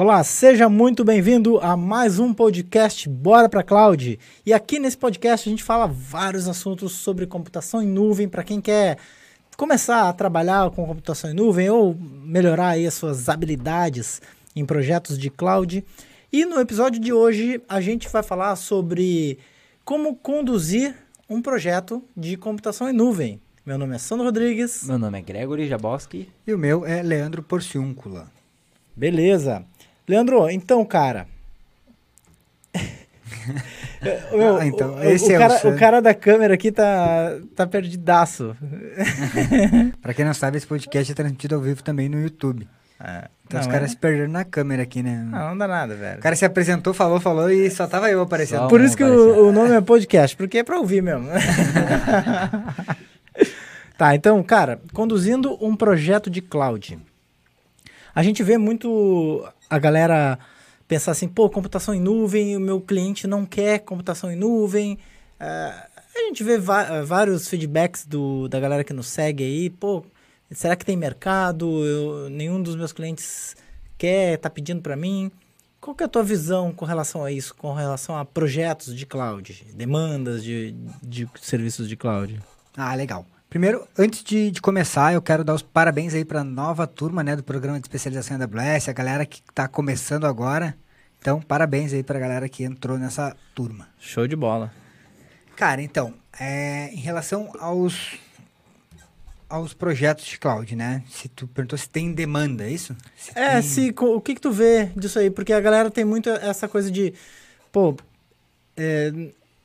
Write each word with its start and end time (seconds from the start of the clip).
Olá, 0.00 0.22
seja 0.22 0.68
muito 0.68 1.04
bem-vindo 1.04 1.58
a 1.58 1.76
mais 1.76 2.20
um 2.20 2.32
podcast 2.32 3.08
Bora 3.08 3.48
para 3.48 3.64
Cloud. 3.64 4.16
E 4.46 4.52
aqui 4.52 4.78
nesse 4.78 4.96
podcast 4.96 5.48
a 5.48 5.50
gente 5.50 5.64
fala 5.64 5.88
vários 5.88 6.46
assuntos 6.46 6.92
sobre 6.92 7.26
computação 7.26 7.82
em 7.82 7.88
nuvem 7.88 8.28
para 8.28 8.44
quem 8.44 8.60
quer 8.60 8.96
começar 9.56 10.08
a 10.08 10.12
trabalhar 10.12 10.70
com 10.70 10.86
computação 10.86 11.32
em 11.32 11.34
nuvem 11.34 11.68
ou 11.68 11.96
melhorar 11.96 12.68
aí 12.68 12.86
as 12.86 12.94
suas 12.94 13.28
habilidades 13.28 14.22
em 14.54 14.64
projetos 14.64 15.18
de 15.18 15.30
cloud. 15.30 15.84
E 16.32 16.44
no 16.44 16.60
episódio 16.60 17.00
de 17.00 17.12
hoje 17.12 17.60
a 17.68 17.80
gente 17.80 18.08
vai 18.08 18.22
falar 18.22 18.54
sobre 18.54 19.40
como 19.84 20.14
conduzir 20.14 20.94
um 21.28 21.42
projeto 21.42 22.00
de 22.16 22.36
computação 22.36 22.88
em 22.88 22.92
nuvem. 22.92 23.40
Meu 23.66 23.76
nome 23.76 23.96
é 23.96 23.98
Sandro 23.98 24.26
Rodrigues. 24.26 24.84
Meu 24.86 24.96
nome 24.96 25.18
é 25.18 25.22
Gregory 25.22 25.66
Jaboski. 25.66 26.28
E 26.46 26.54
o 26.54 26.58
meu 26.58 26.86
é 26.86 27.02
Leandro 27.02 27.42
Porciúncula. 27.42 28.30
Beleza. 28.94 29.66
Leandro, 30.08 30.48
então, 30.50 30.84
cara. 30.84 31.26
Meu, 34.32 34.56
Ah, 34.58 34.66
então, 34.66 34.94
o, 34.94 35.04
esse 35.04 35.26
o, 35.26 35.32
é 35.32 35.36
o 35.36 35.40
cara, 35.40 35.58
Sam. 35.58 35.68
o 35.70 35.78
cara 35.78 36.00
da 36.00 36.14
câmera 36.14 36.54
aqui 36.54 36.70
tá, 36.72 37.36
tá 37.54 37.66
perdidaço. 37.66 38.56
Pra 40.00 40.14
quem 40.14 40.24
não 40.24 40.34
sabe, 40.34 40.56
esse 40.56 40.66
podcast 40.66 41.10
é 41.10 41.14
transmitido 41.14 41.54
ao 41.56 41.60
vivo 41.60 41.82
também 41.82 42.08
no 42.08 42.20
YouTube. 42.20 42.66
Então 43.46 43.52
não, 43.52 43.60
os 43.60 43.66
caras 43.66 43.90
é- 43.90 43.92
se 43.92 43.96
perderam 43.96 44.30
na 44.32 44.44
câmera 44.44 44.82
aqui, 44.82 45.02
né? 45.02 45.24
Não, 45.30 45.50
não 45.50 45.58
dá 45.58 45.68
nada, 45.68 45.94
velho. 45.94 46.18
O 46.18 46.22
cara 46.22 46.34
se 46.36 46.44
apresentou, 46.44 46.92
falou, 46.92 47.20
falou 47.20 47.50
e 47.50 47.70
só 47.70 47.86
tava 47.86 48.10
eu 48.10 48.20
aparecendo. 48.20 48.60
Só 48.60 48.68
Por 48.68 48.80
isso 48.80 48.96
que 48.96 49.04
o, 49.04 49.48
o 49.48 49.52
nome 49.52 49.72
é 49.72 49.80
podcast, 49.80 50.36
porque 50.36 50.58
é 50.58 50.64
pra 50.64 50.78
ouvir 50.78 51.02
mesmo. 51.02 51.28
tá, 53.96 54.14
então, 54.14 54.42
cara, 54.42 54.80
conduzindo 54.92 55.56
um 55.64 55.76
projeto 55.76 56.28
de 56.28 56.40
cloud. 56.42 56.98
A 58.18 58.22
gente 58.24 58.42
vê 58.42 58.58
muito 58.58 59.48
a 59.70 59.78
galera 59.78 60.40
pensar 60.88 61.12
assim, 61.12 61.28
pô, 61.28 61.48
computação 61.48 61.94
em 61.94 62.00
nuvem, 62.00 62.56
o 62.56 62.60
meu 62.60 62.80
cliente 62.80 63.28
não 63.28 63.46
quer 63.46 63.78
computação 63.78 64.28
em 64.28 64.34
nuvem. 64.34 64.98
Ah, 65.38 65.86
a 66.16 66.18
gente 66.26 66.42
vê 66.42 66.58
vários 66.58 67.46
feedbacks 67.46 68.04
do, 68.04 68.48
da 68.48 68.58
galera 68.58 68.82
que 68.82 68.92
nos 68.92 69.06
segue 69.06 69.44
aí, 69.44 69.70
pô, 69.70 70.04
será 70.50 70.74
que 70.74 70.84
tem 70.84 70.96
mercado? 70.96 71.86
Eu- 71.86 72.28
nenhum 72.28 72.60
dos 72.60 72.74
meus 72.74 72.92
clientes 72.92 73.54
quer, 73.96 74.36
tá 74.38 74.50
pedindo 74.50 74.82
para 74.82 74.96
mim. 74.96 75.30
Qual 75.80 75.94
que 75.94 76.02
é 76.02 76.06
a 76.06 76.08
tua 76.08 76.24
visão 76.24 76.72
com 76.72 76.84
relação 76.84 77.22
a 77.24 77.30
isso, 77.30 77.54
com 77.54 77.72
relação 77.72 78.16
a 78.18 78.24
projetos 78.24 78.96
de 78.96 79.06
cloud, 79.06 79.64
demandas 79.74 80.42
de, 80.42 80.74
de 81.00 81.28
serviços 81.40 81.88
de 81.88 81.96
cloud? 81.96 82.40
Ah, 82.76 82.96
legal. 82.96 83.24
Primeiro, 83.48 83.86
antes 83.96 84.22
de, 84.22 84.50
de 84.50 84.60
começar, 84.60 85.14
eu 85.14 85.22
quero 85.22 85.42
dar 85.42 85.54
os 85.54 85.62
parabéns 85.62 86.12
aí 86.12 86.24
pra 86.24 86.44
nova 86.44 86.86
turma, 86.86 87.22
né, 87.24 87.34
do 87.34 87.42
programa 87.42 87.80
de 87.80 87.84
especialização 87.86 88.36
em 88.36 88.42
AWS, 88.42 88.88
a 88.88 88.92
galera 88.92 89.24
que 89.24 89.40
tá 89.54 89.66
começando 89.66 90.26
agora. 90.26 90.76
Então, 91.18 91.40
parabéns 91.40 91.92
aí 91.94 92.02
pra 92.02 92.18
galera 92.18 92.48
que 92.48 92.62
entrou 92.62 92.98
nessa 92.98 93.34
turma. 93.54 93.88
Show 93.98 94.26
de 94.28 94.36
bola. 94.36 94.70
Cara, 95.56 95.80
então, 95.82 96.14
é, 96.38 96.90
em 96.92 96.98
relação 96.98 97.50
aos 97.58 98.16
aos 99.48 99.72
projetos 99.72 100.26
de 100.26 100.38
cloud, 100.38 100.76
né? 100.76 101.02
Se 101.08 101.26
tu 101.26 101.46
perguntou 101.48 101.78
se 101.78 101.88
tem 101.88 102.12
demanda, 102.12 102.64
é 102.64 102.70
isso? 102.70 102.94
Se 103.16 103.30
É, 103.34 103.52
tem- 103.54 103.62
se, 103.62 103.94
o 103.98 104.20
que 104.20 104.34
que 104.34 104.40
tu 104.42 104.52
vê 104.52 104.90
disso 104.94 105.18
aí? 105.18 105.30
Porque 105.30 105.54
a 105.54 105.60
galera 105.60 105.90
tem 105.90 106.04
muito 106.04 106.28
essa 106.28 106.68
coisa 106.68 106.90
de, 106.90 107.14
pô, 107.72 107.96
é, 108.76 109.10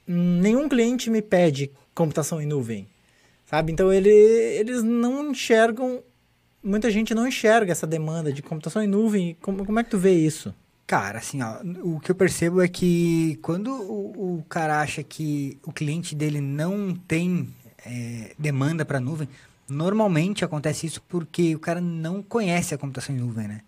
nenhum 0.07 0.69
cliente 0.69 1.09
me 1.09 1.21
pede 1.21 1.69
computação 1.93 2.41
em 2.41 2.45
nuvem, 2.45 2.87
sabe? 3.53 3.71
Então 3.71 3.93
ele, 3.93 4.09
eles 4.09 4.81
não 4.81 5.29
enxergam, 5.29 6.01
muita 6.63 6.89
gente 6.89 7.13
não 7.13 7.27
enxerga 7.27 7.71
essa 7.71 7.85
demanda 7.85 8.33
de 8.33 8.41
computação 8.41 8.81
em 8.81 8.87
nuvem. 8.87 9.37
Como, 9.43 9.63
como 9.63 9.79
é 9.79 9.83
que 9.83 9.91
tu 9.91 9.97
vê 9.99 10.11
isso? 10.11 10.51
Cara, 10.87 11.19
assim, 11.19 11.39
ó, 11.43 11.59
o 11.83 11.99
que 11.99 12.09
eu 12.09 12.15
percebo 12.15 12.63
é 12.63 12.67
que 12.67 13.37
quando 13.43 13.67
o, 13.71 14.39
o 14.39 14.45
cara 14.49 14.81
acha 14.81 15.03
que 15.03 15.59
o 15.63 15.71
cliente 15.71 16.15
dele 16.15 16.41
não 16.41 16.95
tem 16.95 17.47
é, 17.85 18.31
demanda 18.39 18.83
para 18.83 18.99
nuvem, 18.99 19.29
normalmente 19.69 20.43
acontece 20.43 20.87
isso 20.87 21.03
porque 21.07 21.55
o 21.55 21.59
cara 21.59 21.79
não 21.79 22.23
conhece 22.23 22.73
a 22.73 22.77
computação 22.77 23.15
em 23.15 23.19
nuvem, 23.19 23.47
né? 23.47 23.61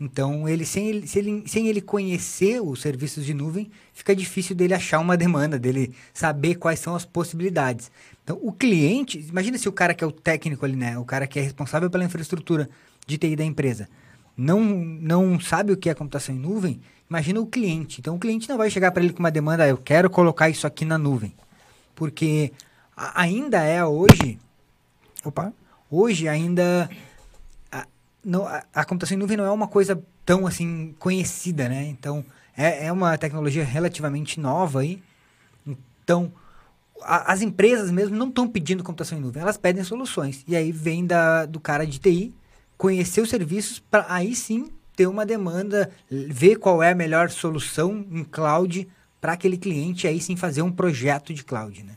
Então, 0.00 0.48
ele 0.48 0.64
sem, 0.64 0.88
ele, 0.88 1.06
se 1.06 1.18
ele, 1.18 1.44
sem 1.46 1.68
ele 1.68 1.82
conhecer 1.82 2.60
os 2.62 2.80
serviços 2.80 3.24
de 3.24 3.34
nuvem, 3.34 3.70
fica 3.92 4.16
difícil 4.16 4.56
dele 4.56 4.72
achar 4.72 4.98
uma 4.98 5.14
demanda, 5.14 5.58
dele 5.58 5.94
saber 6.14 6.54
quais 6.54 6.80
são 6.80 6.94
as 6.96 7.04
possibilidades. 7.04 7.92
Então, 8.30 8.38
o 8.42 8.52
cliente, 8.52 9.18
imagina 9.18 9.58
se 9.58 9.68
o 9.68 9.72
cara 9.72 9.92
que 9.92 10.04
é 10.04 10.06
o 10.06 10.12
técnico 10.12 10.64
ali, 10.64 10.76
né? 10.76 10.96
O 10.96 11.04
cara 11.04 11.26
que 11.26 11.36
é 11.40 11.42
responsável 11.42 11.90
pela 11.90 12.04
infraestrutura 12.04 12.70
de 13.04 13.18
TI 13.18 13.34
da 13.34 13.44
empresa, 13.44 13.88
não, 14.36 14.60
não 14.62 15.40
sabe 15.40 15.72
o 15.72 15.76
que 15.76 15.90
é 15.90 15.94
computação 15.94 16.32
em 16.32 16.38
nuvem, 16.38 16.80
imagina 17.08 17.40
o 17.40 17.46
cliente. 17.46 18.00
Então, 18.00 18.14
o 18.14 18.20
cliente 18.20 18.48
não 18.48 18.56
vai 18.56 18.70
chegar 18.70 18.92
para 18.92 19.02
ele 19.02 19.12
com 19.12 19.18
uma 19.18 19.32
demanda, 19.32 19.64
"Ah, 19.64 19.68
eu 19.68 19.76
quero 19.76 20.08
colocar 20.08 20.48
isso 20.48 20.64
aqui 20.64 20.84
na 20.84 20.96
nuvem. 20.96 21.34
Porque 21.92 22.52
ainda 22.96 23.64
é 23.64 23.84
hoje, 23.84 24.38
opa, 25.24 25.52
hoje 25.90 26.28
ainda 26.28 26.88
a, 27.72 27.84
não, 28.24 28.46
a, 28.46 28.62
a 28.72 28.84
computação 28.84 29.16
em 29.16 29.18
nuvem 29.18 29.36
não 29.36 29.44
é 29.44 29.50
uma 29.50 29.66
coisa 29.66 30.00
tão 30.24 30.46
assim 30.46 30.94
conhecida, 31.00 31.68
né? 31.68 31.84
Então, 31.86 32.24
é, 32.56 32.86
é 32.86 32.92
uma 32.92 33.18
tecnologia 33.18 33.64
relativamente 33.64 34.38
nova 34.38 34.82
aí. 34.82 35.02
Então, 35.66 36.32
a- 37.02 37.32
as 37.32 37.42
empresas 37.42 37.90
mesmo 37.90 38.16
não 38.16 38.28
estão 38.28 38.46
pedindo 38.48 38.82
computação 38.84 39.18
em 39.18 39.20
nuvem, 39.20 39.42
elas 39.42 39.56
pedem 39.56 39.82
soluções. 39.84 40.44
E 40.46 40.54
aí 40.56 40.70
vem 40.72 41.06
da, 41.06 41.46
do 41.46 41.58
cara 41.60 41.86
de 41.86 41.98
TI 41.98 42.34
conhecer 42.76 43.20
os 43.20 43.28
serviços 43.30 43.78
para 43.78 44.06
aí 44.08 44.34
sim 44.34 44.70
ter 44.96 45.06
uma 45.06 45.24
demanda, 45.24 45.90
ver 46.10 46.56
qual 46.56 46.82
é 46.82 46.90
a 46.90 46.94
melhor 46.94 47.30
solução 47.30 48.04
em 48.10 48.24
cloud 48.24 48.86
para 49.20 49.32
aquele 49.32 49.56
cliente, 49.56 50.06
aí 50.06 50.20
sim 50.20 50.36
fazer 50.36 50.62
um 50.62 50.72
projeto 50.72 51.32
de 51.32 51.44
cloud, 51.44 51.82
né? 51.82 51.94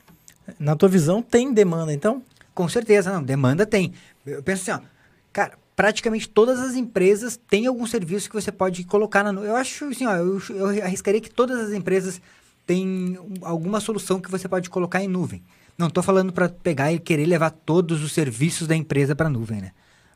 Na 0.59 0.75
tua 0.75 0.89
visão, 0.89 1.21
tem 1.21 1.53
demanda, 1.53 1.93
então? 1.93 2.21
Com 2.53 2.67
certeza, 2.67 3.11
não. 3.11 3.23
Demanda 3.23 3.65
tem. 3.65 3.93
Eu 4.25 4.43
penso 4.43 4.69
assim, 4.71 4.81
ó. 4.83 4.87
Cara, 5.31 5.57
praticamente 5.75 6.27
todas 6.29 6.59
as 6.59 6.75
empresas 6.75 7.39
têm 7.49 7.65
algum 7.65 7.87
serviço 7.87 8.29
que 8.29 8.35
você 8.35 8.51
pode 8.51 8.83
colocar 8.83 9.23
na 9.23 9.31
nuvem. 9.31 9.49
Eu 9.49 9.55
acho 9.55 9.85
assim, 9.85 10.05
ó. 10.05 10.15
Eu, 10.15 10.41
eu 10.49 10.67
arriscaria 10.83 11.21
que 11.21 11.29
todas 11.29 11.59
as 11.59 11.71
empresas 11.73 12.21
um- 12.69 13.33
alguma 13.41 13.79
solução 13.79 14.19
que 14.19 14.31
você 14.31 14.47
pode 14.47 14.69
colocar 14.69 15.03
em 15.03 15.07
nuvem. 15.07 15.43
Não 15.77 15.87
estou 15.87 16.03
falando 16.03 16.31
para 16.31 16.49
pegar 16.49 16.93
e 16.93 16.99
querer 16.99 17.25
levar 17.25 17.49
todos 17.49 18.03
os 18.03 18.11
serviços 18.13 18.67
da 18.67 18.75
empresa 18.75 19.15
para 19.15 19.27
a 19.27 19.29
nuvem, 19.29 19.61
né? 19.61 19.71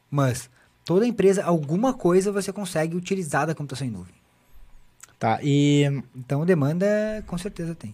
Mas 0.10 0.50
toda 0.86 1.06
empresa, 1.06 1.44
alguma 1.44 1.94
coisa 1.94 2.32
você 2.32 2.54
consegue 2.54 2.96
utilizar 2.96 3.48
da 3.48 3.56
computação 3.56 3.88
em 3.88 3.92
nuvem. 3.92 4.14
Tá, 5.20 5.40
e 5.42 5.84
Então, 6.16 6.46
demanda, 6.46 6.86
com 7.26 7.38
certeza 7.38 7.74
tem. 7.74 7.94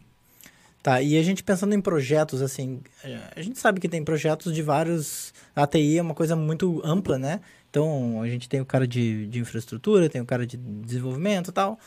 Tá, 0.84 1.02
e 1.02 1.18
a 1.18 1.24
gente 1.24 1.42
pensando 1.42 1.74
em 1.74 1.80
projetos, 1.80 2.42
assim, 2.42 2.82
eh, 3.06 3.18
a 3.38 3.42
gente 3.42 3.58
sabe 3.58 3.80
que 3.80 3.88
tem 3.88 4.04
projetos 4.04 4.54
de 4.54 4.62
vários. 4.62 5.34
A 5.56 5.66
TI 5.66 5.98
é 5.98 6.02
uma 6.02 6.14
coisa 6.14 6.36
muito 6.36 6.82
ampla, 6.84 7.18
né? 7.18 7.40
Então, 7.70 8.22
a 8.22 8.28
gente 8.28 8.50
tem 8.50 8.60
o 8.60 8.66
cara 8.66 8.86
de, 8.86 9.26
de 9.28 9.40
infraestrutura, 9.40 10.10
tem 10.10 10.20
o 10.22 10.26
cara 10.26 10.46
de 10.46 10.58
desenvolvimento 10.58 11.50
e 11.50 11.54
tal. 11.54 11.80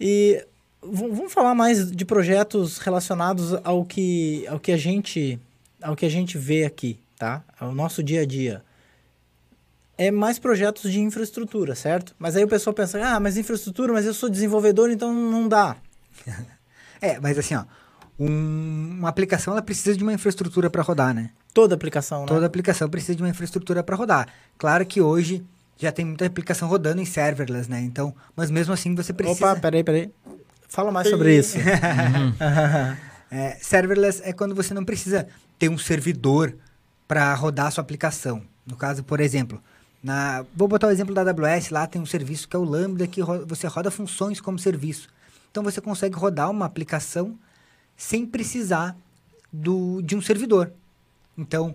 E 0.00 0.44
vamos 0.92 1.32
falar 1.32 1.54
mais 1.54 1.90
de 1.90 2.04
projetos 2.04 2.78
relacionados 2.78 3.54
ao 3.64 3.84
que, 3.84 4.46
ao 4.48 4.58
que 4.60 4.72
a 4.72 4.76
gente 4.76 5.38
ao 5.82 5.94
que 5.94 6.06
a 6.06 6.08
gente 6.08 6.36
vê 6.38 6.64
aqui, 6.64 6.98
tá? 7.18 7.44
Ao 7.60 7.72
nosso 7.72 8.02
dia 8.02 8.22
a 8.22 8.26
dia. 8.26 8.62
É 9.98 10.10
mais 10.10 10.38
projetos 10.38 10.90
de 10.90 11.00
infraestrutura, 11.00 11.74
certo? 11.74 12.14
Mas 12.18 12.36
aí 12.36 12.44
o 12.44 12.48
pessoal 12.48 12.74
pensa, 12.74 12.98
ah, 13.02 13.18
mas 13.20 13.36
infraestrutura, 13.36 13.92
mas 13.92 14.04
eu 14.04 14.12
sou 14.14 14.28
desenvolvedor, 14.28 14.90
então 14.90 15.12
não 15.12 15.48
dá. 15.48 15.76
É, 17.00 17.20
mas 17.20 17.38
assim, 17.38 17.54
ó. 17.54 17.62
um- 18.18 18.96
uma 18.98 19.10
aplicação, 19.10 19.52
ela 19.52 19.60
precisa 19.60 19.94
de 19.94 20.02
uma 20.02 20.14
infraestrutura 20.14 20.70
para 20.70 20.80
rodar, 20.82 21.12
né? 21.14 21.28
Toda 21.52 21.74
aplicação, 21.74 22.20
né? 22.22 22.26
Toda 22.26 22.46
aplicação 22.46 22.88
precisa 22.88 23.14
de 23.14 23.22
uma 23.22 23.28
infraestrutura 23.28 23.82
para 23.82 23.94
rodar. 23.94 24.28
Claro 24.56 24.84
que 24.86 24.98
hoje 25.02 25.44
já 25.78 25.92
tem 25.92 26.06
muita 26.06 26.24
aplicação 26.24 26.66
rodando 26.68 27.00
em 27.02 27.04
serverless, 27.04 27.70
né? 27.70 27.82
Então, 27.82 28.14
mas 28.34 28.50
mesmo 28.50 28.72
assim 28.72 28.94
você 28.94 29.12
precisa. 29.12 29.44
Opa, 29.52 29.60
peraí, 29.60 29.84
peraí. 29.84 30.10
Fala 30.68 30.90
mais 30.90 31.08
sobre 31.08 31.36
isso. 31.38 31.56
É, 33.28 33.58
serverless 33.60 34.22
é 34.24 34.32
quando 34.32 34.54
você 34.54 34.72
não 34.72 34.84
precisa 34.84 35.26
ter 35.58 35.68
um 35.68 35.76
servidor 35.76 36.56
para 37.08 37.34
rodar 37.34 37.66
a 37.66 37.70
sua 37.72 37.82
aplicação. 37.82 38.42
No 38.64 38.76
caso, 38.76 39.02
por 39.02 39.18
exemplo, 39.18 39.60
na, 40.00 40.44
vou 40.54 40.68
botar 40.68 40.86
o 40.86 40.90
exemplo 40.90 41.12
da 41.12 41.22
AWS, 41.22 41.70
lá 41.70 41.88
tem 41.88 42.00
um 42.00 42.06
serviço 42.06 42.48
que 42.48 42.54
é 42.54 42.58
o 42.58 42.62
Lambda, 42.64 43.04
que 43.08 43.20
ro- 43.20 43.44
você 43.44 43.66
roda 43.66 43.90
funções 43.90 44.40
como 44.40 44.60
serviço. 44.60 45.08
Então 45.50 45.64
você 45.64 45.80
consegue 45.80 46.16
rodar 46.16 46.48
uma 46.50 46.66
aplicação 46.66 47.36
sem 47.96 48.24
precisar 48.24 48.96
do, 49.52 50.00
de 50.02 50.14
um 50.14 50.22
servidor. 50.22 50.72
Então, 51.36 51.74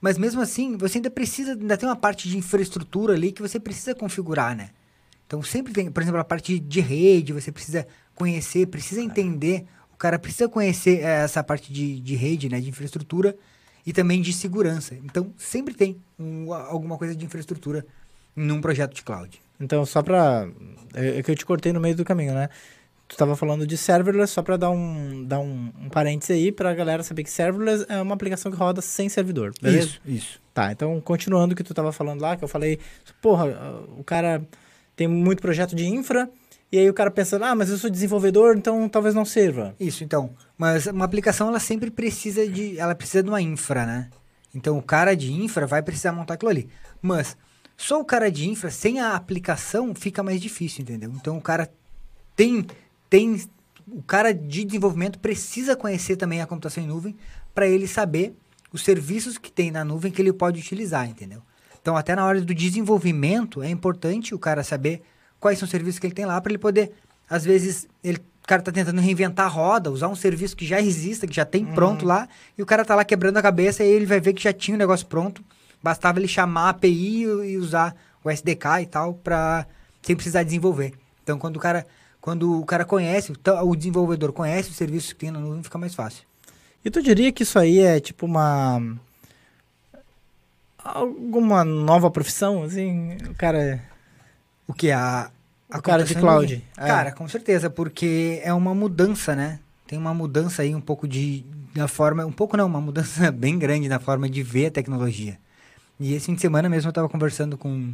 mas 0.00 0.16
mesmo 0.16 0.40
assim, 0.40 0.76
você 0.76 0.98
ainda 0.98 1.10
precisa, 1.10 1.52
ainda 1.52 1.76
tem 1.76 1.88
uma 1.88 1.96
parte 1.96 2.28
de 2.28 2.38
infraestrutura 2.38 3.14
ali 3.14 3.32
que 3.32 3.42
você 3.42 3.58
precisa 3.58 3.92
configurar, 3.92 4.54
né? 4.54 4.70
Então 5.26 5.42
sempre 5.42 5.72
tem, 5.72 5.90
por 5.90 6.00
exemplo, 6.02 6.20
a 6.20 6.24
parte 6.24 6.60
de 6.60 6.80
rede, 6.80 7.32
você 7.32 7.50
precisa 7.50 7.86
conhecer, 8.14 8.66
precisa 8.66 9.00
entender, 9.00 9.64
o 9.92 9.96
cara 9.96 10.18
precisa 10.18 10.48
conhecer 10.48 11.00
eh, 11.00 11.24
essa 11.24 11.42
parte 11.42 11.72
de, 11.72 12.00
de 12.00 12.14
rede, 12.14 12.48
né, 12.48 12.60
de 12.60 12.68
infraestrutura 12.68 13.36
e 13.86 13.92
também 13.92 14.20
de 14.22 14.32
segurança. 14.32 14.94
Então 15.04 15.32
sempre 15.36 15.74
tem 15.74 15.96
um- 16.18 16.52
alguma 16.52 16.96
coisa 16.98 17.14
de 17.14 17.24
infraestrutura 17.24 17.84
num 18.34 18.60
projeto 18.60 18.94
de 18.94 19.02
cloud. 19.02 19.40
Então, 19.60 19.84
só 19.86 20.02
pra. 20.02 20.48
É 20.94 21.18
é 21.18 21.22
que 21.22 21.30
eu 21.30 21.36
te 21.36 21.44
cortei 21.46 21.72
no 21.72 21.80
meio 21.80 21.94
do 21.94 22.04
caminho, 22.04 22.34
né? 22.34 22.48
Tu 23.06 23.16
tava 23.16 23.36
falando 23.36 23.66
de 23.66 23.76
serverless, 23.76 24.32
só 24.32 24.42
pra 24.42 24.56
dar 24.56 24.70
um, 24.70 25.22
dar 25.24 25.38
um, 25.38 25.70
um 25.82 25.88
parênteses 25.90 26.34
aí 26.34 26.50
pra 26.50 26.72
galera 26.74 27.02
saber 27.02 27.22
que 27.24 27.30
serverless 27.30 27.84
é 27.88 28.00
uma 28.00 28.14
aplicação 28.14 28.50
que 28.50 28.56
roda 28.56 28.80
sem 28.80 29.08
servidor, 29.08 29.52
beleza? 29.60 29.86
Isso, 29.86 30.00
isso. 30.06 30.40
Tá, 30.54 30.72
então 30.72 30.98
continuando 31.00 31.52
o 31.52 31.56
que 31.56 31.62
tu 31.62 31.74
tava 31.74 31.92
falando 31.92 32.20
lá, 32.22 32.36
que 32.36 32.42
eu 32.44 32.48
falei, 32.48 32.78
porra, 33.20 33.46
o 33.98 34.02
cara 34.02 34.42
tem 34.96 35.06
muito 35.06 35.42
projeto 35.42 35.76
de 35.76 35.86
infra, 35.86 36.28
e 36.72 36.78
aí 36.78 36.88
o 36.88 36.94
cara 36.94 37.10
pensa, 37.10 37.38
ah, 37.44 37.54
mas 37.54 37.68
eu 37.68 37.76
sou 37.76 37.90
desenvolvedor, 37.90 38.56
então 38.56 38.88
talvez 38.88 39.14
não 39.14 39.26
sirva. 39.26 39.76
Isso, 39.78 40.02
então. 40.02 40.34
Mas 40.56 40.86
uma 40.86 41.04
aplicação, 41.04 41.48
ela 41.48 41.60
sempre 41.60 41.90
precisa 41.90 42.48
de. 42.48 42.78
Ela 42.78 42.94
precisa 42.94 43.22
de 43.22 43.28
uma 43.28 43.42
infra, 43.42 43.84
né? 43.84 44.08
Então 44.54 44.78
o 44.78 44.82
cara 44.82 45.14
de 45.14 45.30
infra 45.30 45.66
vai 45.66 45.82
precisar 45.82 46.12
montar 46.12 46.34
aquilo 46.34 46.50
ali. 46.50 46.70
Mas 47.02 47.36
só 47.76 48.00
o 48.00 48.04
cara 48.04 48.30
de 48.30 48.48
infra, 48.48 48.70
sem 48.70 49.00
a 49.00 49.14
aplicação, 49.14 49.94
fica 49.94 50.22
mais 50.22 50.40
difícil, 50.40 50.80
entendeu? 50.80 51.12
Então 51.14 51.36
o 51.36 51.42
cara 51.42 51.70
tem. 52.34 52.66
tem 53.10 53.44
o 53.86 54.02
cara 54.02 54.32
de 54.32 54.64
desenvolvimento 54.64 55.18
precisa 55.18 55.76
conhecer 55.76 56.16
também 56.16 56.40
a 56.40 56.46
computação 56.46 56.82
em 56.82 56.86
nuvem 56.86 57.14
para 57.54 57.66
ele 57.66 57.86
saber 57.86 58.34
os 58.72 58.82
serviços 58.82 59.36
que 59.36 59.52
tem 59.52 59.70
na 59.70 59.84
nuvem 59.84 60.10
que 60.10 60.22
ele 60.22 60.32
pode 60.32 60.58
utilizar, 60.58 61.06
entendeu? 61.06 61.42
Então, 61.82 61.96
até 61.96 62.14
na 62.14 62.24
hora 62.24 62.40
do 62.40 62.54
desenvolvimento, 62.54 63.62
é 63.62 63.68
importante 63.68 64.34
o 64.34 64.38
cara 64.38 64.62
saber 64.62 65.02
quais 65.42 65.58
são 65.58 65.66
os 65.66 65.70
serviços 65.70 65.98
que 65.98 66.06
ele 66.06 66.14
tem 66.14 66.24
lá 66.24 66.40
para 66.40 66.52
ele 66.52 66.58
poder, 66.58 66.92
às 67.28 67.44
vezes, 67.44 67.88
ele, 68.02 68.18
o 68.18 68.46
cara 68.46 68.62
tá 68.62 68.70
tentando 68.70 69.00
reinventar 69.00 69.46
a 69.46 69.48
roda, 69.48 69.90
usar 69.90 70.08
um 70.08 70.14
serviço 70.14 70.56
que 70.56 70.64
já 70.64 70.80
exista, 70.80 71.26
que 71.26 71.34
já 71.34 71.44
tem 71.44 71.66
Uhum. 71.66 71.74
pronto 71.74 72.06
lá, 72.06 72.28
e 72.56 72.62
o 72.62 72.66
cara 72.66 72.84
tá 72.84 72.94
lá 72.94 73.04
quebrando 73.04 73.36
a 73.36 73.42
cabeça 73.42 73.82
e 73.82 73.88
ele 73.88 74.06
vai 74.06 74.20
ver 74.20 74.32
que 74.32 74.42
já 74.42 74.52
tinha 74.52 74.76
o 74.76 74.78
negócio 74.78 75.04
pronto, 75.06 75.44
bastava 75.82 76.20
ele 76.20 76.28
chamar 76.28 76.66
a 76.66 76.68
API 76.70 77.22
e, 77.22 77.58
usar 77.58 77.94
o 78.24 78.30
SDK 78.30 78.82
e 78.82 78.86
tal 78.86 79.14
para 79.14 79.66
sem 80.00 80.14
precisar 80.14 80.44
desenvolver. 80.44 80.94
Então, 81.22 81.38
quando 81.38 81.56
o 81.56 81.60
cara 81.60 81.86
quando 82.20 82.60
o 82.60 82.64
cara 82.64 82.84
conhece, 82.84 83.32
o 83.64 83.74
desenvolvedor 83.74 84.32
conhece 84.32 84.70
os 84.70 84.76
serviços 84.76 85.12
que 85.12 85.18
tem 85.18 85.32
na 85.32 85.40
nuvem, 85.40 85.60
fica 85.64 85.76
mais 85.76 85.92
fácil. 85.92 86.22
E 86.84 86.88
tu 86.88 87.02
diria 87.02 87.32
que 87.32 87.42
isso 87.42 87.58
aí 87.58 87.80
é 87.80 87.98
tipo 87.98 88.26
uma. 88.26 88.80
alguma 90.78 91.64
nova 91.64 92.08
profissão, 92.12 92.62
assim? 92.62 93.16
O 93.28 93.34
cara. 93.34 93.82
O 94.66 94.74
que? 94.74 94.90
A, 94.90 95.30
a 95.70 95.78
O 95.78 95.82
cara 95.82 96.04
de 96.04 96.14
cloud, 96.14 96.64
é. 96.76 96.86
Cara, 96.86 97.12
com 97.12 97.28
certeza, 97.28 97.68
porque 97.68 98.40
é 98.44 98.52
uma 98.52 98.74
mudança, 98.74 99.34
né? 99.34 99.60
Tem 99.86 99.98
uma 99.98 100.14
mudança 100.14 100.62
aí 100.62 100.74
um 100.74 100.80
pouco 100.80 101.06
de. 101.06 101.44
Na 101.74 101.88
forma. 101.88 102.24
Um 102.24 102.32
pouco 102.32 102.56
não, 102.56 102.66
uma 102.66 102.80
mudança 102.80 103.30
bem 103.32 103.58
grande 103.58 103.88
na 103.88 103.98
forma 103.98 104.28
de 104.28 104.42
ver 104.42 104.66
a 104.66 104.70
tecnologia. 104.70 105.38
E 105.98 106.14
esse 106.14 106.26
fim 106.26 106.34
de 106.34 106.40
semana 106.40 106.68
mesmo 106.68 106.88
eu 106.88 106.92
estava 106.92 107.08
conversando 107.08 107.56
com, 107.56 107.92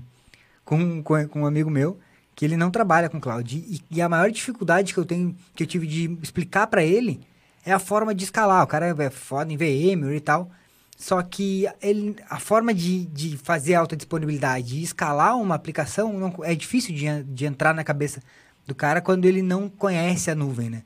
com, 0.64 1.02
com, 1.02 1.28
com 1.28 1.42
um 1.42 1.46
amigo 1.46 1.70
meu 1.70 1.98
que 2.34 2.44
ele 2.44 2.56
não 2.56 2.70
trabalha 2.70 3.08
com 3.08 3.20
cloud. 3.20 3.56
E, 3.56 3.82
e 3.90 4.00
a 4.00 4.08
maior 4.08 4.30
dificuldade 4.30 4.94
que 4.94 5.00
eu 5.00 5.04
tenho, 5.04 5.34
que 5.56 5.64
eu 5.64 5.66
tive 5.66 5.88
de 5.88 6.16
explicar 6.22 6.68
para 6.68 6.84
ele 6.84 7.20
é 7.66 7.72
a 7.72 7.80
forma 7.80 8.14
de 8.14 8.22
escalar. 8.22 8.62
O 8.62 8.66
cara 8.68 8.94
é 8.96 9.10
foda 9.10 9.52
em 9.52 9.56
VMware 9.56 10.16
e 10.16 10.20
tal. 10.20 10.48
Só 10.98 11.22
que 11.22 11.64
ele, 11.80 12.16
a 12.28 12.40
forma 12.40 12.74
de, 12.74 13.04
de 13.06 13.36
fazer 13.36 13.74
alta 13.76 13.96
disponibilidade 13.96 14.76
e 14.76 14.82
escalar 14.82 15.36
uma 15.38 15.54
aplicação 15.54 16.12
não, 16.12 16.34
é 16.42 16.56
difícil 16.56 16.92
de, 16.92 17.22
de 17.22 17.46
entrar 17.46 17.72
na 17.72 17.84
cabeça 17.84 18.20
do 18.66 18.74
cara 18.74 19.00
quando 19.00 19.24
ele 19.24 19.40
não 19.40 19.68
conhece 19.68 20.28
a 20.28 20.34
nuvem, 20.34 20.68
né? 20.68 20.82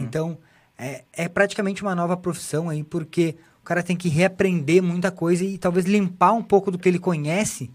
Então, 0.00 0.36
é, 0.76 1.04
é 1.12 1.28
praticamente 1.28 1.82
uma 1.82 1.94
nova 1.94 2.16
profissão 2.16 2.68
aí, 2.68 2.82
porque 2.82 3.36
o 3.60 3.64
cara 3.64 3.80
tem 3.82 3.96
que 3.96 4.08
reaprender 4.08 4.82
muita 4.82 5.12
coisa 5.12 5.44
e 5.44 5.56
talvez 5.56 5.86
limpar 5.86 6.32
um 6.32 6.42
pouco 6.42 6.70
do 6.72 6.78
que 6.78 6.88
ele 6.88 6.98
conhece 6.98 7.70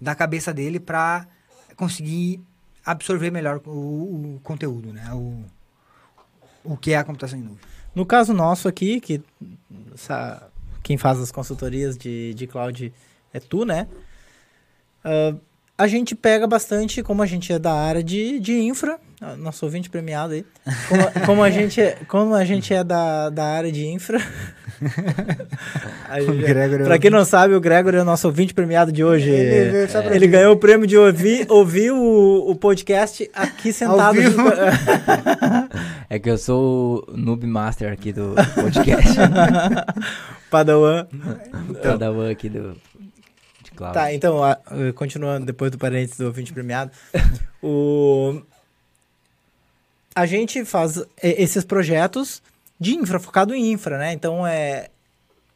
da 0.00 0.14
cabeça 0.14 0.54
dele 0.54 0.78
para 0.78 1.26
conseguir 1.76 2.40
absorver 2.86 3.30
melhor 3.32 3.60
o, 3.66 3.70
o 4.36 4.40
conteúdo, 4.44 4.92
né? 4.92 5.12
O, 5.12 5.44
o 6.62 6.76
que 6.76 6.92
é 6.92 6.96
a 6.96 7.04
computação 7.04 7.38
em 7.38 7.42
nuvem. 7.42 7.58
No 7.92 8.06
caso 8.06 8.32
nosso 8.32 8.68
aqui, 8.68 9.00
que 9.00 9.20
essa- 9.92 10.48
quem 10.84 10.96
faz 10.96 11.18
as 11.18 11.32
consultorias 11.32 11.96
de, 11.98 12.32
de 12.34 12.46
cloud 12.46 12.92
é 13.32 13.40
tu, 13.40 13.64
né? 13.64 13.88
Ah, 15.04 15.34
a 15.76 15.88
gente 15.88 16.14
pega 16.14 16.46
bastante, 16.46 17.02
como 17.02 17.20
a 17.20 17.26
gente 17.26 17.52
é 17.52 17.58
da 17.58 17.72
área 17.72 18.00
de, 18.02 18.38
de 18.38 18.52
infra, 18.60 18.96
ah, 19.20 19.34
nosso 19.36 19.64
ouvinte 19.66 19.90
premiado 19.90 20.34
aí, 20.34 20.44
como, 20.88 21.02
como 21.26 21.42
a 21.42 21.50
gente 21.50 21.80
é, 21.80 21.98
como 22.06 22.32
a 22.32 22.44
gente 22.44 22.72
é 22.72 22.84
da, 22.84 23.28
da 23.28 23.44
área 23.44 23.72
de 23.72 23.84
infra. 23.84 24.18
gente- 26.20 26.44
é 26.44 26.84
pra 26.84 26.96
o 26.96 27.00
quem 27.00 27.10
não 27.10 27.24
sabe, 27.24 27.54
o 27.54 27.60
Gregor 27.60 27.94
é 27.94 28.00
o 28.02 28.04
nosso 28.04 28.26
ouvinte 28.28 28.54
premiado 28.54 28.92
de 28.92 29.02
hoje. 29.02 29.28
Ele 29.30 29.88
pra 30.02 30.14
Ele 30.14 30.26
vir. 30.26 30.32
ganhou 30.32 30.54
o 30.54 30.56
prêmio 30.58 30.86
de 30.86 30.96
ouvir, 30.96 31.46
ouvir 31.50 31.90
o, 31.90 32.50
o 32.50 32.54
podcast 32.54 33.28
aqui 33.34 33.72
sentado. 33.72 34.14
vivo. 34.14 34.42
É 36.14 36.18
que 36.20 36.30
eu 36.30 36.38
sou 36.38 37.04
o 37.08 37.16
noob 37.16 37.44
master 37.44 37.92
aqui 37.92 38.12
do 38.12 38.36
podcast. 38.54 39.14
Padawan. 40.48 41.08
Cada 41.82 42.12
um 42.12 42.30
aqui 42.30 42.48
do 42.48 42.76
de 43.64 43.70
cloud. 43.72 43.94
Tá, 43.94 44.14
então, 44.14 44.44
a- 44.44 44.56
eh, 44.70 44.92
continuando 44.92 45.44
depois 45.44 45.72
do 45.72 45.76
parênteses 45.78 46.16
do 46.18 46.26
ouvinte 46.26 46.52
premiado, 46.52 46.92
o... 47.60 48.40
a 50.14 50.24
gente 50.24 50.64
faz 50.64 50.98
eh, 51.20 51.42
esses 51.42 51.64
projetos 51.64 52.40
de 52.78 52.94
infra, 52.94 53.18
focado 53.18 53.52
em 53.52 53.72
infra, 53.72 53.98
né? 53.98 54.12
Então, 54.12 54.46
é, 54.46 54.90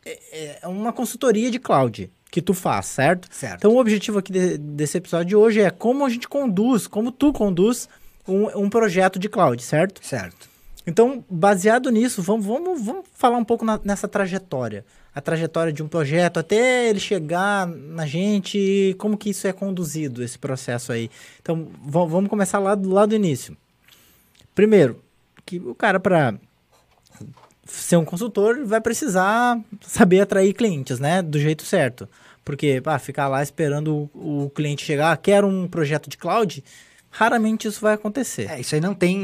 é, 0.04 0.58
é 0.62 0.66
uma 0.66 0.92
consultoria 0.92 1.52
de 1.52 1.60
cloud 1.60 2.10
que 2.32 2.42
tu 2.42 2.52
faz, 2.52 2.86
certo? 2.86 3.28
Certo. 3.30 3.58
Então, 3.58 3.74
o 3.74 3.78
objetivo 3.78 4.18
aqui 4.18 4.32
de- 4.32 4.58
desse 4.58 4.98
episódio 4.98 5.26
de 5.28 5.36
hoje 5.36 5.60
é 5.60 5.70
como 5.70 6.04
a 6.04 6.08
gente 6.08 6.26
conduz, 6.28 6.88
como 6.88 7.12
tu 7.12 7.32
conduz 7.32 7.88
um, 8.28 8.64
um 8.64 8.70
projeto 8.70 9.18
de 9.18 9.28
cloud, 9.28 9.62
certo? 9.62 10.04
Certo. 10.04 10.48
Então, 10.86 11.24
baseado 11.28 11.90
nisso, 11.90 12.22
vamos, 12.22 12.46
vamos, 12.46 12.82
vamos 12.82 13.04
falar 13.14 13.36
um 13.36 13.44
pouco 13.44 13.64
na- 13.64 13.80
nessa 13.84 14.08
trajetória. 14.08 14.84
A 15.14 15.20
trajetória 15.20 15.72
de 15.72 15.82
um 15.82 15.88
projeto 15.88 16.38
até 16.38 16.88
ele 16.88 17.00
chegar 17.00 17.66
na 17.66 18.06
gente, 18.06 18.94
como 18.98 19.16
que 19.18 19.30
isso 19.30 19.46
é 19.46 19.52
conduzido, 19.52 20.22
esse 20.22 20.38
processo 20.38 20.92
aí. 20.92 21.10
Então, 21.42 21.68
va- 21.82 22.04
vamos 22.06 22.30
começar 22.30 22.58
lá 22.58 22.74
do, 22.74 22.88
lá 22.90 23.04
do 23.04 23.14
início. 23.14 23.56
Primeiro, 24.54 25.02
que 25.44 25.58
o 25.58 25.74
cara, 25.74 25.98
para 26.00 26.34
ser 27.66 27.96
um 27.96 28.04
consultor, 28.04 28.64
vai 28.64 28.80
precisar 28.80 29.60
saber 29.82 30.20
atrair 30.20 30.54
clientes, 30.54 30.98
né? 30.98 31.20
Do 31.20 31.38
jeito 31.38 31.64
certo. 31.64 32.08
Porque, 32.44 32.80
pá, 32.80 32.98
ficar 32.98 33.28
lá 33.28 33.42
esperando 33.42 34.08
o, 34.14 34.44
o 34.44 34.50
cliente 34.50 34.84
chegar, 34.84 35.12
"Ah, 35.12 35.16
quero 35.16 35.46
um 35.46 35.68
projeto 35.68 36.08
de 36.08 36.16
cloud, 36.16 36.64
raramente 37.18 37.66
isso 37.68 37.80
vai 37.80 37.94
acontecer. 37.94 38.48
É, 38.50 38.60
isso 38.60 38.74
aí 38.74 38.80
não 38.80 38.94
tem. 38.94 39.18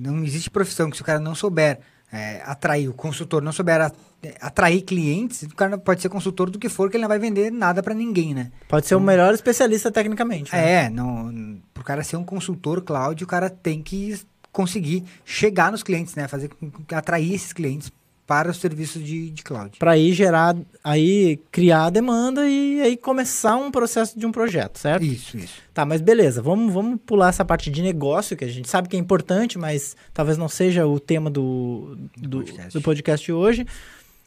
Não 0.00 0.24
existe 0.24 0.48
profissão 0.50 0.88
que 0.90 0.96
se 0.96 1.02
o 1.02 1.04
cara 1.04 1.20
não 1.20 1.34
souber 1.34 1.78
é, 2.12 2.40
atrair, 2.46 2.88
o 2.88 2.94
consultor 2.94 3.42
não 3.42 3.52
souber 3.52 3.80
a- 3.80 3.92
é, 4.22 4.34
atrair 4.40 4.80
clientes, 4.82 5.42
o 5.42 5.54
cara 5.54 5.76
pode 5.76 6.00
ser 6.00 6.08
consultor 6.08 6.48
do 6.50 6.58
que 6.58 6.68
for, 6.68 6.88
que 6.90 6.96
ele 6.96 7.02
não 7.02 7.08
vai 7.08 7.18
vender 7.18 7.50
nada 7.52 7.82
pra 7.82 7.92
ninguém, 7.94 8.32
né? 8.32 8.50
Pode 8.68 8.86
ser 8.86 8.94
o 8.94 9.00
melhor 9.00 9.34
especialista 9.34 9.90
tecnicamente. 9.90 10.50
né? 10.52 10.84
É, 10.86 10.90
não, 10.90 11.58
pro 11.74 11.84
cara 11.84 12.02
ser 12.02 12.16
um 12.16 12.24
consultor 12.24 12.80
cloud, 12.82 13.22
o 13.22 13.26
cara 13.26 13.50
tem 13.50 13.82
que 13.82 14.18
conseguir 14.52 15.04
chegar 15.24 15.70
nos 15.70 15.82
clientes, 15.82 16.14
né? 16.14 16.26
Fazer 16.28 16.50
atrair 16.94 17.34
esses 17.34 17.52
clientes 17.52 17.92
para 18.26 18.50
os 18.50 18.56
serviços 18.56 19.02
de, 19.04 19.30
de 19.30 19.42
cloud. 19.44 19.78
Para 19.78 19.92
aí 19.92 20.12
gerar, 20.12 20.56
aí 20.82 21.36
criar 21.52 21.84
a 21.84 21.90
demanda 21.90 22.48
e 22.48 22.80
aí 22.80 22.96
começar 22.96 23.54
um 23.56 23.70
processo 23.70 24.18
de 24.18 24.26
um 24.26 24.32
projeto, 24.32 24.78
certo? 24.78 25.04
Isso, 25.04 25.36
isso. 25.38 25.54
Tá, 25.72 25.84
mas 25.84 26.00
beleza, 26.00 26.42
vamos, 26.42 26.72
vamos 26.74 26.98
pular 27.06 27.28
essa 27.28 27.44
parte 27.44 27.70
de 27.70 27.80
negócio, 27.82 28.36
que 28.36 28.44
a 28.44 28.48
gente 28.48 28.68
sabe 28.68 28.88
que 28.88 28.96
é 28.96 28.98
importante, 28.98 29.56
mas 29.58 29.96
talvez 30.12 30.36
não 30.36 30.48
seja 30.48 30.86
o 30.86 30.98
tema 30.98 31.30
do, 31.30 31.96
do, 32.16 32.38
podcast. 32.38 32.72
do 32.72 32.82
podcast 32.82 33.32
hoje. 33.32 33.66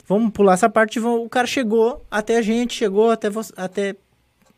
Vamos 0.08 0.32
pular 0.32 0.54
essa 0.54 0.70
parte, 0.70 1.00
o 1.00 1.28
cara 1.30 1.46
chegou 1.46 2.04
até 2.10 2.38
a 2.38 2.42
gente, 2.42 2.74
chegou 2.74 3.12
até, 3.12 3.30
você, 3.30 3.54
até 3.58 3.96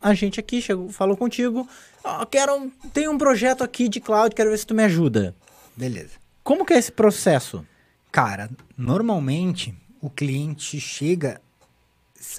a 0.00 0.14
gente 0.14 0.38
aqui, 0.38 0.62
chegou, 0.62 0.88
falou 0.88 1.16
contigo, 1.16 1.68
ó, 2.04 2.24
quero, 2.24 2.54
um- 2.54 2.70
tem 2.92 3.08
um 3.08 3.18
projeto 3.18 3.62
aqui 3.64 3.88
de 3.88 4.00
cloud, 4.00 4.34
quero 4.34 4.50
ver 4.50 4.58
se 4.58 4.66
tu 4.66 4.74
me 4.74 4.84
ajuda. 4.84 5.34
Beleza. 5.76 6.12
Como 6.44 6.64
que 6.64 6.72
é 6.72 6.78
esse 6.78 6.90
processo? 6.92 7.66
Cara, 8.12 8.50
normalmente 8.76 9.74
o 10.00 10.08
cliente 10.10 10.78
chega 10.78 11.40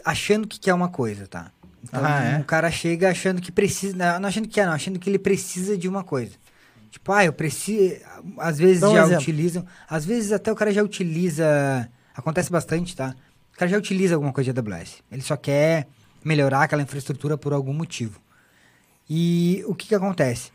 achando 0.06 0.48
que 0.48 0.60
quer 0.60 0.74
uma 0.74 0.88
coisa, 0.88 1.28
tá? 1.28 1.52
Então 1.84 2.00
Ah, 2.06 2.24
é? 2.24 2.40
o 2.40 2.44
cara 2.46 2.72
chega 2.72 3.10
achando 3.10 3.42
que 3.42 3.52
precisa, 3.52 4.18
não 4.20 4.30
achando 4.30 4.48
que 4.48 4.54
quer, 4.54 4.66
não, 4.66 4.74
achando 4.74 5.00
que 5.00 5.10
ele 5.10 5.20
precisa 5.20 5.78
de 5.78 5.90
uma 5.90 6.04
coisa. 6.04 6.32
Tipo, 6.92 7.12
ah, 7.12 7.26
eu 7.26 7.34
preciso. 7.34 7.96
Às 8.38 8.60
vezes 8.60 8.84
um 8.84 8.94
já 8.94 9.02
exemplo. 9.04 9.22
utilizam. 9.24 9.66
Às 9.90 10.06
vezes 10.06 10.32
até 10.32 10.52
o 10.52 10.56
cara 10.56 10.72
já 10.72 10.84
utiliza. 10.84 11.90
Acontece 12.16 12.52
bastante, 12.52 12.96
tá? 12.96 13.16
O 13.54 13.58
cara 13.58 13.70
já 13.70 13.78
utiliza 13.78 14.14
alguma 14.14 14.32
coisa 14.32 14.54
de 14.54 14.60
AWS. 14.60 15.02
Ele 15.12 15.22
só 15.24 15.36
quer 15.36 15.88
melhorar 16.24 16.62
aquela 16.64 16.84
infraestrutura 16.84 17.36
por 17.36 17.52
algum 17.52 17.74
motivo. 17.74 18.22
E 19.10 19.64
o 19.68 19.74
que 19.76 19.88
que 19.88 19.96
acontece? 19.96 20.52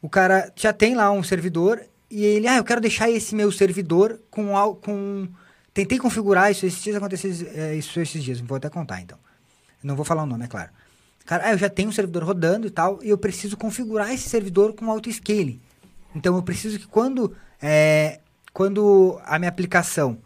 O 0.00 0.08
cara 0.08 0.50
já 0.56 0.72
tem 0.72 0.94
lá 0.94 1.10
um 1.10 1.22
servidor 1.22 1.80
e 2.10 2.24
ele, 2.24 2.46
ah, 2.48 2.56
eu 2.56 2.64
quero 2.64 2.80
deixar 2.80 3.10
esse 3.10 3.34
meu 3.34 3.50
servidor 3.52 4.20
com 4.30 4.56
al- 4.56 4.76
com 4.76 5.28
tentei 5.74 5.98
configurar 5.98 6.50
isso 6.50 6.64
esses 6.64 6.82
dias 6.82 6.96
aconteceu 6.96 7.30
é, 7.54 7.74
isso 7.74 7.98
esses 8.00 8.22
dias, 8.22 8.40
vou 8.40 8.56
até 8.56 8.68
contar 8.70 9.00
então. 9.00 9.18
Não 9.82 9.94
vou 9.96 10.04
falar 10.04 10.22
o 10.22 10.26
nome, 10.26 10.44
é 10.44 10.48
claro. 10.48 10.70
Cara, 11.24 11.48
ah, 11.48 11.52
eu 11.52 11.58
já 11.58 11.68
tenho 11.68 11.88
um 11.88 11.92
servidor 11.92 12.22
rodando 12.22 12.66
e 12.66 12.70
tal, 12.70 13.00
e 13.02 13.08
eu 13.08 13.18
preciso 13.18 13.56
configurar 13.56 14.12
esse 14.12 14.28
servidor 14.28 14.74
com 14.74 14.90
auto-scaling. 14.90 15.60
Então 16.14 16.36
eu 16.36 16.42
preciso 16.42 16.78
que 16.78 16.86
quando, 16.86 17.34
é, 17.60 18.20
quando 18.52 19.20
a 19.24 19.38
minha 19.38 19.48
aplicação 19.48 20.18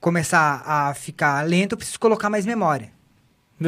começar 0.00 0.62
a 0.66 0.92
ficar 0.94 1.44
lenta, 1.46 1.74
eu 1.74 1.78
preciso 1.78 1.98
colocar 1.98 2.28
mais 2.30 2.44
memória. 2.46 2.92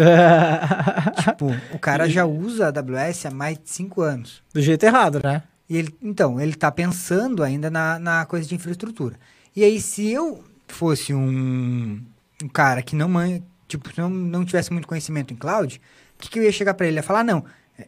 tipo, 1.24 1.46
o 1.72 1.78
cara 1.78 2.08
já 2.08 2.24
usa 2.24 2.66
a 2.66 2.68
AWS 2.68 3.26
há 3.26 3.30
mais 3.30 3.58
de 3.58 3.70
5 3.70 4.02
anos. 4.02 4.42
Do 4.52 4.60
jeito 4.60 4.84
errado, 4.84 5.20
né? 5.22 5.42
E 5.68 5.76
ele, 5.76 5.94
então, 6.00 6.40
ele 6.40 6.54
tá 6.54 6.70
pensando 6.70 7.42
ainda 7.42 7.68
na, 7.70 7.98
na 7.98 8.24
coisa 8.26 8.48
de 8.48 8.54
infraestrutura. 8.54 9.16
E 9.54 9.64
aí, 9.64 9.80
se 9.80 10.08
eu 10.10 10.44
fosse 10.68 11.12
um, 11.12 12.00
um 12.42 12.48
cara 12.48 12.82
que 12.82 12.94
não 12.94 13.08
man, 13.08 13.40
tipo, 13.66 13.90
não, 13.96 14.08
não 14.10 14.44
tivesse 14.44 14.72
muito 14.72 14.86
conhecimento 14.86 15.32
em 15.32 15.36
cloud, 15.36 15.80
o 16.16 16.22
que, 16.22 16.30
que 16.30 16.38
eu 16.38 16.42
ia 16.44 16.52
chegar 16.52 16.74
para 16.74 16.86
ele? 16.86 16.96
Ia 16.96 17.02
falar, 17.02 17.24
não, 17.24 17.44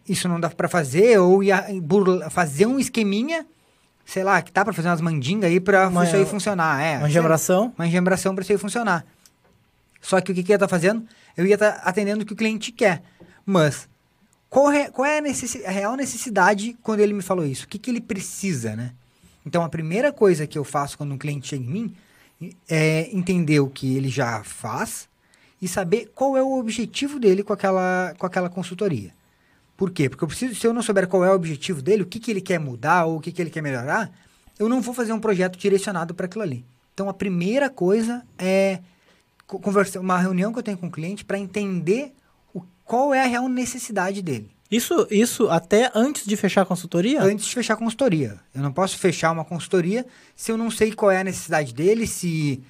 isso 0.09 0.29
não 0.29 0.41
dá 0.41 0.51
para 0.51 0.69
fazer, 0.69 1.19
ou 1.19 1.43
ia 1.43 1.67
burla, 1.83 2.29
fazer 2.31 2.67
um 2.67 2.79
esqueminha, 2.79 3.47
sei 4.05 4.25
lá, 4.25 4.43
que 4.43 4.51
tá 4.51 4.65
para 4.65 4.73
fazer 4.73 4.89
umas 4.89 5.01
mandingas 5.01 5.51
aí 5.51 5.61
pra 5.61 5.89
Uma- 5.89 6.05
isso 6.05 6.17
aí 6.17 6.27
funcionar. 6.27 6.83
É, 6.83 6.99
Uma 6.99 7.09
engembração. 7.09 7.73
uma 7.79 7.87
engembração 7.87 8.35
para 8.35 8.43
isso 8.43 8.53
aí 8.53 8.59
funcionar. 8.59 9.05
Só 10.01 10.21
que 10.21 10.33
o 10.33 10.35
que, 10.35 10.43
que 10.43 10.51
eu 10.51 10.55
ia 10.55 10.57
estar 10.57 10.69
fazendo? 10.69 11.05
Eu 11.37 11.47
ia 11.47 11.55
estar 11.55 11.81
atendendo 11.85 12.23
o 12.23 12.27
que 12.27 12.33
o 12.33 12.37
cliente 12.37 12.71
quer. 12.73 13.03
Mas, 13.45 13.89
qual 14.51 14.71
é, 14.71 14.91
qual 14.91 15.07
é 15.07 15.19
a, 15.19 15.23
a 15.67 15.71
real 15.71 15.97
necessidade 15.97 16.77
quando 16.83 17.01
ele 17.01 17.13
me 17.13 17.23
falou 17.23 17.45
isso? 17.45 17.65
O 17.65 17.69
que, 17.69 17.79
que 17.79 17.91
ele 17.91 18.01
precisa, 18.01 18.75
né? 18.75 18.93
Então, 19.45 19.63
a 19.63 19.69
primeira 19.69 20.13
coisa 20.13 20.47
que 20.47 20.59
eu 20.59 20.65
faço 20.65 20.97
quando 20.99 21.13
um 21.13 21.19
cliente 21.19 21.49
chega 21.49 21.65
em 21.65 21.69
mim 21.69 21.95
é 22.69 23.09
entender 23.13 23.61
o 23.61 23.69
que 23.69 23.97
ele 23.97 24.09
já 24.09 24.43
faz 24.45 25.09
e 25.61 25.67
saber 25.67 26.11
qual 26.15 26.37
é 26.37 26.43
o 26.43 26.59
objetivo 26.59 27.19
dele 27.19 27.43
com 27.43 27.53
aquela, 27.53 28.15
com 28.19 28.27
aquela 28.27 28.49
consultoria. 28.49 29.13
Por 29.77 29.91
quê? 29.91 30.09
Porque 30.09 30.25
eu 30.25 30.29
preciso, 30.29 30.55
se 30.55 30.67
eu 30.67 30.73
não 30.73 30.83
souber 30.83 31.09
qual 31.09 31.25
é 31.25 31.31
o 31.31 31.35
objetivo 31.35 31.81
dele, 31.81 32.03
o 32.03 32.07
que, 32.07 32.21
que 32.21 32.31
ele 32.31 32.41
quer 32.41 32.59
mudar 32.59 33.07
ou 33.07 33.17
o 33.17 33.21
que, 33.21 33.33
que 33.33 33.41
ele 33.41 33.51
quer 33.51 33.63
melhorar, 33.63 34.11
eu 34.59 34.69
não 34.69 34.81
vou 34.81 34.93
fazer 34.93 35.13
um 35.13 35.21
projeto 35.21 35.57
direcionado 35.57 36.15
para 36.15 36.27
aquilo 36.27 36.43
ali. 36.43 36.65
Então, 36.95 37.09
a 37.09 37.15
primeira 37.15 37.71
coisa 37.71 38.25
é 38.37 38.81
co- 39.47 39.61
conversa, 39.61 40.01
uma 40.01 40.19
reunião 40.19 40.53
que 40.53 40.59
eu 40.59 40.63
tenho 40.63 40.79
com 40.79 40.89
o 40.89 40.91
cliente 40.91 41.25
para 41.25 41.39
entender 41.39 42.13
qual 42.89 43.13
é 43.13 43.23
a 43.23 43.27
real 43.27 43.49
necessidade 43.51 44.23
dele. 44.23 44.51
Isso, 44.71 45.07
isso 45.11 45.49
até 45.51 45.93
antes 45.95 46.27
de 46.27 46.35
fechar 46.37 46.63
a 46.63 46.67
consultoria? 46.67 47.23
Antes 47.23 47.45
de 47.45 47.55
fechar 47.55 47.75
a 47.75 47.77
consultoria. 47.77 48.41
Eu 48.55 48.63
não 48.63 48.73
posso 48.73 48.97
fechar 48.97 49.31
uma 49.31 49.45
consultoria 49.45 50.07
se 50.35 50.51
eu 50.51 50.57
não 50.57 50.71
sei 50.71 50.93
qual 50.93 51.11
é 51.11 51.21
a 51.21 51.25
necessidade 51.25 51.75
dele, 51.75 52.07
se, 52.07 52.63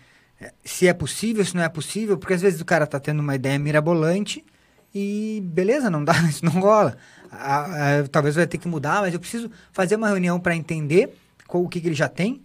se 0.65 0.89
é 0.89 0.93
possível, 0.93 1.45
se 1.45 1.55
não 1.55 1.63
é 1.63 1.69
possível, 1.69 2.19
porque 2.19 2.35
às 2.35 2.43
vezes 2.43 2.61
o 2.61 2.65
cara 2.65 2.85
tá 2.85 2.99
tendo 2.99 3.21
uma 3.21 3.37
ideia 3.37 3.59
mirabolante 3.61 4.45
e 4.93 5.41
beleza, 5.45 5.89
não 5.89 6.03
dá, 6.03 6.15
isso 6.29 6.45
não 6.45 6.53
rola. 6.53 6.97
Ah, 7.31 7.67
ah, 8.01 8.09
talvez 8.11 8.35
vai 8.35 8.47
ter 8.47 8.59
que 8.59 8.67
mudar, 8.67 9.03
mas 9.03 9.15
eu 9.15 9.21
preciso 9.21 9.49
fazer 9.73 9.95
uma 9.95 10.09
reunião 10.09 10.41
para 10.41 10.57
entender 10.57 11.17
qual, 11.47 11.63
o 11.63 11.69
que, 11.69 11.81
que 11.81 11.87
ele 11.87 11.95
já 11.95 12.09
tem, 12.09 12.43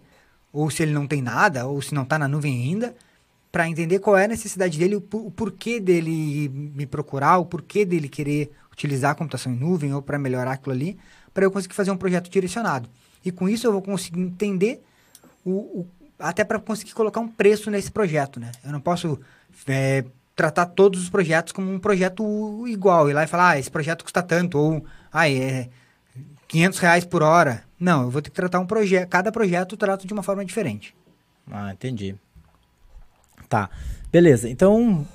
ou 0.52 0.70
se 0.70 0.84
ele 0.84 0.92
não 0.92 1.08
tem 1.08 1.20
nada, 1.20 1.66
ou 1.66 1.82
se 1.82 1.92
não 1.92 2.04
está 2.04 2.20
na 2.20 2.28
nuvem 2.28 2.54
ainda, 2.54 2.94
para 3.54 3.68
entender 3.68 4.00
qual 4.00 4.16
é 4.16 4.24
a 4.24 4.28
necessidade 4.28 4.76
dele, 4.76 4.96
o, 4.96 5.00
por- 5.00 5.24
o 5.26 5.30
porquê 5.30 5.78
dele 5.78 6.48
me 6.48 6.86
procurar, 6.86 7.38
o 7.38 7.46
porquê 7.46 7.84
dele 7.84 8.08
querer 8.08 8.50
utilizar 8.72 9.12
a 9.12 9.14
computação 9.14 9.52
em 9.52 9.56
nuvem 9.56 9.94
ou 9.94 10.02
para 10.02 10.18
melhorar 10.18 10.50
aquilo 10.54 10.72
ali, 10.74 10.98
para 11.32 11.44
eu 11.44 11.52
conseguir 11.52 11.72
fazer 11.76 11.92
um 11.92 11.96
projeto 11.96 12.28
direcionado. 12.28 12.88
E 13.24 13.30
com 13.30 13.48
isso 13.48 13.64
eu 13.64 13.70
vou 13.70 13.80
conseguir 13.80 14.18
entender 14.20 14.82
o, 15.44 15.52
o- 15.52 15.86
até 16.18 16.42
para 16.42 16.58
conseguir 16.58 16.94
colocar 16.94 17.20
um 17.20 17.28
preço 17.28 17.70
nesse 17.70 17.92
projeto, 17.92 18.40
né? 18.40 18.50
Eu 18.64 18.72
não 18.72 18.80
posso 18.80 19.20
é, 19.68 20.04
tratar 20.34 20.66
todos 20.66 21.00
os 21.00 21.08
projetos 21.08 21.52
como 21.52 21.72
um 21.72 21.78
projeto 21.78 22.66
igual, 22.66 23.08
ir 23.08 23.12
lá 23.12 23.22
e 23.22 23.28
falar, 23.28 23.50
ah, 23.50 23.58
esse 23.60 23.70
projeto 23.70 24.02
custa 24.02 24.20
tanto, 24.20 24.58
ou, 24.58 24.84
ah, 25.12 25.30
é 25.30 25.68
500 26.48 26.80
reais 26.80 27.04
por 27.04 27.22
hora. 27.22 27.62
Não, 27.78 28.02
eu 28.02 28.10
vou 28.10 28.20
ter 28.20 28.30
que 28.30 28.36
tratar 28.36 28.58
um 28.58 28.66
projeto, 28.66 29.08
cada 29.08 29.30
projeto 29.30 29.74
eu 29.74 29.78
trato 29.78 30.08
de 30.08 30.12
uma 30.12 30.24
forma 30.24 30.44
diferente. 30.44 30.92
Ah, 31.48 31.70
entendi. 31.72 32.16
Tá. 33.54 33.70
Beleza. 34.10 34.48
Então, 34.48 35.06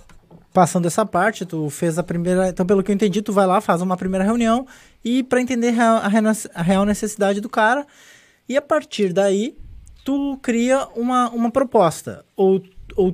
passando 0.54 0.86
essa 0.88 1.06
parte, 1.06 1.46
tu 1.46 1.70
fez 1.70 1.98
a 2.00 2.04
primeira. 2.04 2.48
Então, 2.50 2.66
pelo 2.66 2.82
que 2.82 2.90
eu 2.90 2.96
entendi, 2.96 3.22
tu 3.22 3.34
vai 3.34 3.46
lá, 3.46 3.60
faz 3.60 3.82
uma 3.82 3.98
primeira 3.98 4.24
reunião 4.24 4.66
e 5.04 5.24
para 5.24 5.42
entender 5.42 5.78
a, 5.80 6.10
a 6.56 6.62
real 6.62 6.86
necessidade 6.86 7.42
do 7.42 7.50
cara. 7.50 7.86
E 8.48 8.56
a 8.56 8.62
partir 8.62 9.12
daí, 9.12 9.58
tu 10.06 10.38
cria 10.42 10.88
uma, 10.96 11.30
uma 11.32 11.52
proposta. 11.52 12.24
Ou, 12.36 12.64
ou 12.96 13.14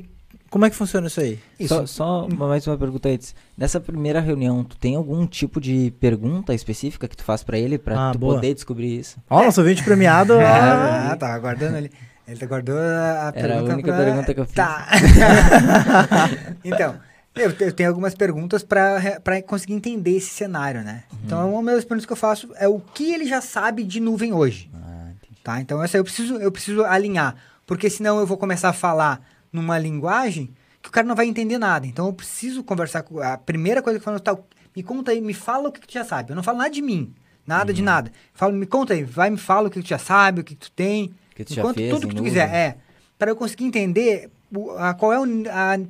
como 0.50 0.64
é 0.66 0.70
que 0.70 0.76
funciona 0.76 1.08
isso 1.08 1.20
aí? 1.20 1.40
Só, 1.68 1.86
só 1.88 2.26
uma- 2.28 2.48
mais 2.48 2.66
uma 2.68 2.78
pergunta 2.78 3.10
antes. 3.10 3.34
Nessa 3.58 3.80
primeira 3.80 4.22
reunião, 4.22 4.64
tu 4.64 4.78
tem 4.78 4.96
algum 4.96 5.26
tipo 5.26 5.60
de 5.60 5.92
pergunta 6.00 6.54
específica 6.54 7.08
que 7.08 7.18
tu 7.18 7.24
faz 7.24 7.44
pra 7.44 7.58
ele 7.58 7.78
pra 7.80 8.10
Ah, 8.10 8.12
tu 8.14 8.20
boa. 8.20 8.36
poder 8.36 8.54
descobrir 8.54 9.00
isso? 9.00 9.18
Ó, 9.30 9.44
nosso 9.44 9.64
vídeo 9.64 9.84
premiado. 9.84 10.34
ah, 10.40 11.12
Ah, 11.12 11.18
tava 11.18 11.38
guardando 11.40 11.76
ali. 11.78 11.92
Ele 12.28 12.46
guardou 12.48 12.78
a, 12.78 12.82
a 12.82 12.84
Era 12.84 13.28
a 13.28 13.32
pergunta 13.34 13.74
única 13.74 13.94
pra- 13.94 14.04
pergunta 14.06 14.34
que 14.34 14.40
eu 14.40 14.46
fiz. 14.46 14.56
Tá. 14.56 14.88
então, 16.64 17.00
eu, 17.36 17.52
eu 17.60 17.72
tenho 17.74 17.90
algumas 17.90 18.16
perguntas 18.16 18.64
para 18.64 19.42
conseguir 19.46 19.74
entender 19.74 20.18
esse 20.18 20.30
cenário, 20.30 20.82
né? 20.84 21.04
Uhum. 21.12 21.20
Então, 21.26 21.54
uma 21.56 21.72
das 21.74 21.84
perguntas 21.84 22.06
que 22.06 22.14
eu 22.14 22.18
faço 22.18 22.52
é 22.56 22.68
o 22.68 22.80
que 22.80 23.14
ele 23.14 23.26
já 23.26 23.42
sabe 23.42 23.84
de 23.84 24.00
nuvem 24.00 24.34
hoje. 24.34 24.70
Ah. 24.74 25.10
Tá? 25.44 25.62
Então, 25.62 25.84
essa 25.84 25.98
eu 25.98 26.04
preciso, 26.04 26.36
eu 26.38 26.52
preciso 26.52 26.84
alinhar. 26.84 27.36
Porque 27.66 27.90
senão 27.90 28.20
eu 28.20 28.26
vou 28.26 28.38
começar 28.38 28.70
a 28.70 28.74
falar 28.74 29.22
numa 29.52 29.78
linguagem 29.78 30.54
que 30.82 30.90
o 30.90 30.92
cara 30.92 31.08
não 31.08 31.16
vai 31.16 31.28
entender 31.28 31.58
nada. 31.58 31.86
Então, 31.88 32.06
eu 32.08 32.14
preciso 32.14 32.64
conversar 32.64 33.04
com... 33.04 33.20
A 33.20 33.38
primeira 33.38 33.82
coisa 33.82 33.98
que 34.00 34.02
eu 34.02 34.06
falo, 34.06 34.20
tá, 34.20 34.36
me 34.76 34.84
conta 34.84 35.12
aí, 35.12 35.22
me 35.22 35.34
fala 35.34 35.70
o 35.70 35.72
que, 35.72 35.80
que 35.82 35.88
tu 35.88 35.94
já 35.94 36.04
sabe. 36.04 36.32
Eu 36.32 36.36
não 36.36 36.44
falo 36.44 36.58
nada 36.60 36.70
de 36.70 36.82
mim. 36.82 37.14
Nada 37.46 37.72
Uhum. 37.72 37.76
de 37.76 37.82
nada. 37.84 38.12
Falo, 38.34 38.54
me 38.54 38.66
conta 38.66 38.94
aí, 38.94 39.04
vai 39.04 39.30
me 39.30 39.38
fala 39.38 39.68
o 39.68 39.72
que, 39.72 39.80
que 39.80 39.86
tu 39.86 39.90
já 39.90 40.00
sabe, 40.00 40.42
o 40.42 40.44
que, 40.44 40.56
que 40.56 40.62
tu 40.62 40.72
tem. 40.72 41.14
Que 41.36 41.46
tu 41.46 41.54
já 41.54 41.62
Enquanto 41.62 41.76
fez 41.76 41.90
tudo 41.92 42.08
que 42.08 42.16
tu 42.16 42.18
nuvem. 42.18 42.32
quiser. 42.32 42.50
É. 42.50 42.78
Para 43.20 43.30
eu 43.30 43.36
conseguir 43.36 43.66
entender 43.66 44.30
a, 44.78 44.94
qual 44.94 45.14
é 45.14 45.20
o... 45.20 45.26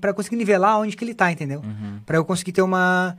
Para 0.01 0.13
conseguir 0.13 0.35
nivelar 0.35 0.79
onde 0.79 0.97
que 0.97 1.05
ele 1.05 1.13
tá, 1.13 1.31
entendeu? 1.31 1.61
Uhum. 1.61 1.99
Para 2.05 2.17
eu 2.17 2.25
conseguir 2.25 2.51
ter 2.51 2.61
uma... 2.61 3.15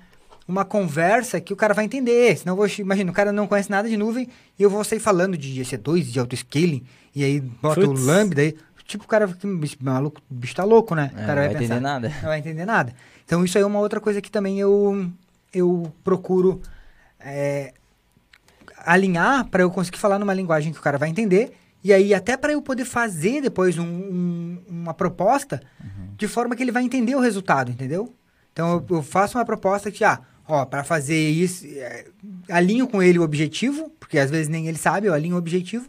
Uma 0.49 0.64
conversa 0.64 1.40
que 1.40 1.52
o 1.52 1.56
cara 1.56 1.75
vai 1.75 1.85
entender. 1.85 2.37
Senão 2.37 2.54
vou. 2.54 2.68
Imagina, 2.78 3.11
o 3.11 3.12
cara 3.14 3.33
não 3.33 3.49
conhece 3.49 3.68
nada 3.68 3.88
de 3.88 3.97
nuvem 3.97 4.28
e 4.56 4.62
eu 4.62 4.71
vou 4.71 4.85
sair 4.85 5.00
falando 5.00 5.37
de 5.37 5.61
EC2, 5.61 6.02
de 6.02 6.21
auto-scaling, 6.21 6.85
e 7.12 7.25
aí 7.25 7.40
bota 7.40 7.80
Putz. 7.80 8.00
o 8.00 8.06
Lambda 8.06 8.42
aí. 8.42 8.54
Tipo, 8.87 9.02
o 9.02 9.09
cara 9.09 9.28
maluco, 9.80 10.23
o 10.30 10.35
bicho 10.35 10.54
tá 10.54 10.62
louco, 10.62 10.95
né? 10.95 11.11
É, 11.16 11.23
o 11.23 11.26
cara 11.26 11.26
não 11.26 11.35
vai, 11.35 11.49
vai 11.49 11.64
entender 11.64 11.80
nada. 11.80 12.09
Não 12.09 12.28
vai 12.28 12.38
entender 12.38 12.64
nada. 12.64 12.95
Então, 13.25 13.45
isso 13.45 13.59
aí 13.59 13.64
é 13.64 13.66
uma 13.66 13.80
outra 13.80 14.00
coisa 14.00 14.21
que 14.21 14.30
também 14.30 14.61
eu, 14.61 15.11
eu 15.52 15.92
procuro 16.04 16.62
é, 17.18 17.73
alinhar 18.85 19.47
para 19.47 19.64
eu 19.64 19.71
conseguir 19.71 19.99
falar 19.99 20.16
numa 20.21 20.33
linguagem 20.33 20.73
que 20.73 20.78
o 20.78 20.83
cara 20.83 20.97
vai 20.97 21.09
entender. 21.09 21.56
E 21.85 21.92
aí, 21.92 22.12
até 22.14 22.37
para 22.37 22.52
eu 22.52 22.61
poder 22.62 22.85
fazer 22.85 23.40
depois 23.40 23.78
um- 23.78 23.85
um- 23.85 24.59
uma 24.68 24.95
proposta 24.95 25.62
de 26.16 26.26
forma 26.26 26.56
que 26.56 26.62
ele 26.62 26.73
vai 26.73 26.83
entender 26.83 27.14
o 27.14 27.21
resultado, 27.21 27.71
entendeu? 27.71 28.12
Então, 28.52 28.85
eu, 28.88 28.97
eu 28.97 29.02
faço 29.02 29.38
uma 29.38 29.45
proposta 29.45 29.90
que, 29.90 30.02
ah, 30.02 30.21
ó, 30.49 30.64
para 30.64 30.83
fazer 30.83 31.28
isso, 31.30 31.64
é, 31.66 32.06
alinho 32.49 32.88
com 32.88 33.02
ele 33.02 33.18
o 33.18 33.23
objetivo, 33.23 33.90
porque 34.00 34.18
às 34.18 34.30
vezes 34.30 34.49
nem 34.49 34.66
ele 34.66 34.78
sabe, 34.78 35.06
eu 35.06 35.14
alinho 35.14 35.37
o 35.37 35.38
objetivo. 35.38 35.87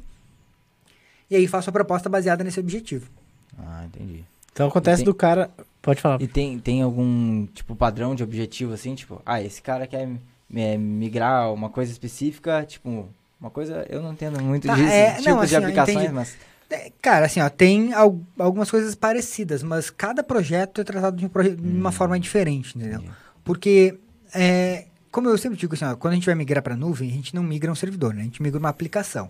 E 1.29 1.36
aí, 1.36 1.48
faço 1.48 1.70
a 1.70 1.74
proposta 1.74 2.08
baseada 2.10 2.44
nesse 2.44 2.60
objetivo. 2.60 3.10
Ah, 3.58 3.84
entendi. 3.86 4.24
Então 4.51 4.67
acontece 4.67 4.98
Tem- 4.98 5.06
do 5.06 5.13
cara. 5.15 5.50
Pode 5.82 6.01
falar. 6.01 6.22
E 6.22 6.27
tem, 6.27 6.60
tem 6.60 6.82
algum, 6.82 7.46
tipo, 7.48 7.75
padrão 7.75 8.13
de 8.13 8.22
objetivo, 8.24 8.74
assim? 8.74 8.94
Tipo, 8.96 9.22
ah, 9.25 9.41
esse 9.41 9.62
cara 9.62 9.88
quer 9.88 10.10
é, 10.53 10.77
migrar 10.77 11.53
uma 11.53 11.70
coisa 11.70 11.91
específica, 11.91 12.65
tipo, 12.65 13.08
uma 13.39 13.50
coisa... 13.50 13.86
Eu 13.89 14.01
não 14.01 14.13
entendo 14.13 14.41
muito 14.41 14.67
Tá, 14.67 14.75
disso, 14.75 14.88
é, 14.88 15.10
tipos 15.12 15.25
não, 15.25 15.38
de 15.39 15.46
assim, 15.46 15.56
ó, 15.56 15.60
aplicações, 15.60 16.12
mas... 16.12 16.36
É, 16.70 16.91
Cara, 17.01 17.25
assim, 17.27 17.39
ó, 17.39 17.50
tem 17.50 17.94
al- 17.94 18.20
algumas 18.38 18.70
coisas 18.70 18.94
parecidas, 18.94 19.63
mas 19.63 19.89
cada 19.89 20.22
projeto 20.24 20.82
é 20.82 20.84
tratado 20.84 21.15
de, 21.15 21.25
um 21.25 21.29
proje- 21.29 21.56
de 21.56 21.62
uma 21.67 21.91
forma 21.91 22.20
diferente, 22.20 22.77
entendeu? 22.77 23.00
entendi. 23.00 23.13
Porque, 23.44 23.98
é, 24.36 24.86
como 25.10 25.29
eu 25.29 25.38
sempre 25.38 25.58
digo 25.58 25.74
assim, 25.75 25.86
ó, 25.86 25.96
quando 25.96 26.12
a 26.13 26.15
gente 26.15 26.25
vai 26.25 26.36
migrar 26.36 26.62
para 26.62 26.75
nuvem, 26.75 27.10
a 27.10 27.13
gente 27.13 27.34
não 27.34 27.41
migra 27.41 27.72
um 27.72 27.75
servidor, 27.75 28.13
né? 28.13 28.22
A 28.22 28.25
gente 28.25 28.41
migra 28.41 28.60
uma 28.60 28.67
aplicação. 28.67 29.29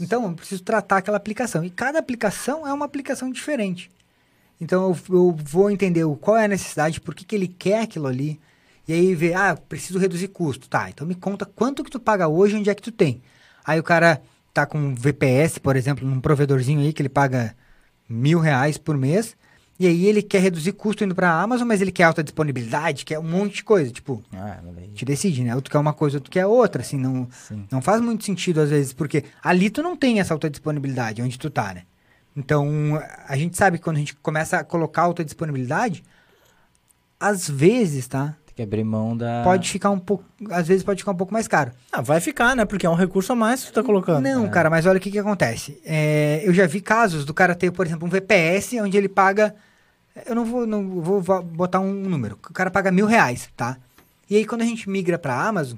Então, 0.00 0.24
eu 0.24 0.32
preciso 0.32 0.62
tratar 0.62 0.96
aquela 0.98 1.16
aplicação. 1.16 1.64
E 1.64 1.70
cada 1.70 1.98
aplicação 2.00 2.66
é 2.66 2.72
uma 2.72 2.84
aplicação 2.84 3.30
diferente. 3.30 3.88
Então, 4.60 4.90
eu, 4.90 5.14
eu 5.16 5.36
vou 5.44 5.70
entender 5.70 6.04
o, 6.04 6.16
qual 6.16 6.36
é 6.36 6.46
a 6.46 6.48
necessidade, 6.48 7.00
por 7.00 7.14
que, 7.14 7.24
que 7.24 7.34
ele 7.36 7.46
quer 7.48 7.82
aquilo 7.82 8.06
ali. 8.08 8.40
E 8.88 8.92
aí 8.92 9.14
ver, 9.14 9.34
ah, 9.34 9.56
preciso 9.56 9.98
reduzir 9.98 10.28
custo. 10.28 10.68
Tá, 10.68 10.88
então 10.88 11.06
me 11.06 11.14
conta 11.14 11.44
quanto 11.44 11.82
que 11.82 11.90
tu 11.90 11.98
paga 11.98 12.28
hoje, 12.28 12.56
onde 12.56 12.70
é 12.70 12.74
que 12.74 12.82
tu 12.82 12.92
tem. 12.92 13.20
Aí 13.64 13.80
o 13.80 13.82
cara 13.82 14.22
tá 14.54 14.64
com 14.64 14.78
um 14.78 14.94
VPS, 14.94 15.58
por 15.58 15.76
exemplo, 15.76 16.06
num 16.06 16.20
provedorzinho 16.20 16.80
aí 16.80 16.92
que 16.92 17.02
ele 17.02 17.08
paga 17.08 17.54
mil 18.08 18.38
reais 18.38 18.78
por 18.78 18.96
mês. 18.96 19.36
E 19.78 19.86
aí 19.86 20.06
ele 20.06 20.22
quer 20.22 20.40
reduzir 20.40 20.72
custo 20.72 21.04
indo 21.04 21.14
pra 21.14 21.30
Amazon, 21.30 21.68
mas 21.68 21.82
ele 21.82 21.92
quer 21.92 22.04
alta 22.04 22.24
disponibilidade, 22.24 23.04
quer 23.04 23.18
um 23.18 23.22
monte 23.22 23.56
de 23.56 23.64
coisa. 23.64 23.90
Tipo, 23.90 24.22
Ah, 24.32 24.58
te 24.94 25.04
decide, 25.04 25.42
né? 25.44 25.54
Ou 25.54 25.60
tu 25.60 25.70
quer 25.70 25.78
uma 25.78 25.92
coisa, 25.92 26.16
ou 26.16 26.20
tu 26.20 26.30
quer 26.30 26.46
outra, 26.46 26.80
assim, 26.80 26.96
não, 26.96 27.28
Sim. 27.30 27.66
não 27.70 27.82
faz 27.82 28.00
muito 28.00 28.24
sentido 28.24 28.60
às 28.60 28.70
vezes, 28.70 28.94
porque 28.94 29.24
ali 29.42 29.68
tu 29.68 29.82
não 29.82 29.94
tem 29.94 30.18
essa 30.18 30.32
alta 30.32 30.48
disponibilidade 30.48 31.20
onde 31.20 31.38
tu 31.38 31.50
tá, 31.50 31.74
né? 31.74 31.82
Então, 32.34 32.98
a 33.28 33.36
gente 33.36 33.56
sabe 33.56 33.76
que 33.76 33.84
quando 33.84 33.96
a 33.96 33.98
gente 33.98 34.14
começa 34.16 34.58
a 34.58 34.64
colocar 34.64 35.02
alta 35.02 35.24
disponibilidade, 35.24 36.02
às 37.20 37.48
vezes, 37.48 38.06
tá? 38.08 38.34
Que 38.56 38.62
abrir 38.62 38.82
mão 38.84 39.14
da. 39.14 39.42
pode 39.44 39.68
ficar 39.70 39.90
um 39.90 39.98
pouco, 39.98 40.24
às 40.50 40.66
vezes 40.66 40.82
pode 40.82 41.00
ficar 41.02 41.12
um 41.12 41.16
pouco 41.16 41.32
mais 41.32 41.46
caro. 41.46 41.72
Ah, 41.92 42.00
vai 42.00 42.20
ficar, 42.20 42.56
né? 42.56 42.64
Porque 42.64 42.86
é 42.86 42.90
um 42.90 42.94
recurso 42.94 43.32
a 43.32 43.36
mais 43.36 43.60
que 43.62 43.70
tu 43.70 43.74
tá 43.74 43.82
colocando. 43.82 44.22
Não, 44.24 44.46
É. 44.46 44.48
cara, 44.48 44.70
mas 44.70 44.86
olha 44.86 44.96
o 44.96 45.00
que, 45.00 45.10
que 45.10 45.18
acontece. 45.18 45.78
É, 45.84 46.40
eu 46.42 46.54
já 46.54 46.66
vi 46.66 46.80
casos 46.80 47.24
do 47.26 47.34
cara 47.34 47.54
ter, 47.54 47.70
por 47.70 47.84
exemplo, 47.86 48.06
um 48.06 48.10
VPS 48.10 48.72
onde 48.80 48.96
ele 48.96 49.08
paga. 49.10 49.54
Eu 50.24 50.34
não 50.34 50.44
vou, 50.46 50.66
não 50.66 51.00
vou 51.02 51.20
vo- 51.20 51.42
botar 51.42 51.80
um 51.80 51.92
número. 51.92 52.36
O 52.48 52.52
cara 52.54 52.70
paga 52.70 52.90
mil 52.90 53.04
reais, 53.06 53.50
tá? 53.54 53.76
E 54.30 54.36
aí, 54.36 54.46
quando 54.46 54.62
a 54.62 54.64
gente 54.64 54.88
migra 54.88 55.18
para 55.18 55.34
a 55.34 55.46
Amazon, 55.46 55.76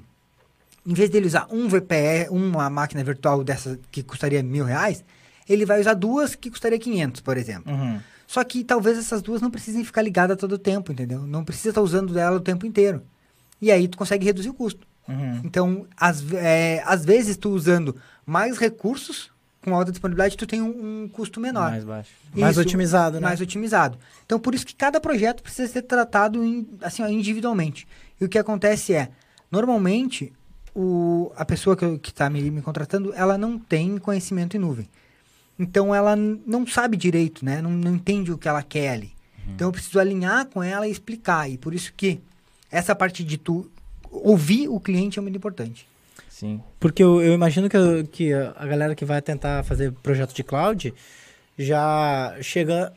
em 0.87 0.93
vez 0.93 1.09
dele 1.09 1.27
usar 1.27 1.47
um 1.51 1.67
VPS, 1.67 2.29
uma 2.31 2.69
máquina 2.69 3.03
virtual 3.03 3.43
dessa 3.43 3.77
que 3.91 4.01
custaria 4.01 4.41
mil 4.41 4.63
reais, 4.63 5.03
ele 5.49 5.65
vai 5.65 5.81
usar 5.81 5.93
duas 5.95 6.33
que 6.33 6.49
custaria 6.49 6.79
500, 6.79 7.19
por 7.19 7.35
exemplo. 7.35 7.73
Uhum. 7.73 7.99
Só 8.29 8.43
que 8.43 8.63
talvez 8.63 8.95
essas 8.95 9.23
duas 9.23 9.41
não 9.41 9.49
precisem 9.49 9.83
ficar 9.83 10.03
ligadas 10.03 10.37
todo 10.37 10.51
o 10.51 10.57
tempo, 10.59 10.91
entendeu? 10.91 11.25
Não 11.25 11.43
precisa 11.43 11.69
estar 11.69 11.81
usando 11.81 12.15
ela 12.15 12.37
o 12.37 12.39
tempo 12.39 12.63
inteiro. 12.63 13.01
E 13.59 13.71
aí 13.71 13.87
tu 13.87 13.97
consegue 13.97 14.23
reduzir 14.23 14.49
o 14.49 14.53
custo. 14.53 14.85
Uhum. 15.07 15.41
Então, 15.43 15.87
às, 15.97 16.23
é, 16.33 16.83
às 16.85 17.03
vezes, 17.03 17.37
tu 17.37 17.49
usando 17.49 17.95
mais 18.23 18.59
recursos, 18.59 19.31
com 19.63 19.73
alta 19.73 19.89
disponibilidade, 19.89 20.37
tu 20.37 20.45
tem 20.45 20.61
um, 20.61 21.05
um 21.05 21.07
custo 21.07 21.39
menor. 21.39 21.71
Mais 21.71 21.83
baixo. 21.83 22.11
Mais 22.35 22.51
Isso, 22.51 22.61
otimizado, 22.61 23.15
né? 23.19 23.21
Mais 23.25 23.41
otimizado. 23.41 23.97
Então, 24.27 24.39
por 24.39 24.53
isso 24.53 24.63
que 24.63 24.75
cada 24.75 25.01
projeto 25.01 25.41
precisa 25.41 25.67
ser 25.67 25.81
tratado 25.81 26.43
em- 26.43 26.69
assim, 26.83 27.01
ó, 27.01 27.07
individualmente. 27.07 27.87
E 28.21 28.25
o 28.25 28.29
que 28.29 28.37
acontece 28.37 28.93
é, 28.93 29.09
normalmente, 29.51 30.31
o, 30.75 31.31
a 31.35 31.43
pessoa 31.43 31.75
que 31.75 32.09
está 32.11 32.29
me, 32.29 32.51
me 32.51 32.61
contratando, 32.61 33.11
ela 33.15 33.39
não 33.39 33.57
tem 33.57 33.97
conhecimento 33.97 34.55
em 34.55 34.59
nuvem. 34.59 34.87
Então, 35.59 35.93
ela 35.93 36.15
não 36.15 36.65
sabe 36.65 36.95
direito, 36.95 37.43
né? 37.43 37.61
Não, 37.61 37.69
não 37.71 37.95
entende 37.95 38.31
o 38.31 38.37
que 38.37 38.47
ela 38.47 38.63
quer 38.63 38.91
ali. 38.91 39.11
Então, 39.47 39.67
eu 39.67 39.71
preciso 39.71 39.99
alinhar 39.99 40.45
com 40.45 40.63
ela 40.63 40.87
e 40.87 40.91
explicar. 40.91 41.49
E 41.49 41.57
por 41.57 41.73
isso 41.73 41.91
que 41.97 42.19
essa 42.71 42.95
parte 42.95 43.23
de 43.23 43.37
tu 43.37 43.69
ouvir 44.09 44.67
o 44.69 44.79
cliente 44.79 45.19
é 45.19 45.21
muito 45.21 45.35
importante. 45.35 45.85
Sim. 46.29 46.61
Porque 46.79 47.03
eu, 47.03 47.21
eu 47.21 47.33
imagino 47.33 47.67
que, 47.67 47.75
eu- 47.75 48.05
que 48.07 48.31
a 48.33 48.65
galera 48.65 48.95
que 48.95 49.03
vai 49.03 49.21
tentar 49.21 49.63
fazer 49.63 49.91
projeto 49.91 50.33
de 50.33 50.43
cloud 50.43 50.93
já 51.57 52.35
chega, 52.41 52.93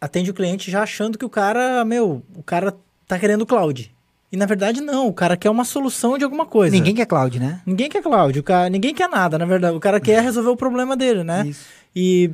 atende 0.00 0.30
o 0.30 0.34
cliente 0.34 0.70
já 0.70 0.82
achando 0.82 1.18
que 1.18 1.24
o 1.24 1.28
cara, 1.30 1.84
meu, 1.84 2.22
o 2.34 2.42
cara 2.42 2.74
tá 3.06 3.18
querendo 3.18 3.44
cloud. 3.44 3.92
E 4.30 4.36
na 4.36 4.44
verdade 4.46 4.80
não, 4.80 5.08
o 5.08 5.12
cara 5.12 5.36
quer 5.36 5.48
uma 5.50 5.64
solução 5.64 6.18
de 6.18 6.24
alguma 6.24 6.44
coisa. 6.44 6.74
Ninguém 6.76 6.94
quer 6.94 7.06
cloud, 7.06 7.38
né? 7.40 7.60
Ninguém 7.64 7.88
quer 7.88 8.02
cloud, 8.02 8.38
o 8.38 8.42
cara, 8.42 8.68
ninguém 8.68 8.94
quer 8.94 9.08
nada, 9.08 9.38
na 9.38 9.46
verdade. 9.46 9.76
O 9.76 9.80
cara 9.80 9.98
quer 10.00 10.22
resolver 10.22 10.50
o 10.50 10.56
problema 10.56 10.96
dele, 10.96 11.24
né? 11.24 11.46
Isso. 11.46 11.64
E 11.96 12.30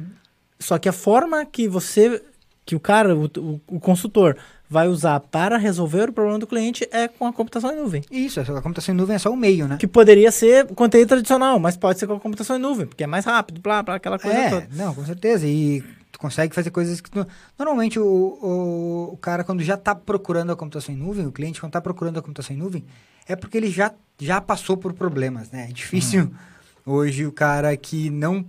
só 0.59 0.77
que 0.79 0.89
a 0.89 0.93
forma 0.93 1.45
que 1.45 1.69
você, 1.69 2.21
que 2.67 2.75
o 2.75 2.81
cara, 2.81 3.15
o, 3.15 3.27
o, 3.39 3.61
o 3.69 3.81
consultor 3.81 4.37
vai 4.69 4.89
usar 4.89 5.21
para 5.21 5.57
resolver 5.57 6.09
o 6.09 6.13
problema 6.13 6.39
do 6.39 6.47
cliente 6.49 6.89
é 6.91 7.07
com 7.07 7.27
a 7.29 7.33
computação 7.33 7.71
em 7.71 7.77
nuvem. 7.77 8.03
Isso, 8.11 8.41
a 8.41 8.45
computação 8.63 8.93
em 8.93 8.99
nuvem 8.99 9.15
é 9.15 9.19
só 9.19 9.31
o 9.31 9.37
meio, 9.37 9.69
né? 9.69 9.77
Que 9.79 9.87
poderia 9.87 10.33
ser 10.33 10.67
conteúdo 10.75 11.07
tradicional, 11.09 11.61
mas 11.61 11.77
pode 11.77 11.99
ser 12.01 12.09
com 12.09 12.15
a 12.15 12.21
computação 12.21 12.57
em 12.57 12.61
nuvem, 12.61 12.87
porque 12.87 13.05
é 13.05 13.07
mais 13.07 13.25
rápido, 13.25 13.61
blá, 13.61 13.83
blá, 13.85 13.95
aquela 13.97 14.19
coisa 14.19 14.37
É, 14.37 14.51
toda. 14.51 14.67
não, 14.73 14.93
com 14.95 15.05
certeza. 15.05 15.47
E 15.47 15.85
consegue 16.25 16.55
fazer 16.55 16.71
coisas 16.71 17.01
que... 17.03 17.11
tu- 17.11 17.27
Normalmente, 17.59 17.99
o, 18.01 18.05
o, 18.07 19.11
o 19.13 19.17
cara, 19.19 19.45
quando 19.45 19.63
já 19.63 19.75
está 19.75 19.95
procurando 19.95 20.53
a 20.53 20.57
computação 20.57 20.95
em 20.95 20.99
nuvem, 20.99 21.27
o 21.27 21.33
cliente, 21.33 21.61
quando 21.61 21.69
está 21.69 21.81
procurando 21.83 22.19
a 22.19 22.23
computação 22.23 22.57
em 22.57 22.59
nuvem, 22.59 22.83
é 23.29 23.37
porque 23.37 23.59
ele 23.59 23.71
já, 23.71 23.93
já 24.19 24.41
passou 24.41 24.77
por 24.77 24.95
problemas, 24.95 25.51
né? 25.51 25.67
É 25.69 25.73
difícil 25.73 26.31
hoje 26.87 27.27
o 27.27 27.33
cara 27.33 27.77
que 27.77 28.09
não... 28.09 28.43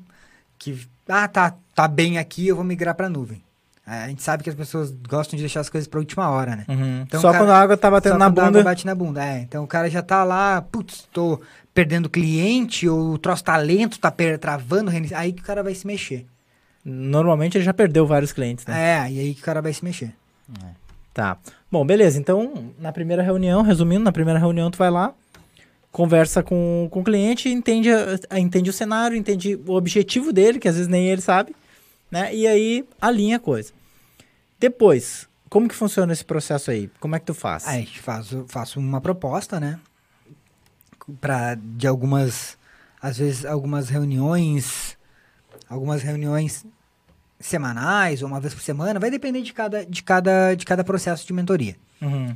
que 0.57 0.87
Ah, 1.07 1.27
tá, 1.27 1.53
tá 1.75 1.85
bem 1.87 2.17
aqui, 2.17 2.47
eu 2.47 2.55
vou 2.55 2.63
migrar 2.63 2.95
para 2.95 3.09
nuvem. 3.09 3.43
É, 3.85 4.05
A 4.05 4.07
gente 4.07 4.23
sabe 4.23 4.41
que 4.41 4.49
as 4.49 4.55
pessoas 4.55 4.91
gostam 5.07 5.35
de 5.37 5.43
deixar 5.43 5.59
as 5.59 5.69
coisas 5.69 5.87
para 5.87 5.99
última 5.99 6.29
hora, 6.29 6.55
né? 6.55 6.65
Uhum. 6.69 7.01
Então, 7.01 7.19
Só 7.21 7.31
cara, 7.31 7.43
quando 7.43 7.49
a 7.51 7.59
água 7.59 7.77
tá 7.77 7.91
batendo 7.91 8.13
Só 8.13 8.17
na 8.17 8.25
quando 8.27 8.39
a 8.39 8.41
água 8.43 8.51
bunda. 8.59 8.63
bate 8.63 8.85
na 8.85 8.95
bunda, 8.95 9.23
é. 9.25 9.39
Então 9.41 9.63
o 9.63 9.67
cara 9.67 9.89
já 9.89 10.01
tá 10.01 10.23
lá, 10.23 10.61
putz, 10.61 11.07
tô 11.11 11.39
perdendo 11.73 12.09
cliente, 12.09 12.87
ou 12.87 13.11
o 13.13 13.17
troço 13.17 13.43
talento 13.43 13.99
tá 13.99 14.09
per- 14.09 14.39
travando, 14.39 14.89
aí 15.13 15.33
que 15.33 15.41
o 15.41 15.45
cara 15.45 15.61
vai 15.61 15.75
se 15.75 15.85
mexer. 15.85 16.25
Normalmente 16.85 17.57
ele 17.57 17.63
já 17.65 17.73
perdeu 17.73 18.05
vários 18.05 18.31
clientes, 18.31 18.63
né? 18.65 19.05
É, 19.07 19.11
e 19.11 19.19
aí 19.19 19.33
que 19.33 19.41
o 19.41 19.43
cara 19.43 19.59
vai 19.61 19.73
se 19.73 19.83
mexer. 19.83 20.13
Tá. 21.13 21.37
Bom, 21.71 21.83
beleza. 21.85 22.19
Então, 22.19 22.73
na 22.77 22.91
primeira 22.91 23.23
reunião, 23.23 23.61
resumindo, 23.63 24.03
na 24.03 24.11
primeira 24.11 24.39
reunião 24.39 24.69
tu 24.69 24.77
vai 24.77 24.91
lá, 24.91 25.13
conversa 25.91 26.43
com, 26.43 26.87
com 26.91 26.99
o 26.99 27.03
cliente, 27.03 27.49
entende, 27.49 27.89
a- 28.29 28.37
entende 28.39 28.69
o 28.69 28.73
cenário, 28.73 29.17
entende 29.17 29.55
o 29.65 29.71
objetivo 29.73 30.31
dele, 30.31 30.59
que 30.59 30.67
às 30.67 30.75
vezes 30.75 30.87
nem 30.89 31.07
ele 31.07 31.21
sabe, 31.21 31.55
né? 32.11 32.35
E 32.35 32.45
aí 32.45 32.85
alinha 33.01 33.37
a 33.37 33.39
coisa. 33.39 33.71
Depois, 34.59 35.27
como 35.49 35.67
que 35.67 35.73
funciona 35.75 36.11
esse 36.13 36.23
processo 36.25 36.69
aí? 36.69 36.89
Como 36.99 37.15
é 37.15 37.19
que 37.19 37.25
tu 37.25 37.33
faz? 37.33 37.65
Aí 37.67 37.77
a 37.77 37.79
gente 37.79 37.99
faz, 37.99 38.27
faço 38.47 38.79
uma 38.79 39.01
proposta, 39.01 39.59
né? 39.59 39.79
Pra, 41.21 41.55
de 41.55 41.87
algumas, 41.87 42.57
às 43.01 43.17
vezes, 43.17 43.45
algumas 43.45 43.89
reuniões, 43.89 44.97
algumas 45.69 46.01
reuniões 46.01 46.65
semanais 47.45 48.21
ou 48.21 48.27
uma 48.27 48.39
vez 48.39 48.53
por 48.53 48.61
semana, 48.61 48.99
vai 48.99 49.09
depender 49.09 49.41
de 49.41 49.53
cada, 49.53 49.85
de 49.85 50.03
cada, 50.03 50.55
de 50.55 50.65
cada 50.65 50.83
processo 50.83 51.25
de 51.25 51.33
mentoria. 51.33 51.75
Uhum. 52.01 52.35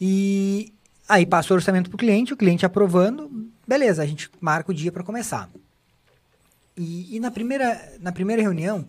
E 0.00 0.72
aí 1.08 1.26
passa 1.26 1.52
o 1.52 1.56
orçamento 1.56 1.90
para 1.90 1.96
o 1.96 1.98
cliente, 1.98 2.32
o 2.32 2.36
cliente 2.36 2.66
aprovando, 2.66 3.30
beleza, 3.66 4.02
a 4.02 4.06
gente 4.06 4.30
marca 4.40 4.70
o 4.70 4.74
dia 4.74 4.90
para 4.90 5.04
começar. 5.04 5.48
E, 6.76 7.16
e 7.16 7.20
na, 7.20 7.30
primeira, 7.30 7.96
na 8.00 8.12
primeira 8.12 8.42
reunião, 8.42 8.86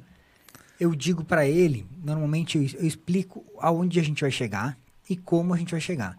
eu 0.80 0.96
digo 0.96 1.24
para 1.24 1.46
ele, 1.46 1.86
normalmente 2.04 2.58
eu, 2.58 2.82
eu 2.82 2.88
explico 2.88 3.44
aonde 3.60 4.00
a 4.00 4.04
gente 4.04 4.22
vai 4.22 4.32
chegar 4.32 4.78
e 5.10 5.16
como 5.16 5.54
a 5.54 5.58
gente 5.58 5.72
vai 5.72 5.82
chegar. 5.82 6.18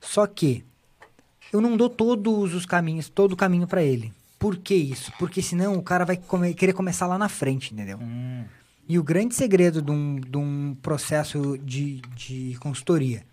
Só 0.00 0.26
que 0.26 0.64
eu 1.52 1.60
não 1.60 1.76
dou 1.76 1.88
todos 1.88 2.54
os 2.54 2.66
caminhos, 2.66 3.08
todo 3.08 3.32
o 3.32 3.36
caminho 3.36 3.66
para 3.66 3.82
ele. 3.82 4.12
Por 4.44 4.58
que 4.58 4.74
isso? 4.74 5.10
Porque 5.18 5.40
senão 5.40 5.72
o 5.74 5.82
cara 5.82 6.04
vai 6.04 6.18
come- 6.18 6.52
querer 6.52 6.74
começar 6.74 7.06
lá 7.06 7.16
na 7.16 7.30
frente, 7.30 7.72
entendeu? 7.72 7.98
Hum. 7.98 8.44
E 8.86 8.98
o 8.98 9.02
grande 9.02 9.34
segredo 9.34 9.80
de 9.80 9.90
um, 9.90 10.16
de 10.20 10.36
um 10.36 10.76
processo 10.82 11.56
de, 11.56 12.02
de 12.14 12.54
consultoria 12.60 13.24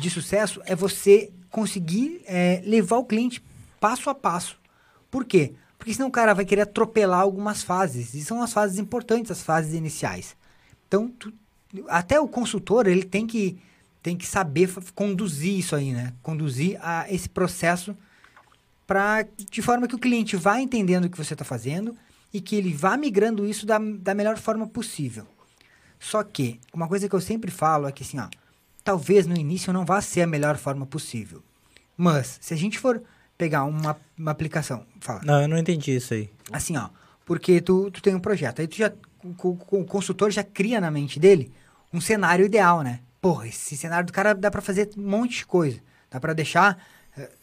de 0.00 0.10
sucesso 0.10 0.60
é 0.66 0.74
você 0.74 1.30
conseguir 1.48 2.22
é, 2.26 2.60
levar 2.66 2.96
o 2.96 3.04
cliente 3.04 3.40
passo 3.78 4.10
a 4.10 4.14
passo. 4.16 4.58
Por 5.12 5.24
quê? 5.24 5.52
Porque 5.78 5.94
senão 5.94 6.08
o 6.08 6.10
cara 6.10 6.34
vai 6.34 6.44
querer 6.44 6.62
atropelar 6.62 7.20
algumas 7.20 7.62
fases. 7.62 8.12
E 8.12 8.24
são 8.24 8.42
as 8.42 8.52
fases 8.52 8.80
importantes, 8.80 9.30
as 9.30 9.44
fases 9.44 9.74
iniciais. 9.74 10.34
Então, 10.88 11.08
tu- 11.08 11.32
até 11.86 12.18
o 12.18 12.26
consultor, 12.26 12.88
ele 12.88 13.04
tem 13.04 13.28
que, 13.28 13.58
tem 14.02 14.16
que 14.16 14.26
saber 14.26 14.74
conduzir 14.92 15.56
isso 15.56 15.76
aí, 15.76 15.92
né? 15.92 16.12
Conduzir 16.20 16.80
a 16.82 17.06
esse 17.08 17.28
processo 17.28 17.96
pra, 18.86 19.22
de 19.50 19.62
forma 19.62 19.88
que 19.88 19.94
o 19.94 19.98
cliente 19.98 20.36
vá 20.36 20.60
entendendo 20.60 21.06
o 21.06 21.10
que 21.10 21.16
você 21.18 21.34
está 21.34 21.44
fazendo 21.44 21.96
e 22.32 22.40
que 22.40 22.56
ele 22.56 22.72
vá 22.72 22.96
migrando 22.96 23.46
isso 23.46 23.66
da, 23.66 23.78
da 23.78 24.14
melhor 24.14 24.36
forma 24.36 24.66
possível. 24.66 25.26
Só 25.98 26.22
que, 26.22 26.60
uma 26.72 26.86
coisa 26.88 27.08
que 27.08 27.14
eu 27.14 27.20
sempre 27.20 27.50
falo 27.50 27.86
é 27.88 27.92
que 27.92 28.02
assim, 28.02 28.18
ó, 28.18 28.28
talvez 28.84 29.26
no 29.26 29.36
início 29.36 29.72
não 29.72 29.84
vá 29.84 30.00
ser 30.00 30.22
a 30.22 30.26
melhor 30.26 30.56
forma 30.56 30.86
possível. 30.86 31.42
Mas, 31.96 32.38
se 32.40 32.52
a 32.52 32.56
gente 32.56 32.78
for 32.78 33.02
pegar 33.38 33.64
uma, 33.64 33.96
uma 34.18 34.30
aplicação, 34.30 34.84
fala, 35.00 35.22
Não, 35.24 35.42
eu 35.42 35.48
não 35.48 35.56
entendi 35.58 35.96
isso 35.96 36.12
aí. 36.14 36.30
assim, 36.52 36.76
ó, 36.76 36.88
porque 37.24 37.60
tu, 37.60 37.90
tu 37.90 38.02
tem 38.02 38.14
um 38.14 38.20
projeto, 38.20 38.60
aí 38.60 38.68
tu 38.68 38.76
já, 38.76 38.92
o, 39.24 39.28
o- 39.48 39.80
o 39.80 39.84
consultor 39.84 40.30
já 40.30 40.44
cria 40.44 40.80
na 40.80 40.90
mente 40.90 41.18
dele 41.18 41.50
um 41.92 42.00
cenário 42.00 42.44
ideal, 42.44 42.82
né? 42.82 43.00
Porra, 43.20 43.48
esse 43.48 43.76
cenário 43.76 44.06
do 44.06 44.12
cara 44.12 44.34
dá 44.34 44.50
pra 44.50 44.60
fazer 44.60 44.90
um 44.96 45.08
monte 45.08 45.38
de 45.38 45.46
coisa. 45.46 45.80
Dá 46.10 46.20
pra 46.20 46.32
deixar, 46.34 46.78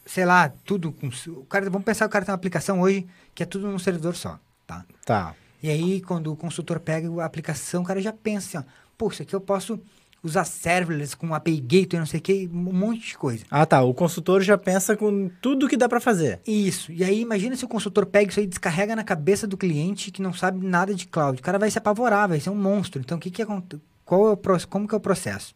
sei 0.05 0.25
lá, 0.25 0.49
tudo 0.65 0.91
com... 0.91 1.09
O 1.29 1.45
cara, 1.45 1.69
vamos 1.69 1.85
pensar 1.85 2.05
que 2.05 2.09
o 2.09 2.11
cara 2.11 2.25
tem 2.25 2.31
uma 2.31 2.37
aplicação 2.37 2.81
hoje 2.81 3.05
que 3.33 3.43
é 3.43 3.45
tudo 3.45 3.67
num 3.67 3.79
servidor 3.79 4.15
só, 4.15 4.39
tá? 4.67 4.85
Tá. 5.05 5.35
E 5.61 5.69
aí, 5.69 6.01
quando 6.01 6.31
o 6.31 6.35
consultor 6.35 6.79
pega 6.79 7.09
a 7.21 7.25
aplicação, 7.25 7.81
o 7.81 7.85
cara 7.85 8.01
já 8.01 8.11
pensa 8.13 8.59
assim, 8.59 8.67
ó, 8.67 8.71
pô, 8.97 9.07
isso 9.09 9.21
aqui 9.21 9.33
eu 9.33 9.41
posso 9.41 9.79
usar 10.21 10.45
serverless 10.45 11.15
com 11.17 11.33
API 11.33 11.59
Gateway, 11.59 11.99
não 11.99 12.05
sei 12.05 12.19
o 12.19 12.23
que, 12.23 12.49
um 12.53 12.73
monte 12.73 13.07
de 13.09 13.17
coisa. 13.17 13.43
Ah, 13.51 13.65
tá. 13.65 13.81
O 13.81 13.93
consultor 13.93 14.41
já 14.41 14.57
pensa 14.57 14.95
com 14.95 15.29
tudo 15.41 15.67
que 15.67 15.75
dá 15.75 15.89
pra 15.89 15.99
fazer. 15.99 16.39
Isso. 16.47 16.91
E 16.91 17.03
aí, 17.03 17.19
imagina 17.21 17.55
se 17.55 17.65
o 17.65 17.67
consultor 17.67 18.05
pega 18.05 18.29
isso 18.29 18.39
aí 18.39 18.45
e 18.45 18.49
descarrega 18.49 18.95
na 18.95 19.03
cabeça 19.03 19.45
do 19.47 19.57
cliente 19.57 20.11
que 20.11 20.21
não 20.21 20.33
sabe 20.33 20.65
nada 20.65 20.93
de 20.95 21.07
cloud. 21.07 21.39
O 21.39 21.43
cara 21.43 21.59
vai 21.59 21.69
se 21.71 21.77
apavorar, 21.77 22.29
vai 22.29 22.39
ser 22.39 22.49
um 22.49 22.55
monstro. 22.55 23.01
Então, 23.01 23.17
o 23.17 23.21
que 23.21 23.31
que 23.31 23.41
aconte- 23.41 23.79
Qual 24.05 24.29
é 24.29 24.31
o 24.33 24.67
como 24.67 24.87
que 24.87 24.93
é 24.95 24.97
o 24.97 25.01
processo? 25.01 25.53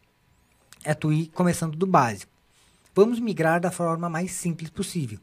É 0.84 0.92
tu 0.94 1.12
ir 1.12 1.26
começando 1.28 1.76
do 1.76 1.86
básico. 1.86 2.30
Vamos 2.98 3.20
migrar 3.20 3.60
da 3.60 3.70
forma 3.70 4.08
mais 4.08 4.32
simples 4.32 4.70
possível. 4.70 5.20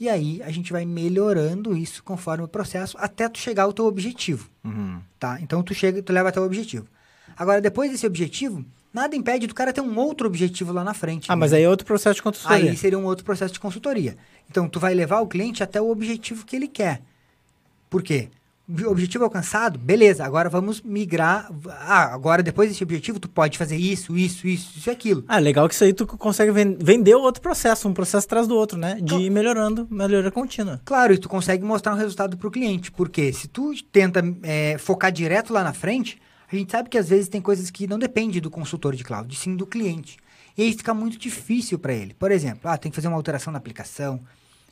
E 0.00 0.08
aí, 0.08 0.42
a 0.42 0.50
gente 0.50 0.72
vai 0.72 0.84
melhorando 0.84 1.76
isso 1.76 2.02
conforme 2.02 2.42
o 2.42 2.48
processo 2.48 2.96
até 2.98 3.28
tu 3.28 3.38
chegar 3.38 3.62
ao 3.62 3.72
teu 3.72 3.84
objetivo. 3.84 4.50
Uhum. 4.64 5.00
tá? 5.20 5.38
Então 5.40 5.62
tu 5.62 5.72
chega, 5.72 6.02
tu 6.02 6.12
leva 6.12 6.30
até 6.30 6.40
o 6.40 6.44
objetivo. 6.44 6.84
Agora 7.36 7.60
depois 7.60 7.92
desse 7.92 8.04
objetivo, 8.04 8.64
nada 8.92 9.14
impede 9.14 9.46
do 9.46 9.54
cara 9.54 9.72
ter 9.72 9.80
um 9.80 9.96
outro 9.96 10.26
objetivo 10.26 10.72
lá 10.72 10.82
na 10.82 10.94
frente. 10.94 11.30
Ah, 11.30 11.36
mas 11.36 11.52
aí 11.52 11.62
é 11.62 11.68
outro 11.68 11.86
processo 11.86 12.16
de 12.16 12.22
consultoria. 12.22 12.70
aí 12.72 12.76
seria 12.76 12.98
um 12.98 13.04
outro 13.04 13.24
processo 13.24 13.54
de 13.54 13.60
consultoria. 13.60 14.16
Então 14.50 14.68
tu 14.68 14.80
vai 14.80 14.92
levar 14.92 15.20
o 15.20 15.28
cliente 15.28 15.62
até 15.62 15.80
o 15.80 15.90
objetivo 15.92 16.44
que 16.44 16.56
ele 16.56 16.66
quer. 16.66 17.02
Por 17.88 18.02
quê? 18.02 18.30
Objetivo 18.88 19.24
alcançado, 19.24 19.78
beleza, 19.78 20.24
agora 20.24 20.48
vamos 20.48 20.80
migrar. 20.80 21.50
Ah, 21.68 22.14
agora 22.14 22.42
depois 22.42 22.68
desse 22.70 22.82
objetivo, 22.82 23.18
tu 23.18 23.28
pode 23.28 23.58
fazer 23.58 23.76
isso, 23.76 24.16
isso, 24.16 24.46
isso, 24.46 24.78
isso 24.78 24.88
e 24.88 24.92
aquilo. 24.92 25.24
Ah, 25.28 25.38
legal 25.38 25.68
que 25.68 25.74
isso 25.74 25.84
aí 25.84 25.92
tu 25.92 26.06
consegue 26.06 26.52
ven- 26.52 26.76
vender 26.80 27.14
outro 27.14 27.42
processo, 27.42 27.88
um 27.88 27.92
processo 27.92 28.26
atrás 28.26 28.46
do 28.46 28.54
outro, 28.56 28.78
né? 28.78 28.98
De 29.02 29.14
ir 29.14 29.30
melhorando, 29.30 29.86
melhoria 29.90 30.30
contínua. 30.30 30.80
Claro, 30.84 31.12
e 31.12 31.18
tu 31.18 31.28
consegue 31.28 31.64
mostrar 31.64 31.92
um 31.92 31.98
resultado 31.98 32.36
pro 32.36 32.50
cliente, 32.50 32.90
porque 32.92 33.32
se 33.32 33.48
tu 33.48 33.72
tenta 33.90 34.22
é, 34.42 34.78
focar 34.78 35.10
direto 35.12 35.52
lá 35.52 35.62
na 35.64 35.72
frente, 35.72 36.20
a 36.50 36.56
gente 36.56 36.70
sabe 36.70 36.88
que 36.88 36.96
às 36.98 37.08
vezes 37.08 37.28
tem 37.28 37.40
coisas 37.40 37.70
que 37.70 37.86
não 37.86 37.98
dependem 37.98 38.40
do 38.40 38.50
consultor 38.50 38.94
de 38.94 39.02
cloud, 39.02 39.34
sim 39.36 39.56
do 39.56 39.66
cliente. 39.66 40.16
E 40.56 40.62
aí 40.62 40.72
fica 40.72 40.92
muito 40.94 41.18
difícil 41.18 41.78
para 41.78 41.94
ele. 41.94 42.14
Por 42.14 42.30
exemplo, 42.30 42.70
ah, 42.70 42.76
tem 42.76 42.90
que 42.90 42.96
fazer 42.96 43.08
uma 43.08 43.16
alteração 43.16 43.50
na 43.52 43.58
aplicação, 43.58 44.20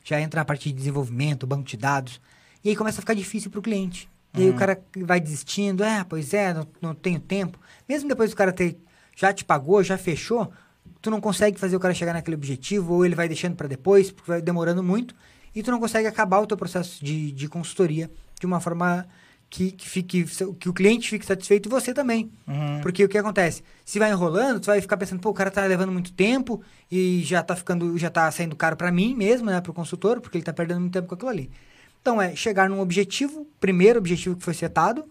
já 0.03 0.19
entra 0.21 0.39
na 0.41 0.45
parte 0.45 0.69
de 0.69 0.75
desenvolvimento, 0.75 1.45
banco 1.45 1.63
de 1.63 1.75
dados, 1.77 2.21
e 2.63 2.69
aí 2.69 2.75
começa 2.75 2.99
a 2.99 3.01
ficar 3.01 3.13
difícil 3.13 3.49
para 3.49 3.59
o 3.59 3.63
cliente. 3.63 4.09
E 4.33 4.43
aí 4.43 4.49
o 4.49 4.55
cara 4.55 4.81
vai 4.97 5.19
desistindo, 5.19 5.83
é, 5.83 6.05
pois 6.05 6.33
é, 6.33 6.53
não, 6.53 6.65
não 6.81 6.95
tenho 6.95 7.19
tempo. 7.19 7.59
Mesmo 7.87 8.07
depois 8.07 8.29
do 8.29 8.35
cara 8.35 8.53
ter 8.53 8.77
já 9.15 9.33
te 9.33 9.43
pagou, 9.43 9.83
já 9.83 9.97
fechou, 9.97 10.51
tu 11.01 11.11
não 11.11 11.19
consegue 11.19 11.59
fazer 11.59 11.75
o 11.75 11.79
cara 11.79 11.93
chegar 11.93 12.13
naquele 12.13 12.35
objetivo, 12.35 12.93
ou 12.93 13.05
ele 13.05 13.15
vai 13.15 13.27
deixando 13.27 13.55
para 13.55 13.67
depois, 13.67 14.11
porque 14.11 14.31
vai 14.31 14.41
demorando 14.41 14.81
muito, 14.81 15.13
e 15.53 15.61
tu 15.61 15.69
não 15.69 15.79
consegue 15.79 16.07
acabar 16.07 16.39
o 16.39 16.47
teu 16.47 16.55
processo 16.55 17.03
de, 17.03 17.31
de 17.31 17.47
consultoria 17.47 18.09
de 18.39 18.45
uma 18.45 18.59
forma 18.59 19.05
que, 19.49 19.71
que, 19.71 19.87
fique, 19.87 20.25
que 20.57 20.69
o 20.69 20.73
cliente 20.73 21.09
fique 21.09 21.25
satisfeito 21.25 21.67
e 21.67 21.69
você 21.69 21.93
também. 21.93 22.31
Porque 22.81 23.03
o 23.03 23.09
que 23.09 23.17
acontece? 23.17 23.61
Se 23.83 23.99
vai 23.99 24.09
enrolando, 24.09 24.61
tu 24.61 24.67
vai 24.67 24.79
ficar 24.79 24.95
pensando, 24.95 25.19
pô, 25.19 25.29
o 25.29 25.33
cara 25.33 25.51
tá 25.51 25.65
levando 25.65 25.91
muito 25.91 26.13
tempo 26.13 26.61
e 26.89 27.21
já 27.23 27.43
tá 27.43 27.55
ficando, 27.55 27.97
já 27.97 28.09
tá 28.09 28.31
saindo 28.31 28.55
caro 28.55 28.77
para 28.77 28.91
mim 28.91 29.13
mesmo, 29.13 29.47
né, 29.47 29.59
pro 29.59 29.73
consultor, 29.73 30.21
porque 30.21 30.37
ele 30.37 30.45
tá 30.45 30.53
perdendo 30.53 30.79
muito 30.79 30.93
tempo 30.93 31.07
com 31.07 31.15
aquilo 31.15 31.29
ali. 31.29 31.51
Então 32.01 32.21
é 32.21 32.35
chegar 32.35 32.69
num 32.69 32.79
objetivo, 32.81 33.47
primeiro 33.59 33.99
objetivo 33.99 34.35
que 34.35 34.43
foi 34.43 34.53
setado, 34.53 35.05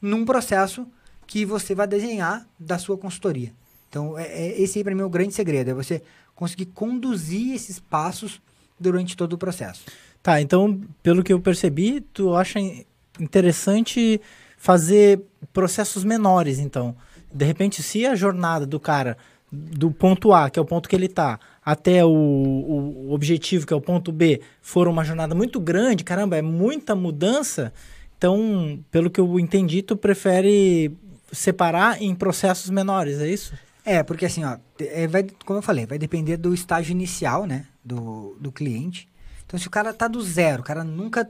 num 0.00 0.24
processo 0.24 0.86
que 1.26 1.44
você 1.44 1.74
vai 1.74 1.86
desenhar 1.86 2.46
da 2.58 2.78
sua 2.78 2.98
consultoria. 2.98 3.52
Então, 3.88 4.18
é, 4.18 4.24
é- 4.26 4.60
esse 4.60 4.78
aí 4.78 4.84
para 4.84 4.94
mim 4.94 5.00
é 5.00 5.04
o 5.04 5.08
grande 5.10 5.32
segredo, 5.32 5.70
é 5.70 5.74
você 5.74 6.02
conseguir 6.34 6.66
conduzir 6.66 7.54
esses 7.54 7.78
passos 7.78 8.42
durante 8.78 9.16
todo 9.16 9.32
o 9.34 9.38
processo. 9.38 9.84
Tá, 10.22 10.40
então, 10.40 10.80
pelo 11.02 11.22
que 11.22 11.32
eu 11.32 11.40
percebi, 11.40 12.00
tu 12.00 12.34
acha 12.34 12.58
in- 12.60 12.84
interessante 13.20 14.20
fazer 14.58 15.20
processos 15.52 16.04
menores, 16.04 16.58
então. 16.58 16.94
De 17.32 17.44
repente, 17.44 17.82
se 17.82 18.04
a 18.06 18.14
jornada 18.14 18.66
do 18.66 18.78
cara, 18.80 19.16
do 19.50 19.90
ponto 19.90 20.32
A, 20.32 20.50
que 20.50 20.58
é 20.58 20.62
o 20.62 20.64
ponto 20.64 20.88
que 20.88 20.96
ele 20.96 21.08
tá, 21.08 21.38
até 21.64 22.04
o, 22.04 22.10
o- 22.10 23.12
objetivo, 23.12 23.66
que 23.66 23.72
é 23.72 23.76
o 23.76 23.80
ponto 23.80 24.12
B, 24.12 24.40
for 24.60 24.86
uma 24.86 25.04
jornada 25.04 25.34
muito 25.34 25.58
grande, 25.58 26.04
caramba, 26.04 26.36
é 26.36 26.42
muita 26.42 26.94
mudança, 26.94 27.72
então, 28.18 28.78
pelo 28.90 29.10
que 29.10 29.20
eu 29.20 29.38
entendi, 29.40 29.82
tu 29.82 29.96
prefere 29.96 30.92
separar 31.32 32.00
em 32.02 32.14
processos 32.14 32.70
menores, 32.70 33.18
é 33.20 33.28
isso? 33.28 33.54
É, 33.84 34.02
porque 34.02 34.24
assim, 34.26 34.44
ó, 34.44 34.56
é, 34.78 35.06
vai, 35.06 35.24
como 35.44 35.58
eu 35.58 35.62
falei, 35.62 35.84
vai 35.86 35.98
depender 35.98 36.36
do 36.36 36.54
estágio 36.54 36.92
inicial, 36.92 37.44
né, 37.46 37.66
do, 37.84 38.36
do 38.40 38.50
cliente. 38.52 39.08
Então, 39.46 39.58
se 39.58 39.66
o 39.66 39.70
cara 39.70 39.92
tá 39.92 40.08
do 40.08 40.22
zero, 40.22 40.62
o 40.62 40.64
cara 40.64 40.82
nunca, 40.84 41.28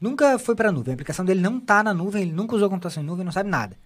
nunca 0.00 0.38
foi 0.38 0.54
pra 0.54 0.72
nuvem, 0.72 0.92
a 0.92 0.94
aplicação 0.94 1.24
dele 1.24 1.40
não 1.40 1.60
tá 1.60 1.82
na 1.82 1.94
nuvem, 1.94 2.22
ele 2.22 2.32
nunca 2.32 2.56
usou 2.56 2.68
computação 2.68 3.02
em 3.02 3.06
nuvem, 3.06 3.24
não 3.24 3.32
sabe 3.32 3.48
nada. 3.48 3.76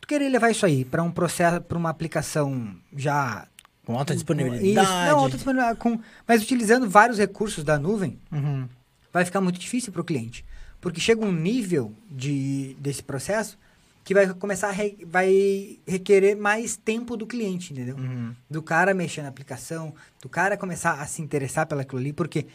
Tu 0.00 0.08
querer 0.08 0.28
levar 0.28 0.50
isso 0.50 0.66
aí 0.66 0.84
para 0.84 1.02
um 1.02 1.10
processo, 1.10 1.60
para 1.60 1.78
uma 1.78 1.88
aplicação 1.90 2.74
já 2.96 3.46
Com 3.84 3.98
alta 3.98 4.12
Isso, 4.12 4.24
disponibilidade. 4.24 4.88
não, 5.10 5.18
alta 5.18 5.36
disponibilidade, 5.36 5.78
com, 5.78 5.98
mas 6.26 6.42
utilizando 6.42 6.88
vários 6.88 7.18
recursos 7.18 7.62
da 7.64 7.78
nuvem, 7.78 8.18
Uhum. 8.32 8.66
vai 9.12 9.24
ficar 9.24 9.40
muito 9.40 9.58
difícil 9.58 9.92
para 9.92 10.00
o 10.00 10.04
cliente. 10.04 10.44
Porque 10.80 11.00
chega 11.00 11.24
um 11.24 11.32
nível 11.32 11.92
de, 12.10 12.76
desse 12.78 13.02
processo 13.02 13.58
que 14.04 14.12
vai 14.12 14.28
começar 14.34 14.68
a 14.68 14.72
re- 14.72 14.98
vai 15.06 15.78
requerer 15.86 16.36
mais 16.36 16.76
tempo 16.76 17.16
do 17.16 17.26
cliente, 17.26 17.72
entendeu? 17.72 17.96
Uhum. 17.96 18.34
Do 18.50 18.62
cara 18.62 18.92
mexer 18.92 19.22
na 19.22 19.28
aplicação, 19.28 19.94
do 20.20 20.28
cara 20.28 20.56
começar 20.58 21.00
a 21.00 21.06
se 21.06 21.22
interessar 21.22 21.66
pelaquilo 21.66 22.00
ali, 22.00 22.12
porque 22.12 22.46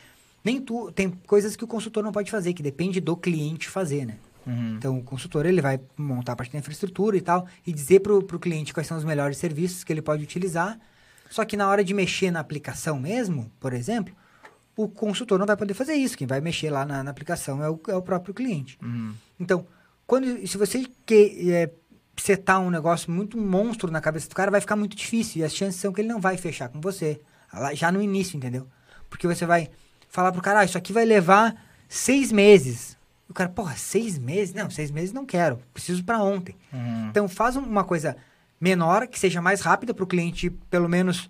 nem 0.44 0.62
tu 0.62 0.92
tem 0.92 1.10
coisas 1.26 1.56
que 1.56 1.64
o 1.64 1.68
consultor 1.68 2.04
não 2.04 2.12
pode 2.12 2.30
fazer, 2.30 2.54
que 2.54 2.62
depende 2.64 3.00
do 3.00 3.18
cliente 3.18 3.68
fazer, 3.68 4.06
né? 4.06 4.18
Uhum. 4.46 4.76
Então, 4.78 4.98
o 5.00 5.04
consultor 5.04 5.46
ele 5.46 5.62
vai 5.62 5.80
montar 5.98 6.34
a 6.34 6.36
parte 6.36 6.52
da 6.54 6.60
infraestrutura 6.60 7.18
e 7.18 7.22
tal, 7.22 7.48
e 7.66 7.74
dizer 7.74 8.00
para 8.02 8.14
o 8.14 8.24
cliente 8.40 8.74
quais 8.74 8.88
são 8.88 8.98
os 8.98 9.04
melhores 9.04 9.38
serviços 9.38 9.84
que 9.84 9.92
ele 9.92 10.02
pode 10.04 10.24
utilizar. 10.24 10.80
Só 11.30 11.46
que 11.46 11.56
na 11.56 11.68
hora 11.70 11.84
de 11.84 11.94
mexer 11.94 12.32
na 12.32 12.40
aplicação 12.40 13.00
mesmo, 13.00 13.52
por 13.60 13.72
exemplo, 13.74 14.14
o 14.76 14.88
consultor 14.88 15.38
não 15.38 15.46
vai 15.46 15.56
poder 15.56 15.74
fazer 15.74 15.94
isso. 15.94 16.18
Quem 16.18 16.26
vai 16.28 16.42
mexer 16.42 16.70
lá 16.70 16.86
na, 16.86 17.04
na 17.04 17.12
aplicação 17.12 17.64
é 17.64 17.70
o, 17.70 17.80
é 17.88 17.96
o 17.96 18.02
próprio 18.02 18.34
cliente. 18.34 18.78
Uhum. 18.82 19.14
Então, 19.40 19.66
quando, 20.08 20.48
se 20.48 20.58
você 20.58 20.86
quer 21.06 21.32
é, 21.50 21.72
setar 22.18 22.60
um 22.60 22.70
negócio 22.70 23.12
muito 23.12 23.38
monstro 23.38 23.92
na 23.92 24.02
cabeça 24.02 24.28
do 24.28 24.36
cara, 24.36 24.50
vai 24.50 24.60
ficar 24.62 24.76
muito 24.76 24.96
difícil. 24.96 25.42
E 25.42 25.44
as 25.44 25.54
chances 25.54 25.80
são 25.80 25.94
que 25.94 26.02
ele 26.02 26.08
não 26.08 26.20
vai 26.20 26.36
fechar 26.38 26.68
com 26.70 26.82
você. 26.82 27.22
Já 27.74 27.92
no 27.92 28.02
início, 28.02 28.36
entendeu? 28.38 28.68
Porque 29.10 29.28
você 29.28 29.46
vai 29.46 29.70
falar 30.08 30.32
pro 30.32 30.42
cara, 30.42 30.60
ah, 30.62 30.66
isso 30.66 30.78
aqui 30.78 30.92
vai 30.94 31.06
levar 31.06 31.56
seis 31.88 32.32
meses. 32.32 32.98
O 33.28 33.34
cara, 33.34 33.50
porra, 33.50 33.76
seis 33.76 34.18
meses? 34.18 34.54
Não, 34.56 34.70
seis 34.70 34.90
meses 34.90 35.12
não 35.14 35.26
quero. 35.26 35.60
Preciso 35.74 36.04
para 36.04 36.24
ontem. 36.24 36.56
Uhum. 36.74 37.08
Então, 37.10 37.28
faz 37.28 37.56
um- 37.56 37.62
uma 37.62 37.84
coisa 37.84 38.16
menor, 38.60 39.08
que 39.08 39.20
seja 39.20 39.42
mais 39.42 39.62
rápida 39.62 39.94
para 39.94 40.04
o 40.04 40.08
cliente, 40.08 40.50
pelo 40.70 40.90
menos, 40.90 41.30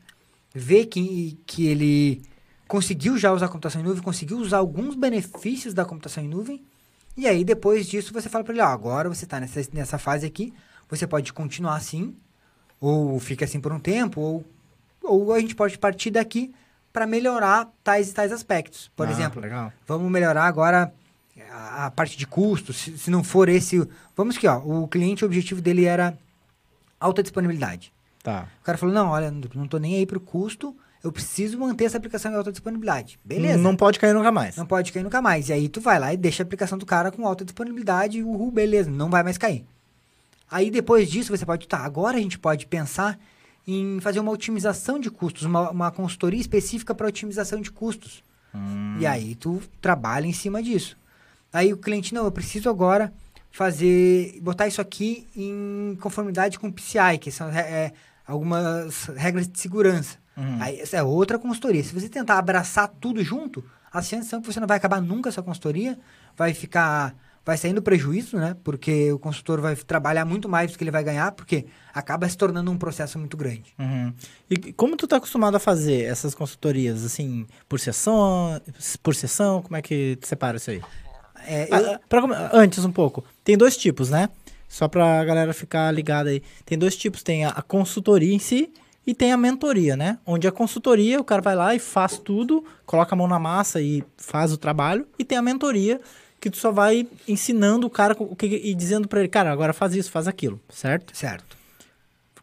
ver 0.53 0.85
que, 0.87 1.37
que 1.45 1.67
ele 1.67 2.21
conseguiu 2.67 3.17
já 3.17 3.31
usar 3.31 3.47
a 3.47 3.49
computação 3.49 3.81
em 3.81 3.83
nuvem, 3.83 4.01
conseguiu 4.03 4.37
usar 4.37 4.57
alguns 4.57 4.95
benefícios 4.95 5.73
da 5.73 5.85
computação 5.85 6.23
em 6.23 6.27
nuvem. 6.27 6.63
E 7.17 7.27
aí, 7.27 7.43
depois 7.43 7.87
disso, 7.87 8.13
você 8.13 8.29
fala 8.29 8.43
para 8.43 8.53
ele, 8.53 8.61
ó, 8.61 8.67
agora 8.67 9.09
você 9.09 9.25
está 9.25 9.39
nessa, 9.39 9.61
nessa 9.73 9.97
fase 9.97 10.25
aqui, 10.25 10.53
você 10.89 11.05
pode 11.05 11.33
continuar 11.33 11.75
assim, 11.75 12.15
ou 12.79 13.19
fica 13.19 13.45
assim 13.45 13.59
por 13.59 13.71
um 13.73 13.79
tempo, 13.79 14.21
ou, 14.21 14.45
ou 15.03 15.33
a 15.33 15.39
gente 15.39 15.55
pode 15.55 15.77
partir 15.77 16.11
daqui 16.11 16.53
para 16.93 17.05
melhorar 17.05 17.69
tais 17.83 18.09
e 18.09 18.13
tais 18.13 18.31
aspectos. 18.31 18.89
Por 18.95 19.07
Ah, 19.07 19.11
exemplo, 19.11 19.41
Legal. 19.41 19.71
vamos 19.87 20.09
melhorar 20.11 20.45
agora 20.45 20.91
a, 21.51 21.85
a 21.87 21.91
parte 21.91 22.17
de 22.17 22.25
custos. 22.25 22.77
Se, 22.77 22.97
se 22.97 23.11
não 23.11 23.23
for 23.23 23.49
esse. 23.49 23.87
Vamos 24.15 24.37
que, 24.37 24.47
ó, 24.47 24.57
o 24.57 24.87
cliente, 24.87 25.23
o 25.23 25.27
objetivo 25.27 25.61
dele 25.61 25.85
era 25.85 26.17
alta 26.99 27.21
disponibilidade. 27.23 27.93
Tá. 28.23 28.47
O 28.61 28.63
cara 28.63 28.77
falou: 28.77 28.93
não, 28.93 29.09
olha, 29.09 29.31
não 29.31 29.67
tô 29.67 29.77
nem 29.77 29.95
aí 29.95 30.05
pro 30.05 30.19
custo, 30.19 30.75
eu 31.03 31.11
preciso 31.11 31.57
manter 31.57 31.85
essa 31.85 31.97
aplicação 31.97 32.31
em 32.31 32.35
alta 32.35 32.51
disponibilidade. 32.51 33.19
Beleza. 33.23 33.57
Não 33.57 33.75
pode 33.75 33.99
cair 33.99 34.13
nunca 34.13 34.31
mais. 34.31 34.57
Não 34.57 34.65
pode 34.65 34.91
cair 34.91 35.03
nunca 35.03 35.21
mais. 35.21 35.49
E 35.49 35.53
aí 35.53 35.69
tu 35.69 35.79
vai 35.79 35.97
lá 35.97 36.13
e 36.13 36.17
deixa 36.17 36.43
a 36.43 36.45
aplicação 36.45 36.77
do 36.77 36.85
cara 36.85 37.11
com 37.11 37.25
alta 37.25 37.45
disponibilidade, 37.45 38.21
uhul, 38.21 38.51
beleza, 38.51 38.89
não 38.89 39.09
vai 39.09 39.23
mais 39.23 39.37
cair. 39.37 39.65
Aí 40.51 40.69
depois 40.69 41.09
disso 41.09 41.35
você 41.35 41.45
pode, 41.45 41.67
tá, 41.67 41.79
agora 41.79 42.17
a 42.17 42.21
gente 42.21 42.37
pode 42.39 42.65
pensar 42.65 43.19
em 43.67 43.99
fazer 44.01 44.19
uma 44.19 44.31
otimização 44.31 44.99
de 44.99 45.11
custos, 45.11 45.43
uma, 45.43 45.69
uma 45.69 45.91
consultoria 45.91 46.41
específica 46.41 46.95
para 46.95 47.07
otimização 47.07 47.61
de 47.61 47.71
custos. 47.71 48.23
Hum. 48.53 48.97
E 48.99 49.05
aí 49.05 49.35
tu 49.35 49.61
trabalha 49.79 50.25
em 50.25 50.33
cima 50.33 50.61
disso. 50.61 50.97
Aí 51.53 51.71
o 51.71 51.77
cliente, 51.77 52.13
não, 52.13 52.25
eu 52.25 52.31
preciso 52.31 52.69
agora 52.69 53.13
fazer, 53.51 54.39
botar 54.41 54.67
isso 54.67 54.81
aqui 54.81 55.27
em 55.35 55.97
conformidade 55.99 56.59
com 56.59 56.67
o 56.67 56.73
PCI, 56.73 57.17
que 57.19 57.31
são 57.31 57.49
é, 57.49 57.91
algumas 58.25 59.05
regras 59.15 59.47
de 59.47 59.59
segurança. 59.59 60.17
Uhum. 60.37 60.57
Aí 60.61 60.79
essa 60.79 60.97
é 60.97 61.03
outra 61.03 61.37
consultoria. 61.37 61.83
Se 61.83 61.93
você 61.93 62.07
tentar 62.07 62.37
abraçar 62.37 62.87
tudo 62.87 63.23
junto, 63.23 63.63
as 63.91 64.07
chances 64.07 64.29
são 64.29 64.41
que 64.41 64.51
você 64.51 64.59
não 64.59 64.67
vai 64.67 64.77
acabar 64.77 65.01
nunca 65.01 65.29
essa 65.29 65.41
consultoria, 65.41 65.99
vai 66.37 66.53
ficar, 66.53 67.13
vai 67.43 67.57
saindo 67.57 67.81
prejuízo, 67.81 68.37
né? 68.37 68.55
Porque 68.63 69.11
o 69.11 69.19
consultor 69.19 69.59
vai 69.59 69.75
trabalhar 69.75 70.23
muito 70.23 70.47
mais 70.47 70.71
do 70.71 70.77
que 70.77 70.83
ele 70.83 70.91
vai 70.91 71.03
ganhar, 71.03 71.31
porque 71.31 71.65
acaba 71.93 72.29
se 72.29 72.37
tornando 72.37 72.71
um 72.71 72.77
processo 72.77 73.19
muito 73.19 73.35
grande. 73.35 73.73
Uhum. 73.77 74.13
E 74.49 74.71
como 74.73 74.95
tu 74.95 75.07
tá 75.07 75.17
acostumado 75.17 75.55
a 75.55 75.59
fazer 75.59 76.03
essas 76.03 76.33
consultorias, 76.33 77.03
assim, 77.03 77.45
por 77.67 77.79
sessão, 77.79 78.61
por 79.01 79.15
sessão, 79.15 79.61
como 79.61 79.75
é 79.75 79.81
que 79.81 80.17
tu 80.21 80.27
separa 80.27 80.57
isso 80.57 80.69
aí? 80.69 80.81
É, 81.45 81.67
eu- 81.69 81.93
Ah, 81.95 81.99
pra 82.07 82.21
come- 82.21 82.35
antes 82.53 82.83
um 82.85 82.91
pouco, 82.91 83.23
tem 83.43 83.57
dois 83.57 83.75
tipos, 83.77 84.09
né? 84.09 84.29
Só 84.67 84.87
pra 84.87 85.23
galera 85.25 85.53
ficar 85.53 85.91
ligada 85.91 86.29
aí. 86.29 86.43
Tem 86.65 86.77
dois 86.77 86.95
tipos, 86.95 87.23
tem 87.23 87.45
a, 87.45 87.49
a 87.49 87.61
consultoria 87.61 88.33
em 88.33 88.39
si 88.39 88.71
e 89.07 89.15
tem 89.15 89.31
a 89.31 89.37
mentoria, 89.37 89.95
né? 89.97 90.19
Onde 90.25 90.47
a 90.47 90.51
consultoria, 90.51 91.19
o 91.19 91.23
cara 91.23 91.41
vai 91.41 91.55
lá 91.55 91.73
e 91.73 91.79
faz 91.79 92.17
tudo, 92.19 92.63
coloca 92.85 93.15
a 93.15 93.17
mão 93.17 93.27
na 93.27 93.39
massa 93.39 93.81
e 93.81 94.03
faz 94.17 94.51
o 94.53 94.57
trabalho. 94.57 95.07
E 95.17 95.23
tem 95.25 95.37
a 95.37 95.41
mentoria, 95.41 95.99
que 96.39 96.49
tu 96.51 96.57
só 96.57 96.71
vai 96.71 97.07
ensinando 97.27 97.87
o 97.87 97.89
cara 97.89 98.15
o 98.19 98.35
que, 98.35 98.45
e 98.45 98.73
dizendo 98.75 99.07
pra 99.07 99.19
ele, 99.19 99.27
cara, 99.29 99.51
agora 99.51 99.73
faz 99.73 99.95
isso, 99.95 100.11
faz 100.11 100.27
aquilo, 100.27 100.59
certo? 100.69 101.17
certo. 101.17 101.57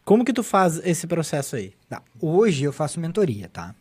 Como 0.04 0.24
que 0.24 0.32
tu 0.32 0.42
faz 0.42 0.80
esse 0.84 1.06
processo 1.06 1.56
aí? 1.56 1.72
Tá. 1.88 2.02
Hoje 2.20 2.64
eu 2.64 2.72
faço 2.72 3.00
mentoria, 3.00 3.48
tá? 3.52 3.74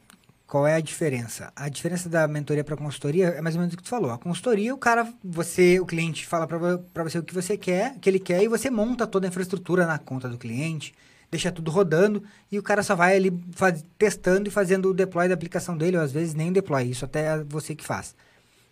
Qual 0.55 0.65
é 0.65 0.75
a 0.75 0.79
diferença? 0.79 1.51
A 1.53 1.67
diferença 1.67 2.07
da 2.07 2.25
mentoria 2.29 2.63
para 2.63 2.77
consultoria 2.77 3.27
é 3.27 3.41
mais 3.41 3.55
ou 3.55 3.59
menos 3.59 3.73
o 3.73 3.77
que 3.77 3.83
tu 3.83 3.89
falou. 3.89 4.09
A 4.09 4.17
consultoria, 4.17 4.73
o 4.73 4.77
cara, 4.77 5.05
você, 5.21 5.81
o 5.81 5.85
cliente 5.85 6.25
fala 6.25 6.47
para 6.47 7.03
você 7.03 7.19
o 7.19 7.23
que 7.23 7.33
você 7.33 7.57
quer, 7.57 7.91
o 7.97 7.99
que 7.99 8.09
ele 8.09 8.19
quer 8.19 8.41
e 8.41 8.47
você 8.47 8.69
monta 8.69 9.05
toda 9.05 9.27
a 9.27 9.29
infraestrutura 9.29 9.85
na 9.85 9.99
conta 9.99 10.29
do 10.29 10.37
cliente, 10.37 10.93
deixa 11.29 11.51
tudo 11.51 11.69
rodando 11.69 12.23
e 12.49 12.57
o 12.57 12.63
cara 12.63 12.83
só 12.83 12.95
vai 12.95 13.17
ali 13.17 13.37
faz, 13.51 13.83
testando 13.97 14.47
e 14.47 14.49
fazendo 14.49 14.91
o 14.91 14.93
deploy 14.93 15.27
da 15.27 15.33
aplicação 15.33 15.77
dele, 15.77 15.97
ou 15.97 16.03
às 16.03 16.13
vezes 16.13 16.33
nem 16.33 16.53
deploy, 16.53 16.85
isso 16.85 17.03
até 17.03 17.25
é 17.25 17.43
você 17.43 17.75
que 17.75 17.83
faz. 17.83 18.15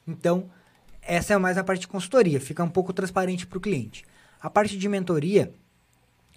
Então, 0.07 0.49
essa 1.01 1.33
é 1.33 1.37
mais 1.37 1.57
a 1.57 1.65
parte 1.65 1.81
de 1.81 1.89
consultoria, 1.89 2.39
fica 2.39 2.63
um 2.63 2.69
pouco 2.69 2.93
transparente 2.93 3.45
para 3.45 3.57
o 3.57 3.61
cliente. 3.61 4.05
A 4.39 4.49
parte 4.49 4.77
de 4.77 4.87
mentoria, 4.87 5.53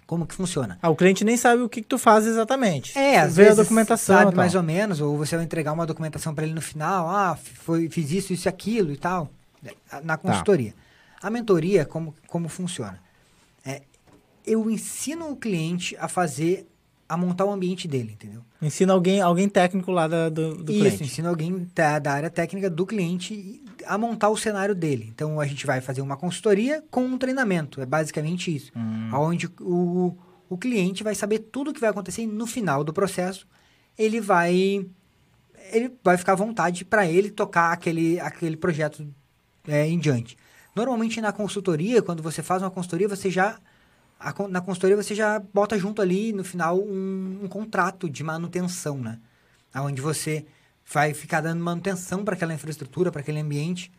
como 0.07 0.25
que 0.25 0.33
funciona? 0.33 0.79
Ah, 0.81 0.89
o 0.89 0.95
cliente 0.95 1.23
nem 1.23 1.37
sabe 1.37 1.61
o 1.61 1.69
que, 1.69 1.81
que 1.81 1.87
tu 1.87 1.99
faz 1.99 2.25
exatamente. 2.25 2.97
É, 2.97 3.19
às 3.19 3.35
Vê 3.35 3.43
vezes 3.43 3.59
a 3.59 3.63
documentação. 3.63 4.15
sabe 4.15 4.35
mais 4.35 4.55
ou 4.55 4.63
menos, 4.63 4.99
ou 5.01 5.15
você 5.17 5.35
vai 5.35 5.45
entregar 5.45 5.73
uma 5.73 5.85
documentação 5.85 6.33
para 6.33 6.45
ele 6.45 6.53
no 6.53 6.61
final, 6.61 7.09
ah, 7.09 7.37
foi, 7.37 7.89
fiz 7.89 8.09
isso, 8.11 8.31
isso 8.33 8.47
e 8.47 8.49
aquilo 8.49 8.91
e 8.91 8.97
tal, 8.97 9.29
né, 9.61 9.71
na 10.03 10.17
consultoria. 10.17 10.73
A 11.21 11.29
mentoria, 11.29 11.85
como, 11.85 12.15
como 12.27 12.47
funciona? 12.47 12.99
É, 13.65 13.81
eu 14.45 14.69
ensino 14.71 15.29
o 15.29 15.35
cliente 15.35 15.95
a 15.99 16.07
fazer, 16.07 16.65
a 17.09 17.17
montar 17.17 17.43
o 17.45 17.51
ambiente 17.51 17.87
dele, 17.87 18.11
entendeu? 18.13 18.41
Ensina 18.61 18.93
alguém, 18.93 19.19
alguém 19.19 19.49
técnico 19.49 19.91
lá 19.91 20.07
da- 20.07 20.29
do, 20.29 20.55
do 20.63 20.71
Isso, 20.71 20.79
cliente. 20.81 21.03
ensina 21.03 21.27
alguém 21.29 21.67
da, 21.75 21.99
da 21.99 22.13
área 22.13 22.29
técnica 22.29 22.69
do 22.69 22.85
cliente 22.85 23.61
a 23.85 23.97
montar 23.97 24.29
o 24.29 24.37
cenário 24.37 24.73
dele. 24.73 25.07
Então, 25.13 25.39
a 25.39 25.45
gente 25.45 25.65
vai 25.65 25.81
fazer 25.81 26.01
uma 26.01 26.17
consultoria 26.17 26.83
com 26.89 27.05
um 27.05 27.17
treinamento, 27.17 27.81
é 27.81 27.85
basicamente 27.85 28.55
isso. 28.55 28.71
Hum. 28.75 29.09
Onde 29.13 29.47
o, 29.59 30.17
o 30.49 30.57
cliente 30.57 31.03
vai 31.03 31.15
saber 31.15 31.39
tudo 31.39 31.71
o 31.71 31.73
que 31.73 31.79
vai 31.79 31.89
acontecer 31.89 32.23
e 32.23 32.27
no 32.27 32.47
final 32.47 32.83
do 32.83 32.93
processo 32.93 33.47
ele 33.97 34.21
vai 34.21 34.85
ele 35.71 35.91
vai 36.01 36.17
ficar 36.17 36.33
à 36.33 36.35
vontade 36.35 36.85
para 36.85 37.05
ele 37.05 37.29
tocar 37.29 37.73
aquele, 37.73 38.19
aquele 38.21 38.55
projeto 38.55 39.05
é, 39.67 39.85
em 39.85 39.99
diante. 39.99 40.37
Normalmente 40.73 41.19
na 41.19 41.33
consultoria, 41.33 42.01
quando 42.01 42.23
você 42.23 42.41
faz 42.41 42.61
uma 42.61 42.71
consultoria, 42.71 43.07
você 43.07 43.29
já 43.29 43.59
a 44.19 44.33
na 44.47 44.61
consultoria 44.61 44.95
você 44.95 45.13
já 45.13 45.39
bota 45.39 45.77
junto 45.77 46.01
ali 46.01 46.31
no 46.31 46.43
final 46.43 46.79
um, 46.79 47.41
um 47.43 47.47
contrato 47.47 48.09
de 48.09 48.23
manutenção, 48.23 48.97
né? 48.97 49.19
Onde 49.75 50.01
você 50.01 50.45
vai 50.91 51.13
ficar 51.13 51.41
dando 51.41 51.63
manutenção 51.63 52.23
para 52.23 52.33
aquela 52.35 52.53
infraestrutura, 52.53 53.11
para 53.11 53.21
aquele 53.21 53.39
ambiente. 53.39 53.91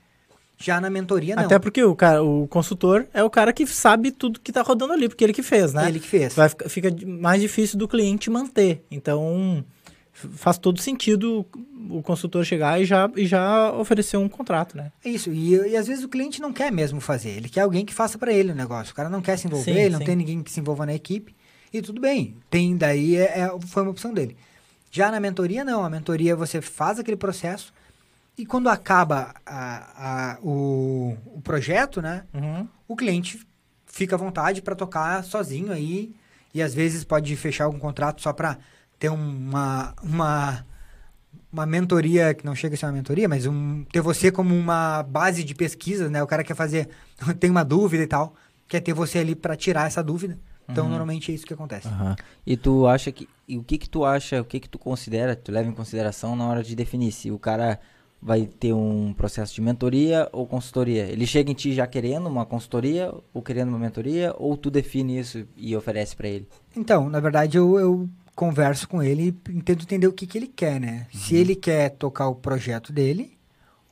Já 0.60 0.80
na 0.80 0.90
mentoria 0.90 1.36
não. 1.36 1.44
Até 1.44 1.56
porque 1.58 1.82
o, 1.84 1.94
cara, 1.94 2.22
o 2.22 2.48
consultor 2.48 3.06
é 3.14 3.22
o 3.22 3.30
cara 3.30 3.52
que 3.52 3.64
sabe 3.64 4.10
tudo 4.10 4.40
que 4.40 4.50
tá 4.50 4.60
rodando 4.60 4.92
ali, 4.92 5.08
porque 5.08 5.22
ele 5.22 5.32
que 5.32 5.42
fez, 5.42 5.72
né? 5.72 5.88
ele 5.88 6.00
que 6.00 6.08
fez. 6.08 6.34
Vai, 6.34 6.48
fica 6.68 6.88
mais 7.06 7.40
difícil 7.40 7.78
do 7.78 7.86
cliente 7.86 8.28
manter. 8.28 8.84
Então, 8.90 9.64
faz 10.12 10.58
todo 10.58 10.80
sentido 10.80 11.46
o 11.88 12.02
consultor 12.02 12.44
chegar 12.44 12.80
e 12.80 12.84
já, 12.84 13.08
e 13.16 13.24
já 13.24 13.72
oferecer 13.72 14.16
um 14.16 14.28
contrato, 14.28 14.76
né? 14.76 14.90
É 15.04 15.10
Isso, 15.10 15.30
e, 15.30 15.54
e 15.54 15.76
às 15.76 15.86
vezes 15.86 16.02
o 16.02 16.08
cliente 16.08 16.40
não 16.40 16.52
quer 16.52 16.72
mesmo 16.72 17.00
fazer, 17.00 17.30
ele 17.30 17.48
quer 17.48 17.60
alguém 17.60 17.84
que 17.84 17.94
faça 17.94 18.18
para 18.18 18.32
ele 18.32 18.50
o 18.50 18.54
negócio. 18.54 18.92
O 18.92 18.96
cara 18.96 19.08
não 19.08 19.22
quer 19.22 19.38
se 19.38 19.46
envolver, 19.46 19.72
Sim, 19.72 19.78
ele 19.78 19.90
não 19.90 20.00
sim. 20.00 20.06
tem 20.06 20.16
ninguém 20.16 20.42
que 20.42 20.50
se 20.50 20.58
envolva 20.58 20.84
na 20.84 20.94
equipe. 20.94 21.36
E 21.72 21.80
tudo 21.80 22.00
bem, 22.00 22.36
tem 22.50 22.76
daí 22.76 23.14
é, 23.16 23.40
é- 23.42 23.58
foi 23.68 23.82
uma 23.82 23.92
opção 23.92 24.12
dele. 24.12 24.36
Já 24.90 25.10
na 25.10 25.20
mentoria, 25.20 25.64
não. 25.64 25.84
A 25.84 25.90
mentoria 25.90 26.34
você 26.36 26.60
faz 26.60 26.98
aquele 26.98 27.16
processo 27.16 27.72
e 28.36 28.46
quando 28.46 28.68
acaba 28.68 29.34
a- 29.44 30.34
a- 30.36 30.38
o, 30.42 31.16
o 31.26 31.40
projeto, 31.42 32.00
né? 32.00 32.24
Uhum. 32.34 32.66
o 32.86 32.96
cliente 32.96 33.46
fica 33.86 34.14
à 34.16 34.18
vontade 34.18 34.62
para 34.62 34.74
tocar 34.76 35.22
sozinho 35.24 35.72
aí 35.72 36.14
e 36.54 36.62
às 36.62 36.72
vezes 36.72 37.04
pode 37.04 37.34
fechar 37.36 37.64
algum 37.64 37.78
contrato 37.78 38.22
só 38.22 38.32
para 38.32 38.58
ter 38.98 39.08
uma, 39.10 39.94
uma 40.02 40.64
uma 41.50 41.64
mentoria 41.64 42.34
que 42.34 42.44
não 42.44 42.54
chega 42.54 42.74
a 42.74 42.78
ser 42.78 42.84
uma 42.86 42.92
mentoria, 42.92 43.26
mas 43.26 43.46
um, 43.46 43.82
ter 43.90 44.02
você 44.02 44.30
como 44.30 44.54
uma 44.54 45.02
base 45.02 45.42
de 45.42 45.54
pesquisa, 45.54 46.08
né? 46.10 46.22
O 46.22 46.26
cara 46.26 46.44
quer 46.44 46.54
fazer 46.54 46.88
tem 47.40 47.50
uma 47.50 47.64
dúvida 47.64 48.02
e 48.02 48.06
tal, 48.06 48.34
quer 48.68 48.80
ter 48.80 48.92
você 48.92 49.18
ali 49.18 49.34
para 49.34 49.56
tirar 49.56 49.86
essa 49.86 50.02
dúvida. 50.02 50.38
Então 50.68 50.84
Uhum. 50.84 50.90
normalmente 50.90 51.32
é 51.32 51.34
isso 51.34 51.46
que 51.46 51.54
acontece. 51.54 51.88
Aham. 51.88 52.14
E 52.46 52.56
tu 52.56 52.86
acha 52.86 53.10
que. 53.10 53.28
E 53.48 53.56
o 53.56 53.62
que 53.62 53.78
que 53.78 53.88
tu 53.88 54.04
acha, 54.04 54.40
o 54.40 54.44
que 54.44 54.60
que 54.60 54.68
tu 54.68 54.78
considera, 54.78 55.34
tu 55.34 55.50
leva 55.50 55.68
em 55.68 55.72
consideração 55.72 56.36
na 56.36 56.46
hora 56.46 56.62
de 56.62 56.76
definir 56.76 57.10
se 57.12 57.30
o 57.30 57.38
cara 57.38 57.80
vai 58.20 58.46
ter 58.46 58.72
um 58.74 59.14
processo 59.14 59.54
de 59.54 59.60
mentoria 59.62 60.28
ou 60.32 60.46
consultoria? 60.46 61.04
Ele 61.04 61.26
chega 61.26 61.50
em 61.50 61.54
ti 61.54 61.72
já 61.72 61.86
querendo 61.86 62.26
uma 62.28 62.44
consultoria 62.44 63.10
ou 63.32 63.40
querendo 63.40 63.68
uma 63.70 63.78
mentoria, 63.78 64.34
ou 64.36 64.56
tu 64.56 64.70
define 64.70 65.18
isso 65.18 65.46
e 65.56 65.74
oferece 65.74 66.14
pra 66.14 66.28
ele? 66.28 66.46
Então, 66.76 67.08
na 67.08 67.20
verdade, 67.20 67.56
eu, 67.56 67.78
eu 67.78 68.08
converso 68.34 68.86
com 68.88 69.02
ele 69.02 69.28
e 69.48 69.62
tento 69.62 69.82
entender 69.84 70.06
o 70.06 70.12
que, 70.12 70.26
que 70.26 70.36
ele 70.36 70.48
quer, 70.48 70.78
né? 70.78 71.06
Se 71.12 71.34
ele 71.34 71.56
quer 71.56 71.90
tocar 71.90 72.28
o 72.28 72.34
projeto 72.34 72.92
dele 72.92 73.38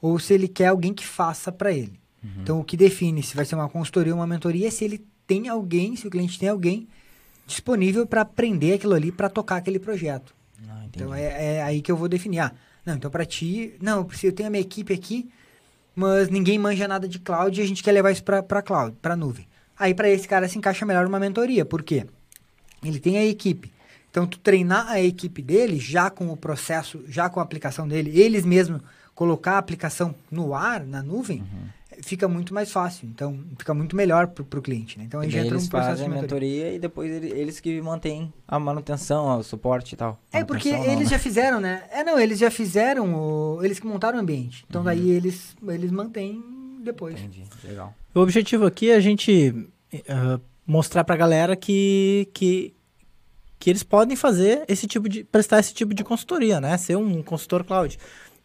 ou 0.02 0.18
se 0.18 0.34
ele 0.34 0.46
quer 0.48 0.66
alguém 0.66 0.92
que 0.92 1.06
faça 1.06 1.50
para 1.50 1.72
ele. 1.72 1.98
Então, 2.42 2.60
o 2.60 2.64
que 2.64 2.76
define 2.76 3.22
se 3.22 3.34
vai 3.36 3.44
ser 3.44 3.54
uma 3.54 3.68
consultoria 3.68 4.12
ou 4.12 4.18
uma 4.18 4.26
mentoria 4.26 4.66
é 4.66 4.70
se 4.70 4.84
ele 4.84 5.06
tem 5.26 5.48
alguém, 5.48 5.96
se 5.96 6.06
o 6.06 6.10
cliente 6.10 6.38
tem 6.38 6.48
alguém 6.48 6.86
disponível 7.46 8.06
para 8.06 8.22
aprender 8.22 8.74
aquilo 8.74 8.94
ali, 8.94 9.12
para 9.12 9.28
tocar 9.28 9.56
aquele 9.56 9.78
projeto. 9.78 10.34
Ah. 10.68 10.82
Então, 10.86 11.14
é, 11.14 11.56
é 11.56 11.62
aí 11.62 11.80
que 11.82 11.90
eu 11.92 11.96
vou 11.96 12.08
definir. 12.08 12.40
Ah, 12.40 12.52
não, 12.84 12.94
então 12.94 13.10
para 13.10 13.24
ti, 13.24 13.74
não, 13.80 13.98
eu 13.98 14.04
preciso- 14.04 14.28
eu 14.28 14.32
tenho 14.32 14.48
a 14.48 14.50
minha 14.50 14.60
equipe 14.62 14.92
aqui, 14.92 15.28
mas 15.94 16.28
ninguém 16.28 16.58
manja 16.58 16.86
nada 16.88 17.08
de 17.08 17.18
cloud 17.18 17.58
e 17.58 17.62
a 17.62 17.66
gente 17.66 17.82
quer 17.82 17.92
levar 17.92 18.10
isso 18.10 18.22
para 18.24 18.62
cloud, 18.62 18.96
para 19.00 19.16
nuvem. 19.16 19.46
Aí, 19.78 19.94
para 19.94 20.08
esse 20.08 20.26
cara 20.26 20.48
se 20.48 20.56
encaixa 20.58 20.86
melhor 20.86 21.06
uma 21.06 21.20
mentoria. 21.20 21.64
Por 21.64 21.82
quê? 21.82 22.06
Ele 22.82 22.98
tem 22.98 23.18
a 23.18 23.24
equipe. 23.24 23.70
Então, 24.10 24.26
tu 24.26 24.38
treinar 24.38 24.88
a 24.88 25.00
equipe 25.00 25.42
dele, 25.42 25.78
já 25.78 26.08
com 26.08 26.28
o 26.32 26.36
processo, 26.36 27.04
já 27.08 27.28
com 27.28 27.38
a 27.40 27.42
aplicação 27.42 27.86
dele, 27.86 28.18
eles 28.18 28.44
mesmos 28.46 28.80
colocar 29.14 29.52
a 29.52 29.58
aplicação 29.58 30.14
no 30.30 30.54
ar, 30.54 30.84
na 30.86 31.02
nuvem, 31.02 31.40
Uhum. 31.40 31.68
Fica 32.02 32.26
muito 32.28 32.52
mais 32.54 32.70
fácil. 32.70 33.08
Então, 33.08 33.38
fica 33.58 33.72
muito 33.74 33.94
melhor 33.96 34.28
pro, 34.28 34.44
pro 34.44 34.62
cliente, 34.62 34.98
né? 34.98 35.04
Então, 35.04 35.20
aí 35.20 35.30
já 35.30 35.40
entra 35.40 35.54
eles 35.54 35.66
um 35.66 35.68
processo 35.68 35.90
fazem 35.90 36.08
de 36.08 36.12
a 36.16 36.20
mentoria. 36.22 36.48
mentoria 36.50 36.76
e 36.76 36.78
depois 36.78 37.10
ele- 37.10 37.30
eles 37.32 37.60
que 37.60 37.80
mantêm 37.80 38.32
a 38.46 38.58
manutenção, 38.58 39.38
o 39.38 39.42
suporte 39.42 39.94
e 39.94 39.96
tal. 39.96 40.18
É, 40.32 40.44
porque 40.44 40.72
não, 40.72 40.84
eles 40.84 41.04
né? 41.04 41.10
já 41.10 41.18
fizeram, 41.18 41.60
né? 41.60 41.84
É, 41.90 42.04
não, 42.04 42.18
eles 42.18 42.38
já 42.38 42.50
fizeram, 42.50 43.14
o... 43.14 43.64
eles 43.64 43.78
que 43.80 43.86
montaram 43.86 44.18
o 44.18 44.20
ambiente. 44.20 44.64
Então, 44.68 44.82
daí 44.82 45.10
eles, 45.10 45.56
eles 45.68 45.90
mantêm 45.90 46.42
depois. 46.82 47.18
Entendi, 47.18 47.44
legal. 47.64 47.94
O 48.14 48.20
objetivo 48.20 48.64
aqui 48.66 48.90
é 48.90 48.94
a 48.96 49.00
gente 49.00 49.68
eh, 49.92 50.40
mostrar 50.66 51.04
pra 51.04 51.16
galera 51.16 51.54
que, 51.56 52.28
que, 52.32 52.74
que 53.58 53.68
eles 53.70 53.82
podem 53.82 54.16
fazer 54.16 54.64
esse 54.68 54.86
tipo 54.86 55.08
de. 55.08 55.24
prestar 55.24 55.58
esse 55.60 55.74
tipo 55.74 55.92
de 55.92 56.02
consultoria, 56.04 56.60
né? 56.60 56.76
Ser 56.78 56.96
um 56.96 57.22
consultor 57.22 57.64
cloud. 57.64 57.98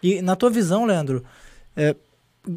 E 0.03 0.21
na 0.21 0.35
tua 0.35 0.49
visão, 0.49 0.85
Leandro, 0.85 1.23
eh, 1.75 1.95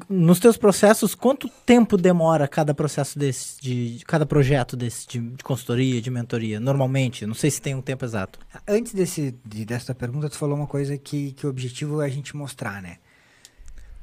nos 0.09 0.41
teus 0.41 0.57
processos, 0.57 1.15
quanto 1.15 1.49
tempo 1.67 1.97
demora 1.99 2.49
cada 2.49 2.73
processo 2.73 3.19
desse, 3.19 3.61
de, 3.61 3.99
de 3.99 4.05
cada 4.05 4.25
projeto 4.25 4.77
desse, 4.77 5.07
de, 5.07 5.19
de 5.21 5.45
consultoria, 5.45 6.01
de 6.01 6.11
mentoria? 6.11 6.59
Normalmente, 6.59 7.27
não 7.27 7.35
sei 7.35 7.51
se 7.51 7.61
tem 7.61 7.75
um 7.75 7.83
tempo 7.83 8.05
exato. 8.05 8.39
Antes 8.67 8.95
desse, 8.95 9.35
de, 9.45 9.65
dessa 9.67 9.95
pergunta, 9.95 10.31
tu 10.31 10.37
falou 10.39 10.57
uma 10.57 10.67
coisa 10.67 10.97
que, 10.97 11.33
que 11.33 11.47
o 11.47 11.51
objetivo 11.51 12.01
é 12.01 12.07
a 12.07 12.09
gente 12.09 12.35
mostrar, 12.37 12.81
né? 12.81 12.97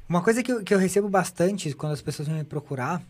Uma 0.08 0.20
coisa 0.22 0.42
que 0.42 0.52
eu, 0.52 0.62
que 0.62 0.72
eu 0.72 0.78
recebo 0.78 1.08
bastante 1.08 1.72
quando 1.74 1.92
as 1.92 2.02
pessoas 2.02 2.28
vêm 2.28 2.38
me 2.38 2.44
procurar, 2.44 3.02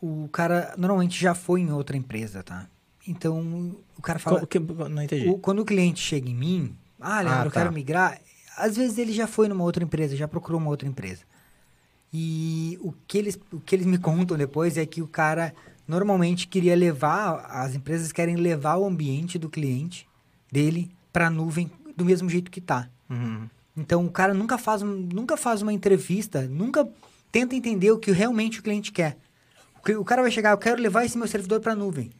o 0.00 0.28
cara 0.32 0.74
normalmente 0.78 1.20
já 1.20 1.34
foi 1.34 1.60
em 1.60 1.72
outra 1.72 1.96
empresa, 1.96 2.42
tá? 2.42 2.68
Então, 3.06 3.74
o 3.98 4.02
cara 4.02 4.18
fala... 4.18 4.46
Que- 4.46 4.60
não 4.60 5.02
entendi. 5.02 5.28
O- 5.28 5.38
quando 5.38 5.60
o 5.60 5.64
cliente 5.64 6.00
chega 6.00 6.28
em 6.28 6.34
mim, 6.34 6.76
ah, 7.00 7.20
Leandro, 7.20 7.40
Ah, 7.40 7.44
eu 7.46 7.50
tá. 7.50 7.60
quero 7.62 7.72
migrar. 7.72 8.20
Às 8.56 8.76
vezes 8.76 8.98
ele 8.98 9.12
já 9.12 9.26
foi 9.26 9.48
numa 9.48 9.64
outra 9.64 9.82
empresa, 9.82 10.14
já 10.14 10.28
procurou 10.28 10.60
uma 10.60 10.70
outra 10.70 10.86
empresa. 10.86 11.22
E 12.12 12.78
o 12.80 12.92
que 13.06 13.18
eles, 13.18 13.38
o 13.52 13.60
que 13.60 13.74
eles 13.74 13.86
me 13.86 13.98
contam 13.98 14.36
depois 14.36 14.76
é 14.76 14.84
que 14.84 15.00
o 15.00 15.06
cara 15.06 15.54
normalmente 15.86 16.48
queria 16.48 16.74
levar, 16.74 17.46
as 17.50 17.74
empresas 17.74 18.12
querem 18.12 18.36
levar 18.36 18.76
o 18.76 18.86
ambiente 18.86 19.38
do 19.38 19.48
cliente 19.48 20.08
dele 20.50 20.90
para 21.12 21.26
a 21.28 21.30
nuvem 21.30 21.70
do 21.96 22.04
mesmo 22.04 22.28
jeito 22.28 22.50
que 22.50 22.60
tá. 22.60 22.88
Uhum. 23.08 23.48
Então 23.76 24.04
o 24.04 24.10
cara 24.10 24.34
nunca 24.34 24.58
faz, 24.58 24.82
nunca 24.82 25.36
faz 25.36 25.62
uma 25.62 25.72
entrevista, 25.72 26.42
nunca 26.42 26.88
tenta 27.30 27.54
entender 27.54 27.90
o 27.90 27.98
que 27.98 28.10
realmente 28.10 28.60
o 28.60 28.62
cliente 28.62 28.92
quer. 28.92 29.16
O 29.74 30.00
O 30.00 30.04
cara 30.04 30.22
vai 30.22 30.30
chegar, 30.30 30.50
eu 30.50 30.58
quero 30.58 30.80
levar 30.80 31.04
esse 31.04 31.16
meu 31.16 31.28
servidor 31.28 31.60
para 31.60 31.72
a 31.72 31.76
nuvem. 31.76 32.10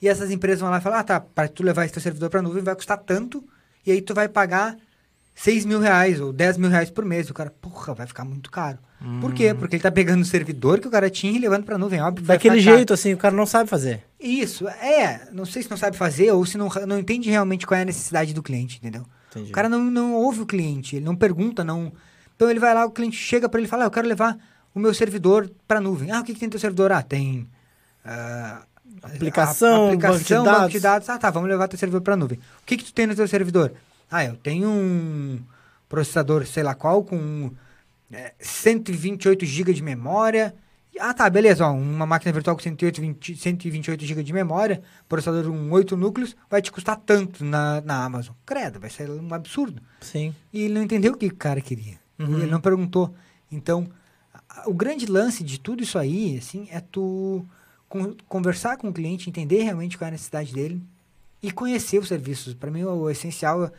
E 0.00 0.08
essas 0.08 0.30
empresas 0.30 0.60
vão 0.60 0.70
lá 0.70 0.78
e 0.78 0.80
falar, 0.80 1.00
ah, 1.00 1.04
tá, 1.04 1.20
para 1.20 1.48
tu 1.48 1.62
levar 1.62 1.84
esse 1.84 1.92
teu 1.92 2.02
servidor 2.02 2.30
para 2.30 2.40
a 2.40 2.42
nuvem 2.42 2.62
vai 2.62 2.74
custar 2.74 2.98
tanto, 2.98 3.44
e 3.84 3.92
aí 3.92 4.00
tu 4.00 4.14
vai 4.14 4.28
pagar 4.28 4.76
6 5.42 5.64
mil 5.64 5.80
reais 5.80 6.20
ou 6.20 6.32
10 6.32 6.58
mil 6.58 6.68
reais 6.68 6.90
por 6.90 7.04
mês. 7.04 7.30
O 7.30 7.34
cara, 7.34 7.50
porra, 7.60 7.94
vai 7.94 8.06
ficar 8.06 8.24
muito 8.24 8.50
caro. 8.50 8.78
Por 9.20 9.32
quê? 9.32 9.54
Porque 9.54 9.76
ele 9.76 9.82
tá 9.82 9.90
pegando 9.90 10.20
o 10.20 10.26
servidor 10.26 10.78
que 10.78 10.86
o 10.86 10.90
cara 10.90 11.08
tinha 11.08 11.32
e 11.32 11.38
levando 11.38 11.64
para 11.64 11.76
a 11.76 11.78
nuvem. 11.78 12.02
Óbvio, 12.02 12.26
Daquele 12.26 12.60
jeito, 12.60 12.92
assim, 12.92 13.14
o 13.14 13.16
cara 13.16 13.34
não 13.34 13.46
sabe 13.46 13.70
fazer. 13.70 14.02
Isso, 14.20 14.68
é. 14.68 15.28
Não 15.32 15.46
sei 15.46 15.62
se 15.62 15.70
não 15.70 15.76
sabe 15.78 15.96
fazer 15.96 16.30
ou 16.32 16.44
se 16.44 16.58
não, 16.58 16.68
não 16.86 16.98
entende 16.98 17.30
realmente 17.30 17.66
qual 17.66 17.78
é 17.78 17.82
a 17.82 17.86
necessidade 17.86 18.34
do 18.34 18.42
cliente, 18.42 18.76
entendeu? 18.76 19.06
Entendi. 19.30 19.48
O 19.50 19.54
cara 19.54 19.70
não, 19.70 19.82
não 19.90 20.12
ouve 20.12 20.42
o 20.42 20.46
cliente, 20.46 20.96
ele 20.96 21.04
não 21.06 21.16
pergunta, 21.16 21.64
não. 21.64 21.90
Então 22.36 22.50
ele 22.50 22.60
vai 22.60 22.74
lá, 22.74 22.84
o 22.84 22.90
cliente 22.90 23.16
chega 23.16 23.48
para 23.48 23.58
ele 23.60 23.66
e 23.66 23.70
fala: 23.70 23.84
ah, 23.84 23.86
Eu 23.86 23.90
quero 23.90 24.06
levar 24.06 24.36
o 24.74 24.78
meu 24.78 24.92
servidor 24.92 25.50
para 25.66 25.80
nuvem. 25.80 26.10
Ah, 26.10 26.20
o 26.20 26.24
que, 26.24 26.34
que 26.34 26.40
tem 26.40 26.48
no 26.48 26.50
teu 26.50 26.60
servidor? 26.60 26.92
Ah, 26.92 27.00
tem. 27.02 27.46
ah, 28.04 28.62
Aplicação, 29.02 29.84
a- 29.84 29.86
aplicação, 29.86 30.18
banco 30.18 30.24
de 30.26 30.34
banco 30.34 30.68
de 30.72 30.80
dados. 30.80 30.82
dados. 30.82 31.08
Ah, 31.08 31.16
tá, 31.18 31.30
vamos 31.30 31.48
levar 31.48 31.68
teu 31.68 31.78
servidor 31.78 32.02
para 32.02 32.16
nuvem. 32.16 32.38
O 32.38 32.66
que, 32.66 32.76
que 32.76 32.84
tu 32.84 32.92
tem 32.92 33.06
no 33.06 33.14
teu 33.14 33.26
servidor? 33.26 33.72
Ah, 34.10 34.24
eu 34.24 34.36
tenho 34.36 34.68
um 34.68 35.40
processador, 35.88 36.46
sei 36.46 36.62
lá 36.62 36.74
qual, 36.74 37.04
com 37.04 37.52
é, 38.12 38.34
128 38.40 39.44
GB 39.46 39.72
de 39.72 39.82
memória. 39.82 40.54
Ah, 40.98 41.14
tá, 41.14 41.30
beleza. 41.30 41.66
Ó, 41.66 41.72
uma 41.72 42.04
máquina 42.04 42.32
virtual 42.32 42.56
com 42.56 42.62
108, 42.62 43.00
20 43.00 43.36
128 43.36 44.04
GB 44.04 44.22
de 44.22 44.32
memória, 44.32 44.82
processador 45.08 45.44
com 45.44 45.70
8 45.70 45.96
núcleos, 45.96 46.36
vai 46.48 46.60
te 46.60 46.72
custar 46.72 46.96
tanto 46.96 47.44
na, 47.44 47.80
na 47.80 48.04
Amazon. 48.04 48.34
Credo, 48.44 48.80
vai 48.80 48.90
ser 48.90 49.08
um 49.08 49.32
absurdo. 49.32 49.80
Sim. 50.00 50.34
E 50.52 50.62
ele 50.62 50.74
não 50.74 50.82
entendeu 50.82 51.12
o 51.12 51.16
que 51.16 51.26
o 51.26 51.34
cara 51.34 51.60
queria. 51.60 51.98
Uhum. 52.18 52.38
Ele 52.38 52.50
não 52.50 52.60
perguntou. 52.60 53.14
Então, 53.50 53.88
o 54.66 54.74
grande 54.74 55.06
lance 55.06 55.42
de 55.42 55.58
tudo 55.58 55.82
isso 55.82 55.98
aí, 55.98 56.36
assim, 56.36 56.68
é 56.70 56.80
tu 56.80 57.44
con 57.88 58.14
conversar 58.28 58.76
com 58.76 58.88
o 58.88 58.92
cliente, 58.92 59.28
entender 59.28 59.62
realmente 59.62 59.96
qual 59.96 60.06
é 60.06 60.08
a 60.08 60.12
necessidade 60.12 60.52
dele 60.52 60.82
e 61.42 61.50
conhecer 61.50 61.98
os 61.98 62.08
serviços. 62.08 62.54
Para 62.54 62.70
mim, 62.70 62.84
o 62.84 63.08
essencial, 63.08 63.70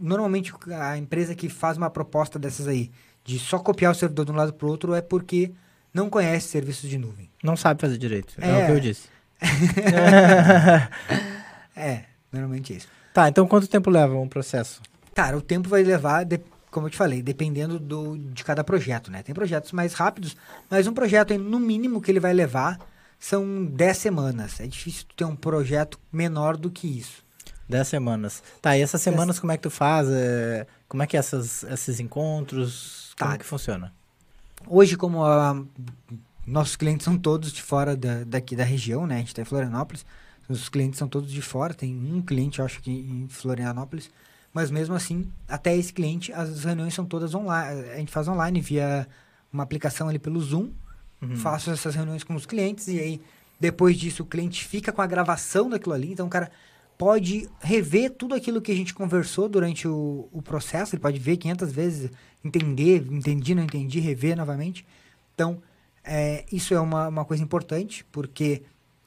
normalmente 0.00 0.52
a 0.80 0.96
empresa 0.96 1.34
que 1.34 1.48
faz 1.48 1.76
uma 1.76 1.90
proposta 1.90 2.38
dessas 2.38 2.68
aí, 2.68 2.90
de 3.24 3.38
só 3.38 3.58
copiar 3.58 3.92
o 3.92 3.94
servidor 3.94 4.26
de 4.26 4.32
um 4.32 4.36
lado 4.36 4.52
para 4.52 4.66
o 4.66 4.70
outro, 4.70 4.94
é 4.94 5.00
porque 5.00 5.52
não 5.92 6.10
conhece 6.10 6.48
serviços 6.48 6.90
de 6.90 6.98
nuvem. 6.98 7.30
Não 7.42 7.56
sabe 7.56 7.80
fazer 7.80 7.96
direito. 7.96 8.34
É, 8.40 8.50
é 8.50 8.62
o 8.62 8.66
que 8.66 8.72
eu 8.72 8.80
disse. 8.80 9.08
é, 11.76 12.04
normalmente 12.32 12.72
é 12.72 12.76
isso. 12.76 12.88
Tá, 13.12 13.28
então 13.28 13.46
quanto 13.46 13.68
tempo 13.68 13.90
leva 13.90 14.16
um 14.16 14.28
processo? 14.28 14.82
Cara, 15.14 15.36
o 15.36 15.40
tempo 15.40 15.68
vai 15.68 15.84
levar, 15.84 16.24
de, 16.24 16.40
como 16.70 16.86
eu 16.86 16.90
te 16.90 16.96
falei, 16.96 17.22
dependendo 17.22 17.78
do, 17.78 18.18
de 18.18 18.42
cada 18.42 18.64
projeto, 18.64 19.10
né? 19.10 19.22
Tem 19.22 19.34
projetos 19.34 19.70
mais 19.70 19.94
rápidos, 19.94 20.36
mas 20.68 20.88
um 20.88 20.92
projeto, 20.92 21.38
no 21.38 21.60
mínimo, 21.60 22.00
que 22.00 22.10
ele 22.10 22.20
vai 22.20 22.32
levar 22.32 22.78
são 23.18 23.64
10 23.64 23.96
semanas. 23.96 24.60
É 24.60 24.66
difícil 24.66 25.06
ter 25.16 25.24
um 25.24 25.36
projeto 25.36 25.98
menor 26.12 26.56
do 26.56 26.70
que 26.70 26.86
isso. 26.86 27.23
10 27.68 27.88
semanas. 27.88 28.42
Tá, 28.60 28.76
e 28.76 28.82
essas 28.82 29.00
semanas 29.00 29.38
como 29.38 29.52
é 29.52 29.56
que 29.56 29.62
tu 29.62 29.70
faz? 29.70 30.08
É, 30.10 30.66
como 30.88 31.02
é 31.02 31.06
que 31.06 31.16
é 31.16 31.20
essas, 31.20 31.62
esses 31.64 32.00
encontros? 32.00 33.14
Como 33.18 33.30
tá. 33.30 33.38
que 33.38 33.44
funciona? 33.44 33.92
Hoje, 34.66 34.96
como 34.96 35.24
a, 35.24 35.62
nossos 36.46 36.76
clientes 36.76 37.04
são 37.04 37.16
todos 37.16 37.52
de 37.52 37.62
fora 37.62 37.96
da, 37.96 38.24
daqui 38.24 38.54
da 38.54 38.64
região, 38.64 39.06
né? 39.06 39.16
A 39.16 39.18
gente 39.18 39.28
está 39.28 39.42
em 39.42 39.46
Florianópolis. 39.46 40.04
Os 40.48 40.68
clientes 40.68 40.98
são 40.98 41.08
todos 41.08 41.30
de 41.30 41.40
fora. 41.40 41.72
Tem 41.72 41.94
um 41.94 42.20
cliente, 42.20 42.58
eu 42.58 42.64
acho 42.64 42.80
que 42.82 42.90
em 42.90 43.26
Florianópolis. 43.28 44.10
Mas 44.52 44.70
mesmo 44.70 44.94
assim, 44.94 45.30
até 45.48 45.76
esse 45.76 45.92
cliente, 45.92 46.32
as 46.32 46.64
reuniões 46.64 46.94
são 46.94 47.04
todas 47.04 47.34
online. 47.34 47.90
A 47.90 47.96
gente 47.96 48.12
faz 48.12 48.28
online 48.28 48.60
via 48.60 49.08
uma 49.52 49.62
aplicação 49.62 50.08
ali 50.08 50.18
pelo 50.18 50.40
Zoom. 50.40 50.70
Uhum. 51.20 51.36
Faço 51.36 51.70
essas 51.70 51.94
reuniões 51.94 52.22
com 52.22 52.34
os 52.34 52.44
clientes 52.44 52.86
e 52.88 52.98
aí 52.98 53.20
depois 53.58 53.96
disso 53.96 54.22
o 54.22 54.26
cliente 54.26 54.64
fica 54.64 54.92
com 54.92 55.00
a 55.00 55.06
gravação 55.06 55.70
daquilo 55.70 55.94
ali. 55.94 56.12
Então 56.12 56.26
o 56.26 56.30
cara 56.30 56.50
pode 56.96 57.48
rever 57.60 58.10
tudo 58.10 58.34
aquilo 58.34 58.60
que 58.60 58.72
a 58.72 58.76
gente 58.76 58.94
conversou 58.94 59.48
durante 59.48 59.86
o, 59.88 60.28
o 60.32 60.40
processo. 60.42 60.94
Ele 60.94 61.02
pode 61.02 61.18
ver 61.18 61.36
500 61.36 61.72
vezes, 61.72 62.10
entender, 62.44 63.06
entendi, 63.10 63.54
não 63.54 63.64
entendi, 63.64 64.00
rever 64.00 64.36
novamente. 64.36 64.86
Então, 65.34 65.60
é, 66.04 66.44
isso 66.52 66.74
é 66.74 66.80
uma, 66.80 67.08
uma 67.08 67.24
coisa 67.24 67.42
importante, 67.42 68.04
porque 68.12 68.62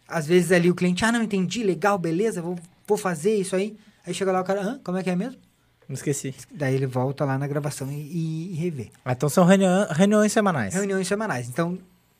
às 0.07 0.25
vezes 0.25 0.51
ali 0.51 0.69
o 0.69 0.75
cliente, 0.75 1.05
ah, 1.05 1.11
não 1.11 1.23
entendi, 1.23 1.63
legal, 1.63 1.97
beleza, 1.97 2.41
vou, 2.41 2.57
vou 2.87 2.97
fazer 2.97 3.35
isso 3.35 3.55
aí. 3.55 3.77
Aí 4.05 4.13
chega 4.13 4.31
lá 4.31 4.41
o 4.41 4.43
cara, 4.43 4.61
Hã? 4.61 4.79
como 4.83 4.97
é 4.97 5.03
que 5.03 5.09
é 5.09 5.15
mesmo? 5.15 5.39
Não 5.87 5.93
esqueci. 5.93 6.35
Daí 6.51 6.75
ele 6.75 6.85
volta 6.85 7.23
lá 7.23 7.37
na 7.37 7.47
gravação 7.47 7.89
e, 7.91 7.95
e, 7.95 8.51
e 8.53 8.55
revê. 8.55 8.89
Ah, 9.05 9.13
então 9.13 9.29
são 9.29 9.45
reuniões 9.45 10.31
semanais. 10.31 10.73
Reuniões 10.73 11.07
semanais. 11.07 11.47
Então, 11.47 11.77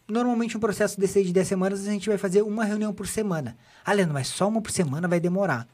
normalmente 0.07 0.55
um 0.55 0.59
processo 0.59 0.99
desse 0.99 1.23
de 1.23 1.33
10 1.33 1.47
semanas 1.47 1.87
a 1.87 1.91
gente 1.91 2.07
vai 2.09 2.17
fazer 2.17 2.41
uma 2.41 2.63
reunião 2.63 2.93
por 2.93 3.07
semana. 3.07 3.57
Ah, 3.83 3.93
Leandro, 3.93 4.13
mas 4.13 4.27
só 4.27 4.47
uma 4.47 4.61
por 4.61 4.71
semana 4.71 5.07
vai 5.07 5.19
demorar. 5.19 5.67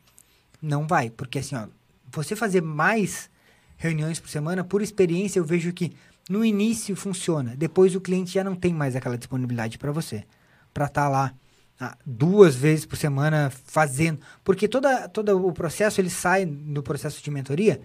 Não 0.61 0.87
vai, 0.87 1.09
porque 1.09 1.39
assim, 1.39 1.55
ó, 1.55 1.67
você 2.11 2.35
fazer 2.35 2.61
mais 2.61 3.29
reuniões 3.77 4.19
por 4.19 4.29
semana, 4.29 4.63
por 4.63 4.81
experiência, 4.81 5.39
eu 5.39 5.45
vejo 5.45 5.73
que 5.73 5.93
no 6.29 6.43
início 6.43 6.95
funciona. 6.95 7.55
Depois 7.55 7.95
o 7.95 8.01
cliente 8.01 8.33
já 8.33 8.43
não 8.43 8.55
tem 8.55 8.73
mais 8.73 8.95
aquela 8.95 9.17
disponibilidade 9.17 9.77
para 9.77 9.91
você. 9.91 10.23
Para 10.73 10.85
estar 10.85 11.03
tá 11.03 11.09
lá 11.09 11.33
ah, 11.79 11.97
duas 12.05 12.55
vezes 12.55 12.85
por 12.85 12.95
semana 12.95 13.51
fazendo. 13.65 14.19
Porque 14.43 14.67
toda, 14.67 15.07
todo 15.09 15.45
o 15.45 15.51
processo, 15.51 15.99
ele 15.99 16.09
sai, 16.09 16.45
no 16.45 16.81
processo 16.81 17.21
de 17.21 17.29
mentoria, 17.29 17.81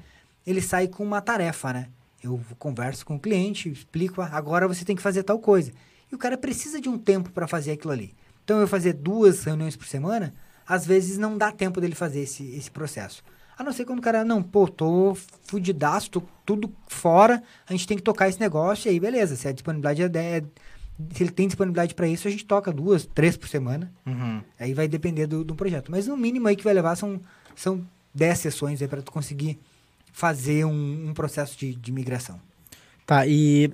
ele 0.47 0.63
sai 0.63 0.89
com 0.89 1.03
uma 1.03 1.21
tarefa, 1.21 1.73
né? 1.73 1.89
Eu 2.23 2.41
converso 2.59 3.05
com 3.05 3.17
o 3.17 3.21
cliente, 3.21 3.69
explico, 3.69 4.21
ah, 4.21 4.31
agora 4.33 4.69
você 4.69 4.85
tem 4.85 4.97
que 4.97 5.03
fazer 5.03 5.23
tal 5.23 5.39
coisa. 5.39 5.73
E 6.11 6.15
o 6.15 6.19
cara 6.19 6.37
precisa 6.39 6.81
de 6.81 6.89
um 6.89 6.99
tempo 6.99 7.31
para 7.31 7.47
fazer 7.47 7.73
aquilo 7.73 7.93
ali. 7.93 8.15
Então, 8.45 8.61
eu 8.61 8.69
fazer 8.69 8.95
duas 8.95 9.45
reuniões 9.45 9.77
por 9.77 9.87
semana, 9.87 10.35
às 10.67 10.87
vezes 10.87 11.19
não 11.19 11.37
dá 11.37 11.53
tempo 11.53 11.81
dele 11.81 11.95
fazer 11.95 12.21
esse, 12.21 12.45
esse 12.55 12.71
processo. 12.71 13.23
A 13.59 13.65
não 13.65 13.73
ser 13.73 13.85
quando 13.85 13.99
o 13.99 14.03
cara, 14.03 14.25
não, 14.25 14.43
pô, 14.43 14.69
tô 14.69 15.17
fudidaço, 15.47 16.11
tô 16.11 16.23
tudo 16.47 16.73
fora, 16.87 17.43
a 17.69 17.73
gente 17.73 17.87
tem 17.87 17.97
que 17.97 18.03
tocar 18.03 18.29
esse 18.29 18.39
negócio, 18.39 18.89
e 18.89 18.91
aí 18.91 19.01
beleza, 19.01 19.35
se 19.35 19.49
a 19.49 19.53
disponibilidade 19.53 20.03
é, 20.03 20.39
é 20.39 20.45
se 21.13 21.23
ele 21.23 21.31
tem 21.31 21.47
disponibilidade 21.47 21.95
para 21.95 22.09
isso, 22.09 22.27
a 22.27 22.31
gente 22.31 22.45
toca 22.45 22.73
duas, 22.73 23.07
três 23.07 23.37
por 23.37 23.49
semana. 23.49 23.93
Uhum. 24.05 24.43
Aí 24.59 24.75
vai 24.75 24.89
depender 24.89 25.27
do, 25.27 25.45
do 25.45 25.55
projeto. 25.55 25.91
Mas 25.91 26.07
no 26.07 26.17
mínimo 26.17 26.49
aí 26.49 26.57
que 26.57 26.65
vai 26.65 26.75
levar 26.75 26.97
são, 26.97 27.21
são 27.55 27.87
dez 28.13 28.39
sessões 28.39 28.83
aí 28.83 28.89
para 28.89 29.03
tu 29.03 29.13
conseguir 29.13 29.59
fazer 30.13 30.65
um, 30.65 31.09
um 31.09 31.15
processo 31.15 31.57
de, 31.57 31.75
de 31.75 31.93
migração. 31.93 32.41
Tá, 33.07 33.27
e 33.27 33.73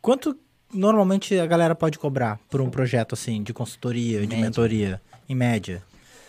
quanto 0.00 0.36
normalmente 0.74 1.38
a 1.38 1.46
galera 1.46 1.74
pode 1.74 1.98
cobrar 1.98 2.38
por 2.50 2.60
um 2.60 2.68
projeto 2.68 3.14
assim, 3.14 3.42
de 3.42 3.54
consultoria, 3.54 4.20
de 4.20 4.26
média. 4.26 4.44
mentoria, 4.44 5.02
em 5.28 5.34
média? 5.34 5.82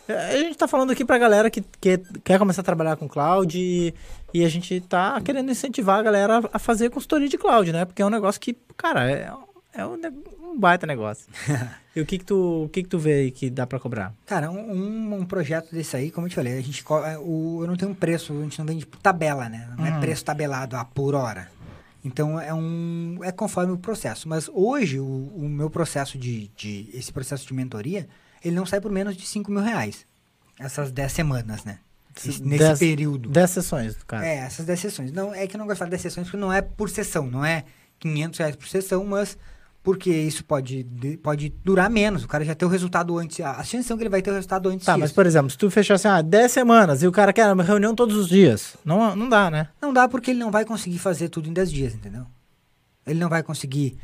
A 0.07 0.37
gente 0.37 0.57
tá 0.57 0.67
falando 0.67 0.91
aqui 0.91 1.03
pra 1.03 1.17
galera 1.17 1.49
que, 1.49 1.61
que 1.81 1.97
quer 2.23 2.37
começar 2.37 2.61
a 2.61 2.63
trabalhar 2.63 2.95
com 2.95 3.09
cloud 3.09 3.57
e, 3.57 3.93
e, 4.31 4.45
a 4.45 4.49
gente 4.49 4.79
tá 4.81 5.19
querendo 5.21 5.49
incentivar 5.49 5.99
a 5.99 6.03
galera 6.03 6.41
a 6.53 6.59
fazer 6.59 6.91
consultoria 6.91 7.27
de 7.27 7.37
cloud, 7.37 7.71
né? 7.71 7.85
Porque 7.85 8.03
é 8.03 8.05
um 8.05 8.11
negócio 8.11 8.39
que, 8.39 8.55
cara, 8.77 9.09
é, 9.09 9.31
é 9.73 9.85
um, 9.85 9.99
um 10.43 10.59
baita 10.59 10.85
negócio. 10.85 11.27
e 11.95 12.01
o 12.01 12.05
que 12.05 12.19
que 12.19 12.25
tu, 12.25 12.65
o 12.65 12.69
que 12.69 12.83
que 12.83 12.89
tu 12.89 12.99
vê 12.99 13.13
aí 13.13 13.31
que 13.31 13.49
dá 13.49 13.65
para 13.65 13.79
cobrar? 13.79 14.13
Cara, 14.27 14.51
um, 14.51 15.15
um, 15.15 15.25
projeto 15.25 15.71
desse 15.71 15.97
aí, 15.97 16.11
como 16.11 16.27
eu 16.27 16.29
te 16.29 16.35
falei, 16.35 16.57
a 16.57 16.61
gente 16.61 16.83
é, 17.05 17.17
o, 17.17 17.61
eu 17.61 17.67
não 17.67 17.75
tenho 17.75 17.91
um 17.91 17.95
preço, 17.95 18.31
a 18.31 18.43
gente 18.43 18.59
não 18.59 18.65
vende 18.65 18.85
por 18.85 18.99
tabela, 18.99 19.49
né? 19.49 19.67
Não 19.75 19.87
é 19.87 19.89
uhum. 19.89 19.97
é 19.97 19.99
preço 19.99 20.23
tabelado 20.23 20.77
a 20.77 20.85
por 20.85 21.15
hora. 21.15 21.49
Então 22.05 22.39
é 22.39 22.53
um 22.53 23.19
é 23.23 23.31
conforme 23.31 23.73
o 23.73 23.77
processo. 23.77 24.29
Mas 24.29 24.47
hoje 24.53 24.99
o, 24.99 25.31
o 25.35 25.49
meu 25.49 25.71
processo 25.71 26.19
de, 26.19 26.49
de 26.55 26.87
esse 26.93 27.11
processo 27.11 27.47
de 27.47 27.53
mentoria 27.53 28.07
ele 28.43 28.55
não 28.55 28.65
sai 28.65 28.79
por 28.79 28.91
menos 28.91 29.17
de 29.17 29.25
5 29.25 29.51
mil 29.51 29.61
reais. 29.61 30.05
Essas 30.59 30.91
10 30.91 31.11
semanas, 31.11 31.65
né? 31.65 31.79
Nesse 32.23 32.41
dez, 32.41 32.79
período. 32.79 33.29
10 33.29 33.49
sessões, 33.49 33.97
cara. 34.03 34.25
É, 34.25 34.35
essas 34.37 34.65
10 34.65 34.79
sessões. 34.79 35.11
Não, 35.11 35.33
é 35.33 35.47
que 35.47 35.55
eu 35.55 35.57
não 35.57 35.65
gosto 35.65 35.77
de 35.77 35.79
falar 35.79 35.89
10 35.89 36.01
sessões 36.03 36.27
porque 36.27 36.37
não 36.37 36.53
é 36.53 36.61
por 36.61 36.89
sessão, 36.89 37.27
não 37.27 37.43
é 37.43 37.65
500 37.99 38.39
reais 38.39 38.55
por 38.55 38.67
sessão, 38.67 39.03
mas 39.03 39.37
porque 39.85 40.09
isso 40.09 40.43
pode, 40.43 40.83
pode 41.21 41.49
durar 41.63 41.91
menos. 41.91 42.23
O 42.23 42.27
cara 42.27 42.43
já 42.43 42.55
tem 42.55 42.67
o 42.67 42.71
resultado 42.71 43.15
antes. 43.19 43.39
A 43.39 43.63
chance 43.63 43.93
é 43.93 43.95
que 43.95 44.01
ele 44.01 44.09
vai 44.09 44.19
ter 44.21 44.31
o 44.31 44.33
resultado 44.33 44.67
antes 44.67 44.83
Tá, 44.83 44.93
disso. 44.93 44.99
mas 45.01 45.11
por 45.11 45.27
exemplo, 45.27 45.51
se 45.51 45.57
tu 45.57 45.69
fechar 45.69 45.93
assim, 45.93 46.07
ah, 46.07 46.23
10 46.23 46.51
semanas 46.51 47.03
e 47.03 47.07
o 47.07 47.11
cara 47.11 47.31
quer 47.31 47.53
uma 47.53 47.63
reunião 47.63 47.93
todos 47.93 48.15
os 48.17 48.27
dias, 48.27 48.75
não, 48.83 49.15
não 49.15 49.29
dá, 49.29 49.51
né? 49.51 49.69
Não 49.79 49.93
dá 49.93 50.09
porque 50.09 50.31
ele 50.31 50.39
não 50.39 50.49
vai 50.49 50.65
conseguir 50.65 50.97
fazer 50.97 51.29
tudo 51.29 51.47
em 51.47 51.53
10 51.53 51.71
dias, 51.71 51.93
entendeu? 51.93 52.25
Ele 53.05 53.19
não 53.19 53.29
vai 53.29 53.43
conseguir 53.43 53.95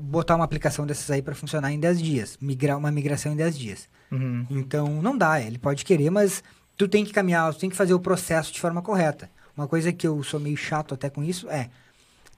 botar 0.00 0.34
uma 0.34 0.44
aplicação 0.44 0.84
dessas 0.84 1.08
aí 1.12 1.22
para 1.22 1.34
funcionar 1.34 1.72
em 1.72 1.78
10 1.78 2.02
dias, 2.02 2.36
migrar 2.40 2.76
uma 2.76 2.90
migração 2.90 3.32
em 3.32 3.36
10 3.36 3.56
dias. 3.56 3.88
Uhum. 4.10 4.44
Então, 4.50 5.00
não 5.00 5.16
dá. 5.16 5.40
Ele 5.40 5.58
pode 5.58 5.84
querer, 5.84 6.10
mas 6.10 6.42
tu 6.76 6.88
tem 6.88 7.04
que 7.04 7.12
caminhar, 7.12 7.54
tu 7.54 7.60
tem 7.60 7.70
que 7.70 7.76
fazer 7.76 7.94
o 7.94 8.00
processo 8.00 8.52
de 8.52 8.60
forma 8.60 8.82
correta. 8.82 9.30
Uma 9.56 9.68
coisa 9.68 9.92
que 9.92 10.06
eu 10.08 10.20
sou 10.24 10.40
meio 10.40 10.56
chato 10.56 10.92
até 10.92 11.08
com 11.08 11.22
isso 11.22 11.48
é 11.48 11.70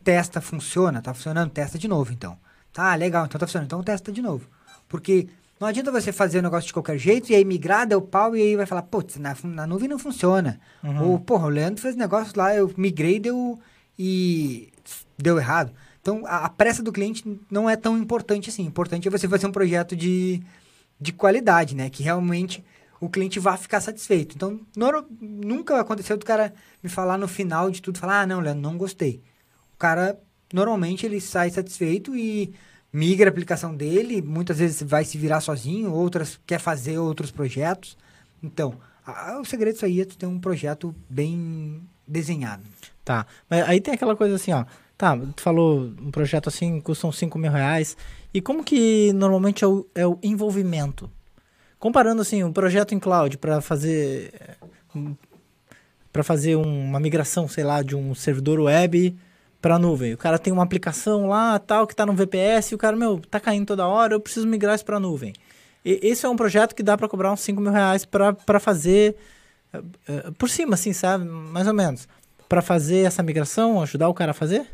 testa, 0.04 0.42
funciona, 0.42 1.00
tá 1.00 1.12
funcionando, 1.14 1.50
testa 1.50 1.78
de 1.78 1.88
novo, 1.88 2.12
então. 2.12 2.36
Tá, 2.72 2.94
legal, 2.94 3.26
então 3.26 3.38
tá 3.38 3.46
funcionando. 3.46 3.66
Então 3.66 3.82
testa 3.82 4.12
de 4.12 4.22
novo. 4.22 4.46
Porque 4.88 5.28
não 5.60 5.68
adianta 5.68 5.92
você 5.92 6.10
fazer 6.10 6.38
o 6.38 6.42
negócio 6.42 6.66
de 6.66 6.72
qualquer 6.72 6.96
jeito 6.96 7.30
e 7.30 7.34
aí 7.34 7.44
migrar, 7.44 7.86
deu 7.86 8.00
pau 8.00 8.34
e 8.34 8.40
aí 8.40 8.56
vai 8.56 8.66
falar, 8.66 8.82
putz, 8.82 9.16
na, 9.16 9.36
na 9.44 9.66
nuvem 9.66 9.88
não 9.88 9.98
funciona. 9.98 10.58
Uhum. 10.82 11.10
Ou, 11.10 11.20
porra, 11.20 11.46
o 11.46 11.50
Leandro 11.50 11.82
fez 11.82 11.94
negócio 11.94 12.32
lá, 12.36 12.54
eu 12.54 12.72
migrei 12.76 13.20
deu, 13.20 13.58
e 13.98 14.72
deu 15.18 15.38
errado. 15.38 15.72
Então, 16.00 16.24
a, 16.24 16.46
a, 16.46 16.48
pressa 16.48 16.82
do 16.82 16.90
cliente 16.90 17.38
não 17.50 17.68
é 17.68 17.76
tão 17.76 17.98
importante 17.98 18.48
assim. 18.48 18.64
Importante 18.64 19.06
é 19.06 19.10
você 19.10 19.28
fazer 19.28 19.46
um 19.46 19.52
projeto 19.52 19.94
de, 19.94 20.42
de 20.98 21.12
qualidade, 21.12 21.76
né? 21.76 21.90
Que 21.90 22.02
realmente 22.02 22.64
o 22.98 23.10
cliente 23.10 23.38
vá 23.38 23.56
ficar 23.58 23.82
satisfeito. 23.82 24.36
Então, 24.36 24.60
não, 24.74 25.04
nunca 25.20 25.78
aconteceu 25.78 26.16
do 26.16 26.24
cara 26.24 26.54
me 26.82 26.88
falar 26.88 27.18
no 27.18 27.28
final 27.28 27.70
de 27.70 27.82
tudo, 27.82 27.98
falar, 27.98 28.22
ah, 28.22 28.26
não, 28.26 28.40
Leandro, 28.40 28.62
não 28.62 28.78
gostei. 28.78 29.22
O 29.74 29.76
cara 29.76 30.18
normalmente 30.52 31.06
ele 31.06 31.20
sai 31.20 31.50
satisfeito 31.50 32.16
e 32.16 32.52
migra 32.92 33.28
a 33.28 33.30
aplicação 33.30 33.74
dele, 33.74 34.20
muitas 34.20 34.58
vezes 34.58 34.82
vai 34.82 35.04
se 35.04 35.16
virar 35.16 35.40
sozinho, 35.40 35.92
outras 35.92 36.40
quer 36.46 36.58
fazer 36.58 36.98
outros 36.98 37.30
projetos. 37.30 37.96
Então, 38.42 38.74
a, 39.06 39.38
o 39.40 39.44
segredo 39.44 39.74
disso 39.74 39.86
aí 39.86 40.00
é 40.00 40.04
tu 40.04 40.16
ter 40.16 40.26
um 40.26 40.40
projeto 40.40 40.94
bem 41.08 41.82
desenhado. 42.06 42.64
Tá, 43.04 43.26
mas 43.48 43.68
aí 43.68 43.80
tem 43.80 43.94
aquela 43.94 44.16
coisa 44.16 44.36
assim, 44.36 44.52
ó, 44.52 44.64
tá, 44.96 45.16
tu 45.34 45.42
falou 45.42 45.92
um 46.00 46.10
projeto 46.10 46.48
assim, 46.48 46.80
custam 46.80 47.10
5 47.10 47.38
mil 47.38 47.50
reais, 47.50 47.96
e 48.32 48.40
como 48.40 48.62
que 48.62 49.12
normalmente 49.12 49.64
é 49.64 49.66
o, 49.66 49.86
é 49.94 50.06
o 50.06 50.18
envolvimento? 50.22 51.10
Comparando 51.78 52.22
assim, 52.22 52.44
um 52.44 52.52
projeto 52.52 52.94
em 52.94 52.98
cloud 52.98 53.38
para 53.38 53.60
fazer 53.60 54.58
para 56.12 56.24
fazer 56.24 56.56
uma 56.56 56.98
migração, 56.98 57.48
sei 57.48 57.62
lá, 57.62 57.82
de 57.82 57.94
um 57.94 58.14
servidor 58.14 58.58
web 58.58 59.16
para 59.60 59.78
nuvem. 59.78 60.14
O 60.14 60.18
cara 60.18 60.38
tem 60.38 60.52
uma 60.52 60.62
aplicação 60.62 61.28
lá, 61.28 61.58
tal, 61.58 61.86
que 61.86 61.92
está 61.92 62.06
no 62.06 62.14
VPS, 62.14 62.72
e 62.72 62.74
o 62.74 62.78
cara, 62.78 62.96
meu, 62.96 63.20
tá 63.30 63.38
caindo 63.38 63.66
toda 63.66 63.86
hora, 63.86 64.14
eu 64.14 64.20
preciso 64.20 64.46
migrar 64.46 64.74
isso 64.74 64.84
para 64.84 64.98
nuvem. 64.98 65.32
E, 65.84 66.00
esse 66.02 66.24
é 66.24 66.28
um 66.28 66.36
projeto 66.36 66.74
que 66.74 66.82
dá 66.82 66.96
para 66.96 67.08
cobrar 67.08 67.32
uns 67.32 67.40
5 67.40 67.60
mil 67.60 67.72
reais 67.72 68.04
para 68.04 68.60
fazer, 68.60 69.16
uh, 69.74 69.78
uh, 69.78 70.32
por 70.32 70.48
cima, 70.48 70.74
assim, 70.74 70.92
sabe? 70.92 71.24
Mais 71.24 71.66
ou 71.66 71.74
menos. 71.74 72.08
Para 72.48 72.62
fazer 72.62 73.06
essa 73.06 73.22
migração, 73.22 73.80
ajudar 73.82 74.08
o 74.08 74.14
cara 74.14 74.32
a 74.32 74.34
fazer? 74.34 74.66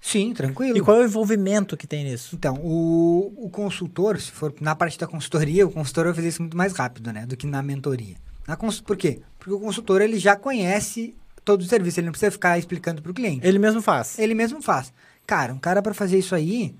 Sim, 0.00 0.34
tranquilo. 0.34 0.76
E 0.76 0.80
qual 0.82 0.98
é 0.98 1.00
o 1.00 1.04
envolvimento 1.04 1.76
que 1.76 1.86
tem 1.86 2.04
nisso? 2.04 2.36
Então, 2.36 2.56
o, 2.62 3.32
o 3.36 3.48
consultor, 3.48 4.20
se 4.20 4.30
for 4.30 4.52
na 4.60 4.74
parte 4.74 4.98
da 4.98 5.06
consultoria, 5.06 5.66
o 5.66 5.70
consultor 5.70 6.04
vai 6.04 6.14
fazer 6.14 6.28
isso 6.28 6.42
muito 6.42 6.56
mais 6.56 6.74
rápido, 6.74 7.10
né? 7.10 7.24
Do 7.24 7.36
que 7.36 7.46
na 7.46 7.62
mentoria. 7.62 8.16
Na 8.46 8.54
cons... 8.54 8.82
Por 8.82 8.98
quê? 8.98 9.20
Porque 9.38 9.54
o 9.54 9.58
consultor, 9.58 10.02
ele 10.02 10.18
já 10.18 10.36
conhece 10.36 11.14
todo 11.44 11.60
o 11.62 11.64
serviço, 11.64 12.00
ele 12.00 12.06
não 12.06 12.12
precisa 12.12 12.30
ficar 12.30 12.58
explicando 12.58 13.02
para 13.02 13.10
o 13.10 13.14
cliente. 13.14 13.46
Ele 13.46 13.58
mesmo 13.58 13.82
faz. 13.82 14.18
Ele 14.18 14.34
mesmo 14.34 14.62
faz. 14.62 14.92
Cara, 15.26 15.52
um 15.52 15.58
cara 15.58 15.82
para 15.82 15.94
fazer 15.94 16.18
isso 16.18 16.34
aí 16.34 16.74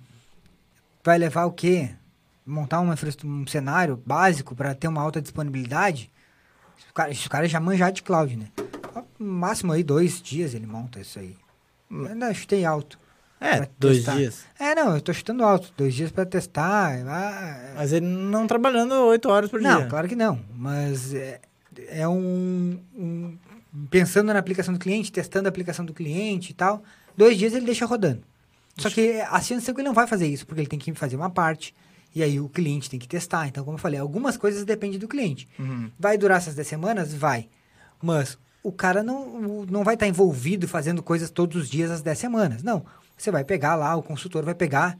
vai 1.02 1.18
levar 1.18 1.44
o 1.44 1.52
quê? 1.52 1.90
Montar 2.46 2.80
uma, 2.80 2.94
um 3.24 3.46
cenário 3.46 4.00
básico 4.04 4.54
para 4.54 4.74
ter 4.74 4.88
uma 4.88 5.00
alta 5.02 5.20
disponibilidade. 5.20 6.10
Se 6.78 6.90
o, 6.90 6.94
cara, 6.94 7.14
se 7.14 7.26
o 7.26 7.30
cara 7.30 7.48
já 7.48 7.58
manjar 7.60 7.92
de 7.92 8.02
cloud, 8.02 8.36
né? 8.36 8.46
No 9.18 9.26
máximo 9.26 9.72
aí 9.72 9.82
dois 9.82 10.20
dias 10.20 10.54
ele 10.54 10.66
monta 10.66 11.00
isso 11.00 11.18
aí. 11.18 11.36
Eu 11.90 12.06
ainda 12.06 12.32
chutei 12.34 12.64
alto. 12.64 12.98
É, 13.40 13.68
dois 13.78 13.98
testar. 13.98 14.16
dias. 14.16 14.44
É, 14.58 14.74
não, 14.74 14.94
eu 14.94 15.00
tô 15.00 15.12
chutando 15.12 15.44
alto. 15.44 15.72
Dois 15.76 15.94
dias 15.94 16.10
para 16.10 16.24
testar. 16.24 16.92
ah, 17.06 17.72
Mas 17.76 17.92
ele 17.92 18.06
não 18.06 18.46
trabalhando 18.46 18.92
oito 19.06 19.28
horas 19.28 19.50
por 19.50 19.60
não, 19.60 19.80
dia. 19.80 19.86
claro 19.88 20.08
que 20.08 20.16
não. 20.16 20.40
Mas 20.54 21.12
é, 21.14 21.40
é 21.88 22.08
um, 22.08 22.78
um- 22.96 23.36
Pensando 23.90 24.32
na 24.32 24.38
aplicação 24.38 24.72
do 24.72 24.80
cliente, 24.80 25.10
testando 25.10 25.48
a 25.48 25.50
aplicação 25.50 25.84
do 25.84 25.92
cliente 25.92 26.52
e 26.52 26.54
tal. 26.54 26.82
Dois 27.16 27.36
dias 27.36 27.52
ele 27.54 27.66
deixa 27.66 27.86
rodando. 27.86 28.22
Só 28.76 28.90
que 28.90 29.20
a 29.20 29.40
chance 29.40 29.70
é 29.70 29.74
que 29.74 29.80
ele 29.80 29.88
não 29.88 29.94
vai 29.94 30.06
fazer 30.06 30.26
isso, 30.26 30.46
porque 30.46 30.60
ele 30.60 30.68
tem 30.68 30.78
que 30.78 30.92
fazer 30.94 31.16
uma 31.16 31.30
parte. 31.30 31.74
E 32.14 32.22
aí 32.22 32.38
o 32.38 32.48
cliente 32.48 32.88
tem 32.88 32.98
que 32.98 33.08
testar. 33.08 33.48
Então, 33.48 33.64
como 33.64 33.76
eu 33.76 33.80
falei, 33.80 33.98
algumas 33.98 34.36
coisas 34.36 34.64
dependem 34.64 34.98
do 34.98 35.08
cliente. 35.08 35.48
Uhum. 35.58 35.90
Vai 35.98 36.16
durar 36.16 36.38
essas 36.38 36.54
10 36.54 36.66
semanas? 36.66 37.12
Vai. 37.12 37.48
Mas 38.00 38.38
o 38.62 38.70
cara 38.70 39.02
não, 39.02 39.66
não 39.66 39.82
vai 39.82 39.94
estar 39.94 40.06
envolvido 40.06 40.68
fazendo 40.68 41.02
coisas 41.02 41.30
todos 41.30 41.62
os 41.62 41.68
dias 41.68 41.90
às 41.90 42.02
10 42.02 42.18
semanas. 42.18 42.62
Não. 42.62 42.84
Você 43.16 43.30
vai 43.30 43.44
pegar 43.44 43.74
lá, 43.74 43.96
o 43.96 44.02
consultor 44.02 44.44
vai 44.44 44.54
pegar 44.54 44.98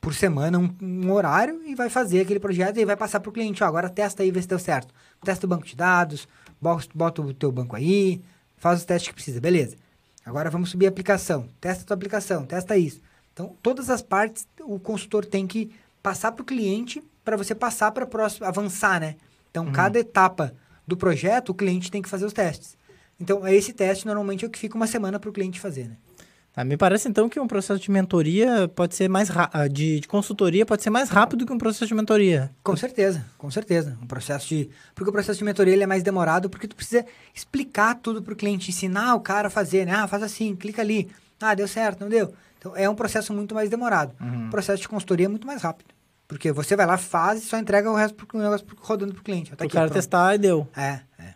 por 0.00 0.14
semana 0.14 0.58
um, 0.58 0.74
um 0.80 1.10
horário 1.10 1.62
e 1.66 1.74
vai 1.74 1.90
fazer 1.90 2.20
aquele 2.20 2.38
projeto 2.38 2.78
e 2.78 2.84
vai 2.84 2.96
passar 2.96 3.20
para 3.20 3.28
o 3.28 3.32
cliente. 3.32 3.62
Ó, 3.62 3.66
agora 3.66 3.88
testa 3.88 4.22
aí, 4.22 4.30
vê 4.30 4.40
se 4.40 4.48
deu 4.48 4.58
certo. 4.58 4.94
Testa 5.24 5.46
o 5.46 5.48
banco 5.48 5.66
de 5.66 5.74
dados, 5.74 6.28
bota, 6.60 7.22
o 7.22 7.34
teu 7.34 7.52
banco 7.52 7.76
aí, 7.76 8.20
faz 8.56 8.80
os 8.80 8.84
testes 8.84 9.08
que 9.08 9.14
precisa, 9.14 9.40
beleza. 9.40 9.76
Agora 10.24 10.50
vamos 10.50 10.70
subir 10.70 10.86
a 10.86 10.88
aplicação. 10.88 11.48
Testa 11.60 11.84
a 11.84 11.86
tua 11.86 11.94
aplicação, 11.94 12.44
testa 12.44 12.76
isso. 12.76 13.00
Então, 13.32 13.54
todas 13.62 13.90
as 13.90 14.02
partes 14.02 14.46
o 14.60 14.78
consultor 14.78 15.24
tem 15.24 15.46
que 15.46 15.70
passar 16.02 16.32
para 16.32 16.42
o 16.42 16.46
cliente 16.46 17.02
para 17.24 17.36
você 17.36 17.54
passar 17.54 17.92
para 17.92 18.06
próximo, 18.06 18.46
avançar, 18.46 19.00
né? 19.00 19.16
Então, 19.50 19.70
cada 19.72 19.98
etapa 19.98 20.54
do 20.86 20.96
projeto, 20.96 21.50
o 21.50 21.54
cliente 21.54 21.90
tem 21.90 22.00
que 22.00 22.08
fazer 22.08 22.24
os 22.24 22.32
testes. 22.32 22.76
Então, 23.20 23.46
esse 23.46 23.72
teste 23.72 24.06
normalmente 24.06 24.44
é 24.44 24.48
o 24.48 24.50
que 24.50 24.58
fica 24.58 24.76
uma 24.76 24.86
semana 24.86 25.18
para 25.18 25.30
o 25.30 25.32
cliente 25.32 25.58
fazer, 25.58 25.88
né? 25.88 25.96
Ah, 26.58 26.64
me 26.64 26.74
parece 26.76 27.06
então 27.06 27.28
que 27.28 27.38
um 27.38 27.46
processo 27.46 27.78
de 27.78 27.90
mentoria 27.90 28.66
pode 28.68 28.94
ser 28.94 29.08
mais 29.10 29.28
ah, 29.30 29.68
de, 29.68 30.00
de 30.00 30.08
consultoria 30.08 30.64
pode 30.64 30.82
ser 30.82 30.88
mais 30.88 31.10
rápido 31.10 31.44
que 31.44 31.52
um 31.52 31.58
processo 31.58 31.86
de 31.86 31.94
mentoria. 31.94 32.50
Com 32.62 32.74
certeza, 32.74 33.22
com 33.36 33.50
certeza. 33.50 33.98
Um 34.02 34.06
processo 34.06 34.48
de. 34.48 34.70
Porque 34.94 35.10
o 35.10 35.12
processo 35.12 35.38
de 35.38 35.44
mentoria 35.44 35.74
ele 35.74 35.82
é 35.82 35.86
mais 35.86 36.02
demorado 36.02 36.48
porque 36.48 36.66
tu 36.66 36.74
precisa 36.74 37.04
explicar 37.34 37.96
tudo 37.96 38.22
pro 38.22 38.34
cliente, 38.34 38.70
ensinar 38.70 39.14
o 39.14 39.20
cara 39.20 39.48
a 39.48 39.50
fazer, 39.50 39.84
né? 39.84 39.92
Ah, 39.92 40.08
faz 40.08 40.22
assim, 40.22 40.56
clica 40.56 40.80
ali. 40.80 41.10
Ah, 41.38 41.54
deu 41.54 41.68
certo, 41.68 42.00
não 42.00 42.08
deu. 42.08 42.32
Então 42.58 42.74
é 42.74 42.88
um 42.88 42.94
processo 42.94 43.34
muito 43.34 43.54
mais 43.54 43.68
demorado. 43.68 44.14
O 44.46 44.50
processo 44.50 44.80
de 44.80 44.88
consultoria 44.88 45.26
é 45.26 45.28
muito 45.28 45.46
mais 45.46 45.60
rápido. 45.60 45.94
Porque 46.26 46.50
você 46.52 46.74
vai 46.74 46.86
lá, 46.86 46.96
faz 46.96 47.42
e 47.42 47.46
só 47.46 47.58
entrega 47.58 47.90
o 47.90 47.94
resto 47.94 48.14
pro, 48.16 48.26
o 48.38 48.42
negócio 48.42 48.66
rodando 48.80 49.12
pro 49.12 49.22
cliente. 49.22 49.54
Tá 49.54 49.64
o 49.64 49.68
cara 49.68 49.84
pronto. 49.88 49.92
testar 49.92 50.34
e 50.34 50.38
deu. 50.38 50.66
É, 50.74 51.00
é. 51.18 51.34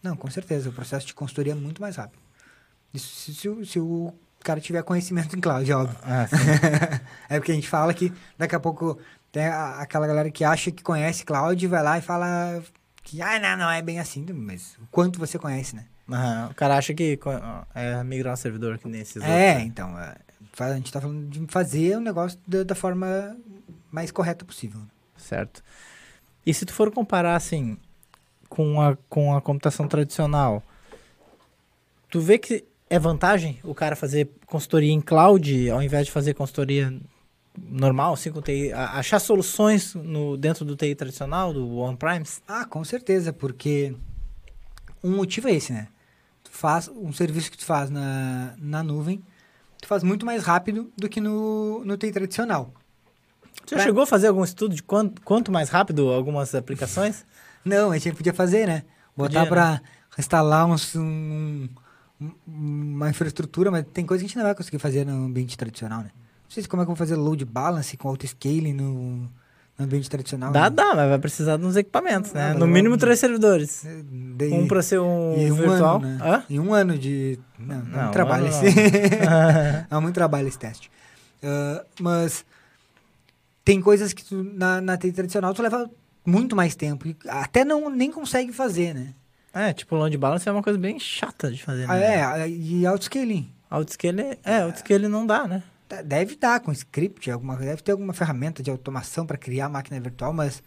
Não, 0.00 0.16
com 0.16 0.30
certeza. 0.30 0.70
O 0.70 0.72
processo 0.72 1.06
de 1.08 1.12
consultoria 1.12 1.52
é 1.52 1.56
muito 1.56 1.82
mais 1.82 1.96
rápido. 1.96 2.20
Isso 2.94 3.08
se, 3.16 3.34
se 3.34 3.48
o- 3.48 3.66
se 3.66 3.78
o 3.80 4.14
cara 4.44 4.60
tiver 4.60 4.82
conhecimento 4.82 5.36
em 5.36 5.40
cloud, 5.40 5.70
óbvio. 5.72 5.96
Ah, 6.02 6.26
é 7.28 7.38
porque 7.38 7.52
a 7.52 7.54
gente 7.54 7.68
fala 7.68 7.92
que 7.94 8.12
daqui 8.38 8.54
a 8.54 8.60
pouco 8.60 8.98
tem 9.30 9.46
a- 9.46 9.80
aquela 9.80 10.06
galera 10.06 10.30
que 10.30 10.44
acha 10.44 10.70
que 10.70 10.82
conhece 10.82 11.24
cloud 11.24 11.62
e 11.62 11.68
vai 11.68 11.82
lá 11.82 11.98
e 11.98 12.02
fala 12.02 12.62
que, 13.02 13.20
ah, 13.22 13.38
não, 13.38 13.56
não 13.56 13.70
é 13.70 13.82
bem 13.82 13.98
assim. 13.98 14.24
Mas 14.32 14.76
o 14.80 14.86
quanto 14.90 15.18
você 15.18 15.38
conhece, 15.38 15.76
né? 15.76 15.84
Aham, 16.10 16.48
O 16.50 16.54
cara 16.54 16.76
acha 16.76 16.92
que 16.92 17.18
é 17.74 18.02
migrar 18.02 18.32
um 18.32 18.36
servidor 18.36 18.78
que 18.78 18.88
nem 18.88 19.00
esses 19.02 19.16
é, 19.22 19.26
outros. 19.26 19.34
né? 19.36 19.62
então. 19.62 19.98
é, 19.98 20.16
a 20.58 20.74
gente 20.74 20.92
tá 20.92 21.00
falando 21.00 21.28
de 21.28 21.46
fazer 21.48 21.96
o 21.96 22.00
negócio 22.00 22.38
da, 22.46 22.64
da 22.64 22.74
forma 22.74 23.36
mais 23.92 24.10
correta 24.10 24.44
possível. 24.44 24.80
Certo. 25.16 25.62
E 26.44 26.52
se 26.52 26.64
tu 26.66 26.72
for 26.72 26.90
comparar, 26.90 27.36
assim, 27.36 27.76
com 28.48 28.80
a, 28.80 28.96
com 29.08 29.36
a 29.36 29.40
computação 29.40 29.86
tradicional, 29.86 30.62
tu 32.10 32.20
vê 32.20 32.38
que 32.38 32.64
é 32.90 32.98
vantagem 32.98 33.58
o 33.62 33.74
cara 33.74 33.94
fazer 33.96 34.28
consultoria 34.46 34.92
em 34.92 35.00
cloud 35.00 35.70
ao 35.70 35.80
invés 35.82 36.06
de 36.06 36.12
fazer 36.12 36.34
consultoria 36.34 36.92
normal, 37.56 38.14
assim, 38.14 38.30
com 38.32 38.42
TI, 38.42 38.72
achar 38.72 39.18
soluções 39.20 39.94
no, 39.94 40.36
dentro 40.36 40.64
do 40.64 40.74
TI 40.76 40.94
tradicional, 40.94 41.52
do 41.52 41.78
on-premise? 41.78 42.40
Ah, 42.48 42.64
com 42.64 42.82
certeza, 42.84 43.32
porque 43.32 43.94
um 45.02 45.16
motivo 45.16 45.48
é 45.48 45.52
esse, 45.54 45.72
né? 45.72 45.88
Tu 46.42 46.50
faz 46.50 46.88
um 46.88 47.12
serviço 47.12 47.50
que 47.50 47.56
tu 47.58 47.64
faz 47.64 47.90
na, 47.90 48.54
na 48.58 48.82
nuvem, 48.82 49.22
tu 49.80 49.86
faz 49.86 50.02
muito 50.02 50.26
mais 50.26 50.42
rápido 50.42 50.90
do 50.96 51.08
que 51.08 51.20
no, 51.20 51.84
no 51.84 51.96
TI 51.96 52.10
tradicional. 52.12 52.72
Você 53.66 53.74
Pra- 53.76 53.84
chegou 53.84 54.02
a 54.02 54.06
fazer 54.06 54.28
algum 54.28 54.42
estudo 54.42 54.74
de 54.74 54.82
quanto, 54.82 55.20
quanto 55.22 55.52
mais 55.52 55.68
rápido 55.68 56.08
algumas 56.10 56.54
aplicações? 56.54 57.24
Não, 57.64 57.90
a 57.92 57.98
gente 57.98 58.16
podia 58.16 58.32
fazer, 58.34 58.66
né? 58.66 58.84
Botar 59.16 59.40
Podia, 59.40 59.48
pra 59.50 59.82
instalar 60.18 60.66
uns, 60.66 60.94
um- 60.96 61.68
uma 62.46 63.08
infraestrutura, 63.10 63.70
mas 63.70 63.84
tem 63.92 64.04
coisa 64.04 64.22
que 64.22 64.26
a 64.26 64.28
gente 64.28 64.36
não 64.36 64.44
vai 64.44 64.54
conseguir 64.54 64.78
fazer 64.78 65.04
no 65.06 65.26
ambiente 65.26 65.56
tradicional, 65.56 66.00
né? 66.00 66.10
Não 66.44 66.50
sei 66.50 66.62
se 66.62 66.68
como 66.68 66.82
é 66.82 66.84
que 66.84 66.90
eu 66.90 66.94
vou 66.94 66.96
fazer 66.96 67.16
load 67.16 67.44
balance 67.44 67.96
com 67.96 68.08
auto-scaling 68.08 68.72
no, 68.74 68.92
no 69.22 69.30
ambiente 69.78 70.10
tradicional. 70.10 70.52
Dá, 70.52 70.64
né? 70.68 70.70
dá, 70.70 70.94
mas 70.94 71.08
vai 71.08 71.18
precisar 71.18 71.56
de 71.56 71.64
uns 71.64 71.76
equipamentos, 71.76 72.32
Ah, 72.32 72.38
né? 72.38 72.48
mas 72.50 72.58
No 72.58 72.66
mínimo 72.66 72.96
três 72.98 73.18
servidores. 73.18 73.84
Daí- 74.36 74.52
Um 74.52 74.66
para 74.66 74.82
ser 74.82 74.98
um 75.00 75.34
e 75.38 75.50
um 75.50 75.54
virtual. 75.54 75.96
ano, 75.96 76.06
né? 76.08 76.18
Hã? 76.20 76.44
E 76.50 76.58
um 76.60 76.74
ano 76.74 76.98
de... 76.98 77.38
Não, 77.58 77.78
não, 77.84 78.02
Não, 78.04 78.10
trabalho 78.10 78.48
esse... 78.48 78.64
Dá 79.88 79.98
muito 80.02 80.14
trabalho 80.14 80.48
esse 80.48 80.58
teste. 80.58 80.90
Ah, 81.42 81.84
mas 82.00 82.44
tem 83.64 83.80
coisas 83.80 84.12
que 84.12 84.24
tu, 84.24 84.42
na, 84.42 84.80
na 84.80 84.96
TI 84.98 85.12
tradicional 85.12 85.54
tu 85.54 85.62
leva 85.62 85.88
muito 86.26 86.56
mais 86.56 86.74
tempo. 86.74 87.06
E 87.08 87.16
até 87.28 87.64
não, 87.64 87.88
nem 87.88 88.10
consegue 88.10 88.52
fazer, 88.52 88.92
né? 88.94 89.14
É, 89.52 89.72
tipo, 89.72 89.96
load 89.96 90.16
balance 90.16 90.48
é 90.48 90.52
uma 90.52 90.62
coisa 90.62 90.78
bem 90.78 90.98
chata 90.98 91.50
de 91.50 91.62
fazer, 91.62 91.84
Ah, 91.90 91.94
né? 91.96 92.14
é, 92.16 92.22
ah, 92.22 92.46
e 92.48 92.86
autoscaling. 92.86 93.50
Autoscale, 93.68 94.38
é, 94.44 94.62
autoscale 94.62 95.08
não 95.08 95.26
dá, 95.26 95.46
né? 95.46 95.62
Deve 96.04 96.36
dar 96.36 96.60
com 96.60 96.70
script, 96.70 97.28
alguma, 97.30 97.56
deve 97.56 97.82
ter 97.82 97.90
alguma 97.92 98.12
ferramenta 98.12 98.62
de 98.62 98.70
automação 98.70 99.26
para 99.26 99.36
criar 99.36 99.68
máquina 99.68 99.98
virtual, 100.00 100.32
mas. 100.32 100.62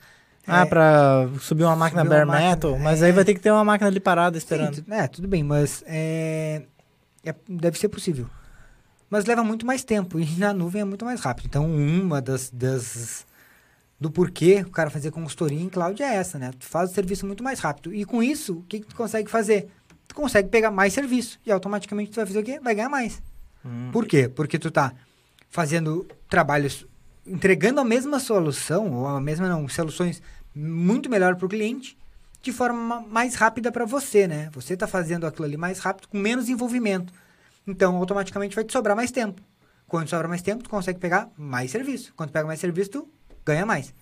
Ah, 0.46 0.62
é, 0.62 0.66
pra 0.66 1.30
subir 1.40 1.64
uma 1.64 1.76
máquina 1.78 2.02
subir 2.02 2.14
uma 2.14 2.26
bare 2.26 2.28
máquina, 2.28 2.50
metal, 2.56 2.78
mas 2.80 3.02
é. 3.02 3.06
aí 3.06 3.12
vai 3.14 3.24
ter 3.24 3.34
que 3.34 3.40
ter 3.40 3.52
uma 3.52 3.64
máquina 3.64 3.90
ali 3.90 4.02
parada 4.02 4.38
sim, 4.38 4.44
esperando. 4.44 4.82
tu- 4.84 4.94
é, 4.94 5.08
tudo 5.08 5.26
bem, 5.30 5.42
mas 5.42 5.82
é, 5.88 6.64
é- 7.24 7.34
deve 7.48 7.80
ser 7.80 7.88
possível. 7.88 8.30
Mas 9.10 9.24
leva 9.26 9.44
muito 9.46 9.66
mais 9.66 9.84
tempo 9.86 10.20
e 10.20 10.26
na 10.38 10.52
nuvem 10.54 10.82
é 10.82 10.86
muito 10.86 11.06
mais 11.06 11.22
rápido. 11.22 11.46
Então, 11.46 11.66
uma 11.74 12.22
das, 12.22 12.50
das 12.50 13.26
do 14.00 14.12
porquê 14.12 14.64
o 14.68 14.72
cara 14.72 14.90
fazer 14.90 15.12
consultoria 15.12 15.62
em 15.62 15.70
cloud 15.70 16.02
é 16.02 16.16
essa, 16.16 16.38
né? 16.38 16.52
Tu 16.60 16.66
faz 16.66 16.92
o 16.92 16.94
serviço 16.94 17.26
muito 17.26 17.44
mais 17.44 17.60
rápido. 17.60 17.94
E 17.94 18.04
com 18.06 18.22
isso, 18.22 18.58
o 18.58 18.64
que, 18.64 18.80
que 18.82 18.88
tu 18.88 18.96
consegue 18.96 19.30
fazer? 19.30 19.68
Tu 20.08 20.16
consegue 20.16 20.50
pegar 20.50 20.72
mais 20.72 20.94
serviço 20.94 21.40
e 21.46 21.52
automaticamente 21.52 22.12
tu 22.12 22.16
vai 22.16 22.26
fazer 22.26 22.40
o 22.40 22.44
quê? 22.44 22.60
Vai 22.62 22.76
ganhar 22.76 22.90
mais. 22.90 23.22
Hum. 23.66 23.90
Por 23.92 24.06
quê? 24.06 24.28
Porque 24.28 24.60
tu 24.60 24.70
tá 24.70 24.94
fazendo 25.50 26.06
trabalhos, 26.30 26.86
entregando 27.26 27.80
a 27.80 27.86
mesma 27.86 28.20
solução, 28.20 28.92
ou 28.92 29.08
a 29.08 29.22
mesma 29.22 29.48
não, 29.48 29.68
soluções 29.70 30.22
muito 30.54 31.10
melhor 31.10 31.36
para 31.36 31.46
o 31.46 31.50
cliente, 31.50 31.98
de 32.42 32.52
forma 32.52 32.78
ma- 32.80 33.08
mais 33.08 33.36
rápida 33.36 33.72
para 33.72 33.86
você, 33.86 34.28
né? 34.28 34.50
Você 34.54 34.76
tá 34.76 34.86
fazendo 34.88 35.26
aquilo 35.26 35.46
ali 35.46 35.56
mais 35.56 35.80
rápido, 35.80 36.08
com 36.10 36.18
menos 36.18 36.50
envolvimento. 36.50 37.14
Então, 37.66 37.96
automaticamente 37.96 38.54
vai 38.56 38.66
te 38.66 38.74
sobrar 38.74 38.96
mais 38.96 39.12
tempo. 39.12 39.42
Quando 39.88 40.10
sobra 40.10 40.28
mais 40.28 40.42
tempo, 40.42 40.64
tu 40.64 40.70
consegue 40.70 41.00
pegar 41.00 41.30
mais 41.38 41.72
serviço. 41.72 42.14
Quando 42.16 42.32
pega 42.32 42.46
mais 42.46 42.60
serviço, 42.60 42.90
tu 42.90 43.08
ganha 43.46 43.66
mais. 43.66 43.94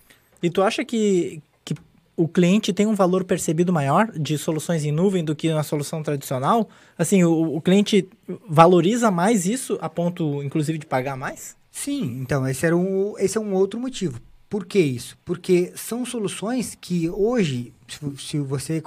E 0.42 0.50
tu 0.50 0.62
acha 0.62 0.84
que, 0.84 1.42
que 1.64 1.74
o 2.16 2.26
cliente 2.26 2.72
tem 2.72 2.86
um 2.86 2.94
valor 2.94 3.24
percebido 3.24 3.72
maior 3.72 4.10
de 4.12 4.36
soluções 4.36 4.84
em 4.84 4.92
nuvem 4.92 5.24
do 5.24 5.36
que 5.36 5.52
na 5.52 5.62
solução 5.62 6.02
tradicional? 6.02 6.68
Assim, 6.98 7.22
o, 7.24 7.56
o 7.56 7.60
cliente 7.60 8.08
valoriza 8.48 9.10
mais 9.10 9.46
isso 9.46 9.78
a 9.80 9.88
ponto, 9.88 10.42
inclusive, 10.42 10.78
de 10.78 10.86
pagar 10.86 11.16
mais? 11.16 11.56
Sim, 11.70 12.20
então 12.20 12.46
esse, 12.46 12.66
era 12.66 12.76
um, 12.76 13.14
esse 13.18 13.38
é 13.38 13.40
um 13.40 13.54
outro 13.54 13.80
motivo. 13.80 14.20
Por 14.48 14.66
que 14.66 14.78
isso? 14.78 15.16
Porque 15.24 15.72
são 15.74 16.04
soluções 16.04 16.76
que 16.78 17.08
hoje, 17.08 17.72
se, 18.18 18.38
você 18.38 18.82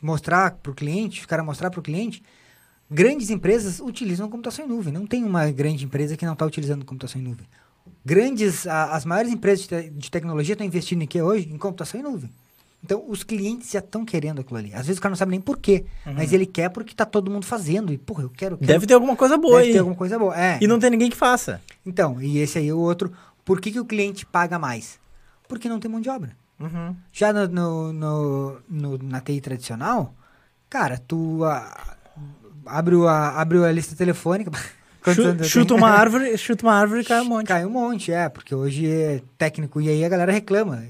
mostrar 0.00 0.52
para 0.52 0.70
o 0.70 0.74
cliente, 0.74 1.24
o 1.24 1.28
cara 1.28 1.42
mostrar 1.42 1.68
para 1.68 1.80
o 1.80 1.82
cliente, 1.82 2.22
grandes 2.88 3.28
empresas 3.28 3.80
utilizam 3.80 4.30
computação 4.30 4.64
em 4.64 4.68
nuvem. 4.68 4.92
Não 4.92 5.06
tem 5.06 5.24
uma 5.24 5.50
grande 5.50 5.84
empresa 5.84 6.16
que 6.16 6.24
não 6.24 6.34
está 6.34 6.46
utilizando 6.46 6.84
computação 6.84 7.20
em 7.20 7.24
nuvem. 7.24 7.46
Grandes, 8.04 8.66
a- 8.66 8.92
as 8.94 9.04
maiores 9.04 9.32
empresas 9.32 9.60
de, 9.62 9.68
te- 9.68 9.90
de 9.90 10.10
tecnologia 10.10 10.54
estão 10.54 10.66
investindo 10.66 11.02
em 11.02 11.06
que 11.06 11.20
hoje? 11.20 11.48
Em 11.52 11.58
computação 11.58 12.00
em 12.00 12.02
nuvem. 12.02 12.30
Então, 12.82 13.04
os 13.08 13.22
clientes 13.22 13.70
já 13.70 13.78
estão 13.80 14.04
querendo 14.06 14.40
aquilo 14.40 14.58
ali. 14.58 14.72
Às 14.72 14.86
vezes 14.86 14.98
o 14.98 15.02
cara 15.02 15.10
não 15.10 15.16
sabe 15.16 15.32
nem 15.32 15.40
por 15.40 15.58
quê, 15.58 15.84
Uhum. 16.06 16.14
mas 16.14 16.32
ele 16.32 16.46
quer 16.46 16.70
porque 16.70 16.94
tá 16.94 17.04
todo 17.04 17.30
mundo 17.30 17.44
fazendo. 17.44 17.92
E, 17.92 17.98
porra, 17.98 18.22
eu 18.22 18.30
quero. 18.30 18.56
quero 18.56 18.66
Deve 18.72 18.86
ter 18.86 18.94
alguma 18.94 19.14
coisa 19.14 19.36
boa 19.36 19.56
deve 19.58 19.66
aí. 19.66 19.72
ter 19.74 19.78
alguma 19.80 19.96
coisa 19.96 20.18
boa. 20.18 20.34
É. 20.40 20.58
E 20.62 20.66
não 20.66 20.78
tem 20.78 20.88
ninguém 20.90 21.10
que 21.10 21.16
faça. 21.16 21.60
Então, 21.84 22.20
e 22.22 22.38
esse 22.38 22.56
aí 22.58 22.68
é 22.68 22.72
o 22.72 22.78
outro. 22.78 23.12
Por 23.44 23.60
que, 23.60 23.70
que 23.70 23.80
o 23.80 23.84
cliente 23.84 24.24
paga 24.24 24.58
mais? 24.58 24.98
Porque 25.46 25.68
não 25.68 25.78
tem 25.78 25.90
mão 25.90 26.00
de 26.00 26.08
obra. 26.08 26.34
Uhum. 26.58 26.96
Já 27.12 27.32
no, 27.32 27.48
no, 27.48 27.92
no- 27.92 28.58
no- 28.68 28.98
na 28.98 29.20
TI 29.20 29.40
tradicional, 29.42 30.14
cara, 30.68 30.96
tu 30.98 31.44
ah, 31.44 31.96
abre, 32.66 32.94
a, 33.06 33.40
abre 33.40 33.62
a 33.64 33.72
lista 33.72 33.94
telefônica. 33.94 34.50
Chu- 35.04 35.44
chuta 35.44 35.74
uma 35.74 35.88
árvore, 35.90 36.36
chuta 36.36 36.66
uma 36.66 36.74
árvore 36.74 37.00
e 37.00 37.04
cai 37.04 37.20
um 37.20 37.24
monte. 37.24 37.46
Cai 37.46 37.64
um 37.66 37.70
monte, 37.70 38.12
é, 38.12 38.28
porque 38.28 38.54
hoje 38.54 38.86
é 38.86 39.22
técnico 39.38 39.80
e 39.80 39.88
aí 39.88 40.04
a 40.04 40.08
galera 40.08 40.32
reclama. 40.32 40.82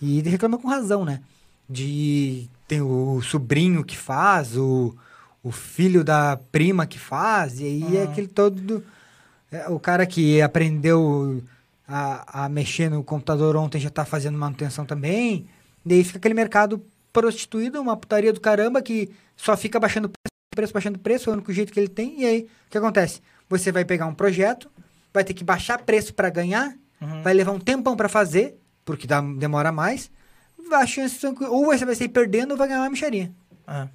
E 0.00 0.20
reclama 0.22 0.58
com 0.58 0.68
razão, 0.68 1.04
né? 1.04 1.20
De 1.68 2.48
tem 2.66 2.80
o 2.80 3.20
sobrinho 3.22 3.84
que 3.84 3.96
faz, 3.96 4.56
o, 4.56 4.94
o 5.42 5.50
filho 5.52 6.02
da 6.04 6.38
prima 6.50 6.86
que 6.86 6.98
faz, 6.98 7.60
e 7.60 7.64
aí 7.64 7.96
é 7.96 8.00
Uhum. 8.04 8.10
aquele 8.10 8.26
todo. 8.28 8.60
do- 8.60 8.84
é, 9.52 9.68
o 9.68 9.78
cara 9.80 10.06
que 10.06 10.40
aprendeu 10.40 11.42
a, 11.86 12.44
a 12.44 12.48
mexer 12.48 12.88
no 12.88 13.02
computador 13.02 13.56
ontem 13.56 13.80
já 13.80 13.90
tá 13.90 14.04
fazendo 14.04 14.38
manutenção 14.38 14.84
também. 14.86 15.46
E 15.84 15.92
aí 15.94 16.04
fica 16.04 16.18
aquele 16.18 16.34
mercado 16.34 16.80
prostituído, 17.12 17.80
uma 17.80 17.96
putaria 17.96 18.32
do 18.32 18.40
caramba 18.40 18.80
que 18.80 19.10
só 19.36 19.56
fica 19.56 19.80
baixando 19.80 20.10
preço, 20.54 20.72
baixando 20.72 20.98
preço, 20.98 21.30
é 21.30 21.32
o 21.32 21.34
único 21.36 21.52
jeito 21.52 21.72
que 21.72 21.78
ele 21.78 21.88
tem. 21.88 22.20
E 22.22 22.26
aí, 22.26 22.40
o 22.66 22.70
que 22.70 22.76
acontece? 22.78 23.20
Você 23.48 23.70
vai 23.70 23.84
pegar 23.84 24.06
um 24.06 24.14
projeto, 24.14 24.68
vai 25.14 25.22
ter 25.24 25.32
que 25.32 25.44
baixar 25.44 25.78
preço 25.78 26.12
para 26.12 26.28
ganhar, 26.28 26.74
Uhum. 27.00 27.22
vai 27.22 27.32
levar 27.32 27.52
um 27.52 27.58
tempão 27.60 27.96
para 27.96 28.08
fazer, 28.10 28.56
porque 28.84 29.06
dá, 29.06 29.20
demora 29.22 29.72
mais. 29.72 30.10
A 30.72 30.86
chance, 30.86 31.18
ou 31.48 31.64
você 31.66 31.84
vai 31.84 31.94
sair 31.94 32.08
perdendo 32.08 32.50
ou 32.52 32.56
vai 32.56 32.68
ganhar 32.68 32.80
uma 32.80 32.90
micharia. 32.90 33.30
É. 33.66 33.88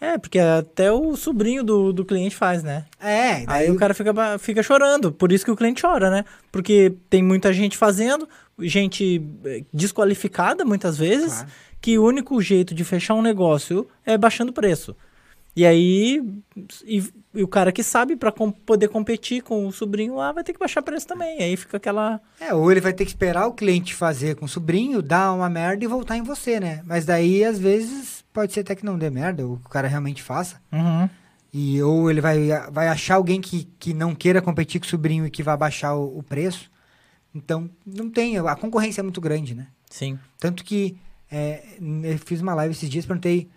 É, 0.00 0.18
porque 0.18 0.38
até 0.38 0.90
o 0.92 1.16
sobrinho 1.16 1.62
do, 1.64 1.92
do 1.92 2.04
cliente 2.04 2.34
faz, 2.36 2.62
né? 2.62 2.84
É, 3.00 3.30
Aí 3.34 3.46
daí 3.46 3.70
o 3.70 3.76
cara 3.76 3.94
fica, 3.94 4.12
fica 4.38 4.62
chorando, 4.62 5.10
por 5.12 5.30
isso 5.32 5.44
que 5.44 5.50
o 5.50 5.56
cliente 5.56 5.80
chora, 5.80 6.10
né? 6.10 6.24
Porque 6.50 6.92
tem 7.08 7.22
muita 7.22 7.52
gente 7.52 7.78
fazendo, 7.78 8.28
gente 8.58 9.22
eh, 9.44 9.64
desqualificada 9.72 10.64
muitas 10.64 10.98
vezes, 10.98 11.32
Claro. 11.34 11.48
que 11.80 11.98
o 11.98 12.04
único 12.04 12.40
jeito 12.42 12.74
de 12.74 12.82
fechar 12.84 13.14
um 13.14 13.22
negócio 13.22 13.88
é 14.04 14.18
baixando 14.18 14.50
o 14.50 14.54
preço. 14.54 14.94
E 15.54 15.66
aí, 15.66 16.22
e, 16.84 17.04
e 17.34 17.42
o 17.42 17.48
cara 17.48 17.70
que 17.70 17.82
sabe 17.82 18.16
para 18.16 18.32
poder 18.32 18.88
competir 18.88 19.42
com 19.42 19.66
o 19.66 19.72
sobrinho 19.72 20.14
lá 20.14 20.32
vai 20.32 20.42
ter 20.42 20.54
que 20.54 20.58
baixar 20.58 20.80
preço 20.80 21.06
também. 21.06 21.42
Aí 21.42 21.56
fica 21.56 21.76
aquela. 21.76 22.20
É, 22.40 22.54
ou 22.54 22.70
ele 22.70 22.80
vai 22.80 22.92
ter 22.94 23.04
que 23.04 23.10
esperar 23.10 23.46
o 23.46 23.52
cliente 23.52 23.94
fazer 23.94 24.36
com 24.36 24.46
o 24.46 24.48
sobrinho, 24.48 25.02
dar 25.02 25.32
uma 25.32 25.50
merda 25.50 25.84
e 25.84 25.88
voltar 25.88 26.16
em 26.16 26.22
você, 26.22 26.58
né? 26.58 26.82
Mas 26.86 27.04
daí, 27.04 27.44
às 27.44 27.58
vezes, 27.58 28.24
pode 28.32 28.52
ser 28.52 28.60
até 28.60 28.74
que 28.74 28.84
não 28.84 28.98
dê 28.98 29.10
merda, 29.10 29.46
ou 29.46 29.58
que 29.58 29.66
o 29.66 29.70
cara 29.70 29.88
realmente 29.88 30.22
faça. 30.22 30.60
Uhum. 30.72 31.08
E, 31.52 31.82
ou 31.82 32.10
ele 32.10 32.22
vai, 32.22 32.48
vai 32.70 32.88
achar 32.88 33.16
alguém 33.16 33.38
que, 33.38 33.68
que 33.78 33.92
não 33.92 34.14
queira 34.14 34.40
competir 34.40 34.80
com 34.80 34.86
o 34.86 34.90
sobrinho 34.90 35.26
e 35.26 35.30
que 35.30 35.42
vai 35.42 35.56
baixar 35.56 35.94
o, 35.94 36.18
o 36.18 36.22
preço. 36.22 36.70
Então, 37.34 37.68
não 37.84 38.08
tem. 38.08 38.38
A 38.38 38.56
concorrência 38.56 39.02
é 39.02 39.04
muito 39.04 39.20
grande, 39.20 39.54
né? 39.54 39.66
Sim. 39.90 40.18
Tanto 40.38 40.64
que 40.64 40.96
é, 41.30 41.62
eu 42.04 42.18
fiz 42.18 42.40
uma 42.40 42.54
live 42.54 42.72
esses 42.72 42.88
dias, 42.88 43.04
perguntei 43.04 43.50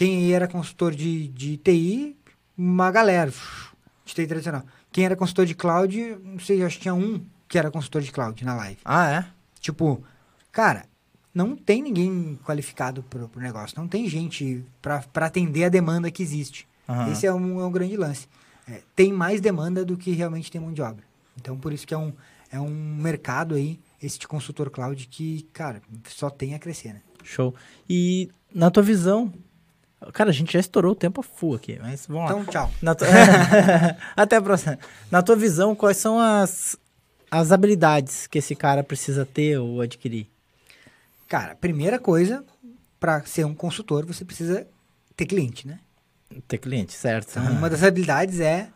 quem 0.00 0.32
era 0.32 0.48
consultor 0.48 0.94
de, 0.94 1.28
de 1.28 1.58
TI, 1.58 2.16
uma 2.56 2.90
galera 2.90 3.30
de 4.02 4.14
TI 4.14 4.26
tradicional. 4.26 4.62
Quem 4.90 5.04
era 5.04 5.14
consultor 5.14 5.44
de 5.44 5.54
cloud, 5.54 6.16
não 6.24 6.38
sei, 6.38 6.64
acho 6.64 6.76
que 6.76 6.82
tinha 6.84 6.94
um 6.94 7.22
que 7.46 7.58
era 7.58 7.70
consultor 7.70 8.00
de 8.00 8.10
cloud 8.10 8.42
na 8.42 8.54
live. 8.54 8.78
Ah, 8.82 9.10
é? 9.10 9.26
Tipo, 9.60 10.02
cara, 10.50 10.86
não 11.34 11.54
tem 11.54 11.82
ninguém 11.82 12.40
qualificado 12.46 13.02
pro, 13.02 13.28
pro 13.28 13.42
negócio, 13.42 13.78
não 13.78 13.86
tem 13.86 14.08
gente 14.08 14.64
para 14.80 15.04
atender 15.16 15.64
a 15.64 15.68
demanda 15.68 16.10
que 16.10 16.22
existe. 16.22 16.66
Aham. 16.88 17.12
Esse 17.12 17.26
é 17.26 17.34
um, 17.34 17.60
é 17.60 17.66
um 17.66 17.70
grande 17.70 17.94
lance. 17.94 18.26
É, 18.66 18.80
tem 18.96 19.12
mais 19.12 19.38
demanda 19.38 19.84
do 19.84 19.98
que 19.98 20.12
realmente 20.12 20.50
tem 20.50 20.62
mão 20.62 20.72
de 20.72 20.80
obra. 20.80 21.04
Então, 21.38 21.58
por 21.58 21.74
isso 21.74 21.86
que 21.86 21.92
é 21.92 21.98
um, 21.98 22.14
é 22.50 22.58
um 22.58 22.70
mercado 22.70 23.54
aí, 23.54 23.78
esse 24.02 24.18
de 24.18 24.26
consultor 24.26 24.70
cloud, 24.70 25.06
que, 25.08 25.42
cara, 25.52 25.82
só 26.08 26.30
tem 26.30 26.54
a 26.54 26.58
crescer, 26.58 26.94
né? 26.94 27.02
Show. 27.22 27.54
E 27.86 28.30
na 28.54 28.70
tua 28.70 28.82
visão. 28.82 29.30
Cara, 30.12 30.30
a 30.30 30.32
gente 30.32 30.52
já 30.52 30.60
estourou 30.60 30.92
o 30.92 30.96
tempo 30.96 31.22
full 31.22 31.54
aqui, 31.56 31.78
mas 31.80 32.06
vamos 32.06 32.24
lá. 32.24 32.30
Então, 32.40 32.44
tchau. 32.46 32.70
Na 32.80 32.94
tua- 32.94 33.06
Até 34.16 34.36
a 34.36 34.42
próxima. 34.42 34.78
Na 35.10 35.22
tua 35.22 35.36
visão, 35.36 35.74
quais 35.74 35.96
são 35.98 36.18
as, 36.18 36.76
as 37.30 37.52
habilidades 37.52 38.26
que 38.26 38.38
esse 38.38 38.54
cara 38.54 38.82
precisa 38.82 39.26
ter 39.26 39.58
ou 39.58 39.80
adquirir? 39.80 40.26
Cara, 41.28 41.54
primeira 41.54 41.98
coisa, 41.98 42.42
para 42.98 43.22
ser 43.26 43.44
um 43.44 43.54
consultor, 43.54 44.04
você 44.06 44.24
precisa 44.24 44.66
ter 45.14 45.26
cliente, 45.26 45.66
né? 45.68 45.78
Ter 46.48 46.58
cliente, 46.58 46.92
certo? 46.94 47.30
Então, 47.38 47.52
uma 47.52 47.68
das 47.68 47.82
habilidades 47.82 48.40
é, 48.40 48.68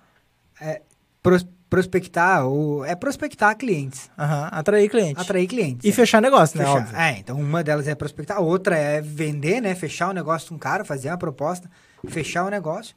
é 0.61 0.83
pros- 1.23 1.47
prospectar, 1.75 2.47
ou 2.47 2.85
é 2.85 2.95
prospectar 2.95 3.57
clientes, 3.57 4.09
Aham, 4.17 4.49
Atrair 4.53 4.89
cliente. 4.89 5.21
atrair 5.21 5.47
clientes. 5.49 5.85
E 5.85 5.89
é. 5.89 5.93
fechar 5.93 6.23
negócio, 6.23 6.57
né? 6.57 6.65
Fechar. 6.65 7.01
É, 7.01 7.19
então 7.19 7.37
uma 7.41 7.65
delas 7.65 7.89
é 7.89 7.95
prospectar, 7.97 8.37
a 8.37 8.41
outra 8.41 8.77
é 8.77 9.01
vender, 9.01 9.61
né? 9.61 9.75
Fechar 9.75 10.11
o 10.11 10.13
negócio 10.13 10.51
com 10.51 10.55
um 10.55 10.59
cara, 10.59 10.85
fazer 10.85 11.09
uma 11.09 11.19
proposta, 11.19 11.69
fechar 12.07 12.45
o 12.45 12.51
negócio. 12.51 12.95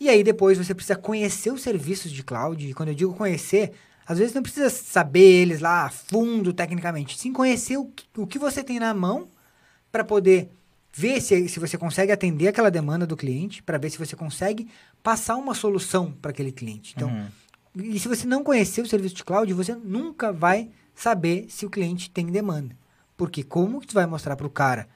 E 0.00 0.08
aí 0.08 0.24
depois 0.24 0.58
você 0.58 0.74
precisa 0.74 0.96
conhecer 0.96 1.52
os 1.52 1.62
serviços 1.62 2.10
de 2.10 2.24
cloud. 2.24 2.68
E 2.68 2.74
quando 2.74 2.88
eu 2.88 2.94
digo 2.94 3.14
conhecer, 3.14 3.70
às 4.04 4.18
vezes 4.18 4.34
não 4.34 4.42
precisa 4.42 4.68
saber 4.68 5.20
eles 5.42 5.60
lá 5.60 5.84
a 5.86 5.90
fundo 5.90 6.52
tecnicamente. 6.52 7.16
Sim, 7.16 7.32
conhecer 7.32 7.76
o 7.76 7.84
que, 7.84 8.04
o 8.16 8.26
que 8.26 8.38
você 8.38 8.64
tem 8.64 8.80
na 8.80 8.92
mão 8.92 9.28
para 9.92 10.02
poder 10.02 10.50
ver 10.92 11.20
se, 11.20 11.48
se 11.48 11.60
você 11.60 11.78
consegue 11.78 12.10
atender 12.10 12.48
aquela 12.48 12.70
demanda 12.70 13.06
do 13.06 13.16
cliente, 13.16 13.62
para 13.62 13.78
ver 13.78 13.90
se 13.90 13.98
você 13.98 14.16
consegue 14.16 14.68
passar 15.04 15.36
uma 15.36 15.54
solução 15.54 16.10
para 16.20 16.32
aquele 16.32 16.50
cliente. 16.50 16.94
Então, 16.96 17.08
Uhum. 17.08 17.26
E 17.74 17.98
se 17.98 18.08
você 18.08 18.26
não 18.26 18.42
conhecer 18.44 18.80
o 18.82 18.86
serviço 18.86 19.14
de 19.14 19.24
cloud, 19.24 19.52
você 19.52 19.74
nunca 19.74 20.32
vai 20.32 20.70
saber 20.94 21.46
se 21.48 21.64
o 21.66 21.70
cliente 21.70 22.10
tem 22.10 22.26
demanda. 22.26 22.76
Porque 23.16 23.42
como 23.42 23.80
que 23.80 23.86
tu 23.86 23.94
vai 23.94 24.06
mostrar 24.06 24.36
para 24.36 24.46
o 24.46 24.50
cara 24.50 24.88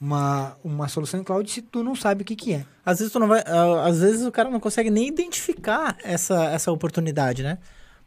uma, 0.00 0.56
uma 0.64 0.88
solução 0.88 1.20
em 1.20 1.24
cloud 1.24 1.50
se 1.50 1.62
tu 1.62 1.82
não 1.82 1.94
sabe 1.94 2.22
o 2.22 2.24
que, 2.24 2.34
que 2.36 2.52
é? 2.54 2.64
Às 2.84 2.98
vezes 2.98 3.12
tu 3.12 3.18
não 3.18 3.28
vai. 3.28 3.42
às 3.86 4.00
vezes 4.00 4.24
o 4.26 4.32
cara 4.32 4.50
não 4.50 4.60
consegue 4.60 4.90
nem 4.90 5.08
identificar 5.08 5.96
essa, 6.02 6.44
essa 6.46 6.72
oportunidade, 6.72 7.42
né? 7.42 7.58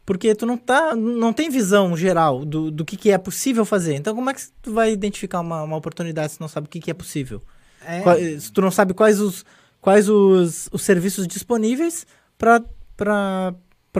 Porque 0.04 0.34
tu 0.34 0.46
não 0.46 0.56
tá. 0.56 0.94
não 0.94 1.32
tem 1.32 1.50
visão 1.50 1.96
geral 1.96 2.44
do, 2.44 2.70
do 2.70 2.84
que, 2.84 2.96
que 2.96 3.10
é 3.10 3.18
possível 3.18 3.64
fazer. 3.64 3.94
Então, 3.94 4.14
como 4.14 4.30
é 4.30 4.34
que 4.34 4.42
tu 4.62 4.72
vai 4.72 4.92
identificar 4.92 5.40
uma, 5.40 5.62
uma 5.64 5.76
oportunidade 5.76 6.32
se 6.32 6.40
não 6.40 6.46
sabe 6.48 6.66
o 6.66 6.70
que, 6.70 6.78
que 6.78 6.90
é 6.90 6.94
possível? 6.94 7.42
É, 7.84 8.00
Qua- 8.02 8.16
Se 8.38 8.52
tu 8.52 8.60
não 8.60 8.70
sabe 8.70 8.94
quais 8.94 9.20
os, 9.20 9.44
quais 9.80 10.08
os, 10.08 10.68
os 10.70 10.82
serviços 10.82 11.26
disponíveis 11.26 12.06
para 12.38 13.52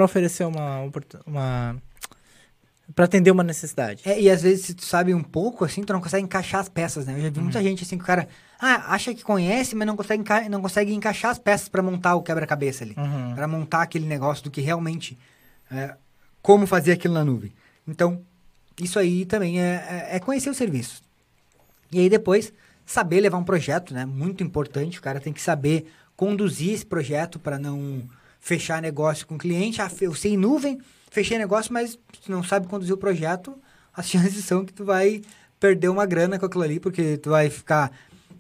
oferecer 0.05 0.45
uma, 0.45 0.81
uma 1.27 1.77
para 2.95 3.05
atender 3.05 3.31
uma 3.31 3.43
necessidade. 3.43 4.03
é, 4.05 4.21
e 4.21 4.31
às 4.31 4.43
vezes 4.43 4.67
se 4.67 4.75
tu 4.75 4.85
sabe 4.85 5.13
um 5.13 5.23
pouco, 5.23 5.65
assim, 5.65 5.83
tu 5.83 5.93
não 5.93 6.01
consegue 6.01 6.25
encaixar 6.25 6.61
as 6.61 6.69
peças, 6.69 7.05
né? 7.07 7.15
Eu 7.19 7.23
já 7.23 7.31
vi 7.31 7.41
muita 7.41 7.63
gente 7.63 7.83
assim 7.83 7.97
que 7.99 8.05
o 8.05 8.07
cara 8.07 8.29
ah, 8.61 8.95
acha 8.95 9.13
que 9.13 9.23
conhece, 9.25 9.75
mas 9.75 9.87
não 9.87 9.97
consegue, 9.97 10.23
não 10.49 10.63
consegue 10.63 10.95
encaixar 10.95 11.31
as 11.33 11.39
peças 11.39 11.69
para 11.69 11.83
montar 11.83 12.15
o 12.15 12.23
quebra-cabeça 12.23 12.85
ali. 12.85 12.95
Uhum. 12.97 13.35
para 13.35 13.49
montar 13.49 13.83
aquele 13.83 14.07
negócio 14.07 14.45
do 14.45 14.51
que 14.51 14.61
realmente 14.61 15.19
é, 15.71 15.95
como 16.41 16.67
fazer 16.67 16.93
aquilo 16.93 17.15
na 17.15 17.25
nuvem. 17.25 17.53
Então, 17.89 18.21
isso 18.81 18.99
aí 18.99 19.25
também 19.25 19.61
é, 19.61 20.07
é- 20.11 20.17
é 20.17 20.21
conhecer 20.21 20.49
o 20.51 20.55
serviço. 20.55 21.03
E 21.91 21.99
aí 21.99 22.09
depois 22.09 22.53
saber 22.85 23.21
levar 23.21 23.39
um 23.39 23.45
projeto, 23.45 23.93
né? 23.93 24.07
Muito 24.07 24.45
importante. 24.45 24.99
O 24.99 25.03
cara 25.03 25.19
tem 25.21 25.33
que 25.33 25.43
saber 25.43 25.91
conduzir 26.17 26.73
esse 26.73 26.87
projeto 26.87 27.39
para 27.39 27.59
não 27.59 28.03
fechar 28.47 28.81
negócio 28.81 29.27
com 29.27 29.35
o 29.35 29.39
cliente. 29.39 29.83
Ah, 29.83 29.91
eu 30.01 30.15
sei 30.15 30.35
em 30.35 30.37
nuvem, 30.37 30.79
fechei 31.11 31.37
negócio, 31.37 31.73
mas 31.73 31.99
se 32.23 32.31
não 32.31 32.45
sabe 32.45 32.69
conduzir 32.69 32.95
o 32.95 32.97
projeto, 32.97 33.59
as 33.93 34.07
chances 34.09 34.45
são 34.45 34.65
que 34.65 34.73
tu 34.73 34.85
vai 34.85 35.21
perder 35.59 35.89
uma 35.89 36.07
grana 36.07 36.39
com 36.39 36.47
aquilo 36.47 36.63
ali, 36.63 36.79
porque 36.79 37.17
tu 37.19 37.31
vai 37.31 37.51
ficar 37.51 37.91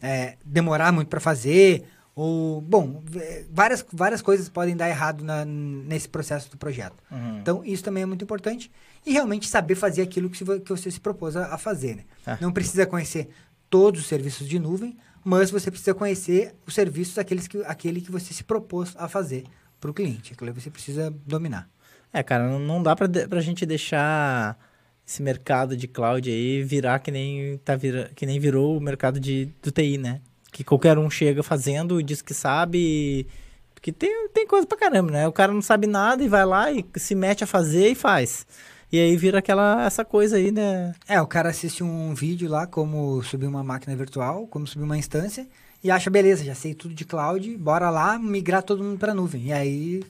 é, 0.01 0.37
demorar 0.45 0.93
muito 0.93 1.09
para 1.09 1.19
fazer 1.19 1.83
ou 2.15 2.61
bom, 2.61 3.03
é, 3.17 3.45
várias 3.51 3.85
várias 3.93 4.23
coisas 4.23 4.49
podem 4.49 4.77
dar 4.77 4.89
errado 4.89 5.25
na- 5.25 5.45
nesse 5.45 6.09
processo 6.09 6.49
do 6.53 6.57
projeto. 6.57 7.03
Uhum. 7.11 7.39
Então, 7.41 7.65
isso 7.65 7.83
também 7.83 8.05
é 8.05 8.07
muito 8.07 8.23
importante. 8.23 8.71
E 9.05 9.13
realmente 9.13 9.49
saber 9.49 9.75
fazer 9.75 10.03
aquilo 10.03 10.31
que, 10.31 10.39
se 10.39 10.45
que 10.61 10.71
você 10.71 10.89
se 10.89 11.01
propôs 11.01 11.37
a, 11.37 11.53
a 11.53 11.59
fazer. 11.59 11.97
Né? 11.97 12.05
É. 12.25 12.39
Não 12.41 12.53
precisa 12.53 12.87
conhecer 12.87 13.29
todos 13.69 14.03
os 14.03 14.07
serviços 14.07 14.49
de 14.49 14.59
nuvem, 14.61 14.97
mas 15.25 15.51
você 15.51 15.69
precisa 15.69 15.95
conhecer 15.95 16.55
os 16.65 16.75
serviços 16.75 17.19
aqueles 17.19 17.49
que, 17.49 17.59
aquele 17.65 18.01
que 18.01 18.13
você 18.13 18.33
se 18.33 18.45
propôs 18.45 18.95
a 18.97 19.09
fazer 19.09 19.43
para 19.87 19.91
o 19.91 19.95
cliente. 19.95 20.33
Aquilo 20.33 20.53
você 20.53 20.71
precisa 20.71 21.15
dominar. 21.27 21.69
É, 22.13 22.23
cara, 22.23 22.49
não, 22.49 22.59
não 22.59 22.83
dá 22.83 22.97
pra, 22.97 23.07
de, 23.07 23.27
pra 23.29 23.41
gente 23.41 23.65
deixar 23.67 24.59
esse 25.07 25.23
mercado 25.23 25.77
de 25.77 25.87
cloud 25.87 26.29
aí 26.29 26.63
virar 26.65 26.99
que 26.99 27.11
nem, 27.11 27.59
tá 27.59 27.77
vira, 27.77 28.11
que 28.17 28.27
nem 28.27 28.41
virou 28.41 28.77
o 28.77 28.81
mercado 28.81 29.21
de, 29.21 29.49
do 29.63 29.71
TI, 29.71 29.99
né? 29.99 30.21
Que 30.51 30.65
qualquer 30.65 30.99
um 30.99 31.09
chega 31.11 31.43
fazendo, 31.43 32.03
diz 32.03 32.23
que 32.23 32.35
sabe. 32.35 32.79
e- 32.79 33.27
Porque 33.75 33.93
tem, 33.93 34.29
tem 34.31 34.47
coisa 34.47 34.67
pra 34.67 34.79
caramba, 34.79 35.13
né? 35.13 35.29
O 35.29 35.33
cara 35.33 35.53
não 35.53 35.63
sabe 35.63 35.87
nada 35.87 36.25
e 36.25 36.29
vai 36.29 36.45
lá 36.45 36.73
e 36.73 36.85
se 36.97 37.15
mete 37.15 37.45
a 37.45 37.47
fazer 37.47 37.89
e 37.91 37.95
faz. 37.95 38.47
E 38.91 38.99
aí 38.99 39.17
vira 39.17 39.39
aquela 39.41 39.85
essa 39.85 40.05
coisa 40.05 40.37
aí, 40.37 40.51
né? 40.51 40.95
É, 41.07 41.21
o 41.21 41.27
cara 41.27 41.51
assiste 41.51 41.83
um 41.85 42.15
vídeo 42.15 42.49
lá, 42.49 42.67
como 42.67 43.23
subir 43.23 43.47
uma 43.47 43.63
máquina 43.63 43.95
virtual, 43.95 44.47
como 44.47 44.67
subir 44.67 44.85
uma 44.85 44.97
instância, 44.97 45.47
e 45.83 45.91
acha, 45.91 46.11
beleza, 46.11 46.45
já 46.45 46.55
sei 46.55 46.75
tudo 46.75 46.95
de 46.95 47.05
cloud, 47.05 47.57
bora 47.57 47.91
lá 47.91 48.19
migrar 48.19 48.63
todo 48.63 48.83
mundo 48.83 48.99
pra 48.99 49.15
nuvem. 49.15 49.45
E 49.47 49.53
aí 49.53 50.03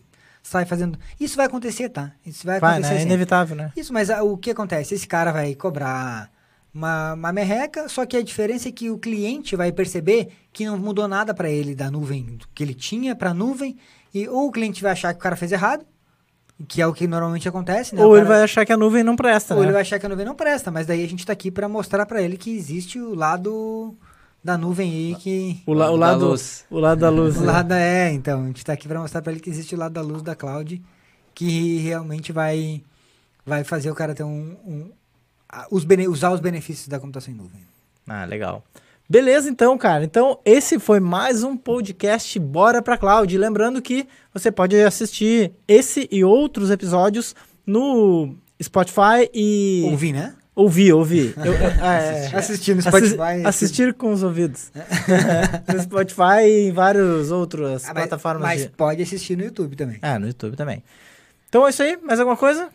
sai 0.42 0.64
fazendo. 0.64 0.98
Isso 1.18 1.36
vai 1.36 1.46
acontecer, 1.46 1.88
tá? 1.88 2.12
Isso 2.24 2.46
vai 2.46 2.60
Vai, 2.60 2.72
acontecer. 2.74 2.94
né? 2.94 3.00
É 3.00 3.04
inevitável, 3.04 3.56
né? 3.56 3.72
Isso, 3.76 3.92
mas 3.92 4.08
o 4.10 4.36
que 4.36 4.50
acontece? 4.50 4.94
Esse 4.94 5.06
cara 5.06 5.32
vai 5.32 5.54
cobrar 5.54 6.30
uma, 6.72 7.14
uma 7.14 7.32
merreca, 7.32 7.88
só 7.88 8.06
que 8.06 8.16
a 8.16 8.22
diferença 8.22 8.68
é 8.68 8.72
que 8.72 8.90
o 8.90 8.98
cliente 8.98 9.56
vai 9.56 9.72
perceber 9.72 10.28
que 10.52 10.64
não 10.66 10.78
mudou 10.78 11.08
nada 11.08 11.34
para 11.34 11.50
ele 11.50 11.74
da 11.74 11.90
nuvem 11.90 12.38
que 12.54 12.62
ele 12.62 12.74
tinha 12.74 13.14
para 13.16 13.34
nuvem, 13.34 13.76
e 14.14 14.28
ou 14.28 14.46
o 14.48 14.52
cliente 14.52 14.82
vai 14.82 14.92
achar 14.92 15.12
que 15.12 15.18
o 15.20 15.22
cara 15.22 15.36
fez 15.36 15.52
errado, 15.52 15.84
que 16.68 16.80
é 16.80 16.86
o 16.86 16.92
que 16.92 17.06
normalmente 17.06 17.48
acontece, 17.48 17.94
né? 17.94 18.02
Ou 18.02 18.12
O 18.12 18.16
ele 18.16 18.24
cara- 18.24 18.34
vai 18.36 18.44
achar 18.44 18.64
que 18.64 18.72
a 18.72 18.76
nuvem 18.76 19.02
não 19.02 19.16
presta, 19.16 19.54
ou 19.54 19.60
né? 19.60 19.66
ele 19.66 19.72
vai 19.72 19.82
achar 19.82 19.98
que 19.98 20.06
a 20.06 20.08
nuvem 20.08 20.24
não 20.24 20.34
presta, 20.34 20.70
mas 20.70 20.86
daí 20.86 21.04
a 21.04 21.08
gente 21.08 21.26
tá 21.26 21.32
aqui 21.32 21.50
para 21.50 21.68
mostrar 21.68 22.06
para 22.06 22.22
ele 22.22 22.36
que 22.38 22.56
existe 22.56 22.98
o 23.00 23.14
lado 23.14 23.94
da 24.46 24.56
nuvem 24.56 24.90
aí 24.90 25.14
que 25.16 25.62
O, 25.66 25.74
la- 25.74 25.90
o 25.90 25.96
Lado 25.96 26.20
da 26.20 26.26
luz. 26.26 26.64
o 26.70 26.78
lado 26.78 26.98
da 27.00 27.10
luz. 27.10 27.36
o 27.36 27.40
né? 27.40 27.46
lado 27.46 27.72
é, 27.74 28.12
então, 28.12 28.42
a 28.44 28.46
gente 28.46 28.64
tá 28.64 28.72
aqui 28.72 28.88
para 28.88 29.00
mostrar 29.00 29.20
para 29.22 29.32
ele 29.32 29.40
que 29.40 29.50
existe 29.50 29.74
o 29.74 29.78
lado 29.78 29.92
da 29.92 30.00
luz 30.00 30.22
da 30.22 30.34
cloud 30.34 30.80
que 31.34 31.78
realmente 31.78 32.32
vai 32.32 32.82
vai 33.44 33.62
fazer 33.62 33.90
o 33.90 33.94
cara 33.94 34.14
ter 34.14 34.24
um, 34.24 34.56
um- 34.66 34.90
os 35.70 35.84
bene- 35.84 36.08
usar 36.08 36.30
os 36.32 36.40
benefícios 36.40 36.88
da 36.88 36.98
computação 36.98 37.32
em 37.32 37.36
nuvem. 37.36 37.60
Ah, 38.08 38.24
legal. 38.24 38.64
Beleza, 39.08 39.48
então, 39.48 39.78
cara. 39.78 40.04
Então, 40.04 40.40
esse 40.44 40.80
foi 40.80 40.98
mais 40.98 41.44
um 41.44 41.56
podcast 41.56 42.36
Bora 42.40 42.82
pra 42.82 42.98
Cloud. 42.98 43.38
Lembrando 43.38 43.80
que 43.80 44.06
você 44.34 44.50
pode 44.50 44.74
assistir 44.80 45.52
esse 45.68 46.08
e 46.10 46.24
outros 46.24 46.70
episódios 46.72 47.32
no 47.64 48.34
Spotify 48.60 49.30
e. 49.32 49.82
Ouvir, 49.90 50.12
né? 50.12 50.34
Ouvir, 50.56 50.90
ouvir. 50.94 51.34
Eu- 51.36 51.52
ah, 51.82 51.94
é. 51.96 52.34
Assistir 52.34 52.74
no 52.74 52.80
Spotify. 52.80 53.44
assistir 53.44 53.92
com 53.92 54.10
os 54.10 54.22
ouvidos. 54.22 54.72
no 55.72 55.82
Spotify 55.82 56.46
e 56.46 56.68
em 56.68 56.72
várias 56.72 57.30
outras 57.30 57.84
Ah, 57.84 57.92
mas, 57.92 58.06
plataformas. 58.06 58.42
mas 58.42 58.62
de... 58.62 58.68
pode 58.70 59.02
assistir 59.02 59.36
no 59.36 59.44
YouTube 59.44 59.76
também. 59.76 59.98
Ah, 60.00 60.18
no 60.18 60.26
YouTube 60.26 60.56
também. 60.56 60.82
Então 61.50 61.66
é 61.66 61.70
isso 61.70 61.82
aí. 61.82 61.98
Mais 62.02 62.18
alguma 62.18 62.38
coisa? 62.38 62.70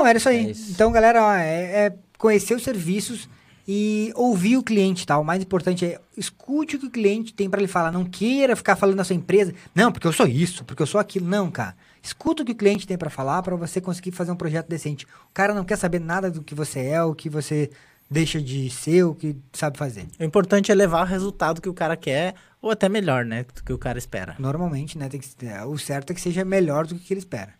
Não, 0.00 0.06
era 0.06 0.16
isso 0.18 0.28
aí. 0.28 0.46
É 0.46 0.50
isso. 0.50 0.70
Então, 0.70 0.92
galera, 0.92 1.24
ó, 1.24 1.34
é, 1.34 1.86
é 1.86 1.94
conhecer 2.16 2.54
os 2.54 2.62
serviços 2.62 3.28
e 3.66 4.12
ouvir 4.14 4.56
o 4.56 4.62
cliente, 4.62 5.04
tá? 5.04 5.18
O 5.18 5.24
mais 5.24 5.42
importante 5.42 5.84
é 5.84 5.98
escute 6.16 6.76
o 6.76 6.78
que 6.78 6.86
o 6.86 6.90
cliente 6.90 7.34
tem 7.34 7.50
para 7.50 7.60
lhe 7.60 7.66
falar. 7.66 7.90
Não 7.90 8.04
queira 8.04 8.54
ficar 8.54 8.76
falando 8.76 8.96
da 8.98 9.04
sua 9.04 9.16
empresa. 9.16 9.52
Não, 9.74 9.90
porque 9.90 10.06
eu 10.06 10.12
sou 10.12 10.26
isso, 10.28 10.64
porque 10.64 10.82
eu 10.82 10.86
sou 10.86 11.00
aquilo. 11.00 11.26
Não, 11.26 11.50
cara. 11.50 11.74
Escuta 12.04 12.42
o 12.42 12.46
que 12.46 12.52
o 12.52 12.54
cliente 12.54 12.86
tem 12.86 12.98
para 12.98 13.08
falar 13.08 13.42
para 13.42 13.56
você 13.56 13.80
conseguir 13.80 14.12
fazer 14.12 14.30
um 14.30 14.36
projeto 14.36 14.68
decente. 14.68 15.06
O 15.06 15.32
cara 15.32 15.54
não 15.54 15.64
quer 15.64 15.76
saber 15.76 15.98
nada 15.98 16.30
do 16.30 16.42
que 16.42 16.54
você 16.54 16.80
é, 16.80 17.02
o 17.02 17.14
que 17.14 17.30
você 17.30 17.70
deixa 18.10 18.42
de 18.42 18.68
ser, 18.68 19.04
o 19.04 19.14
que 19.14 19.34
sabe 19.54 19.78
fazer. 19.78 20.06
O 20.20 20.22
importante 20.22 20.70
é 20.70 20.74
levar 20.74 21.00
o 21.00 21.08
resultado 21.08 21.62
que 21.62 21.68
o 21.68 21.72
cara 21.72 21.96
quer, 21.96 22.34
ou 22.60 22.70
até 22.70 22.90
melhor, 22.90 23.24
né? 23.24 23.46
Do 23.54 23.64
que 23.64 23.72
o 23.72 23.78
cara 23.78 23.96
espera. 23.96 24.36
Normalmente, 24.38 24.98
né? 24.98 25.08
Tem 25.08 25.18
que, 25.18 25.46
é, 25.46 25.64
o 25.64 25.78
certo 25.78 26.10
é 26.10 26.14
que 26.14 26.20
seja 26.20 26.44
melhor 26.44 26.86
do 26.86 26.94
que 26.94 27.14
ele 27.14 27.20
espera. 27.20 27.54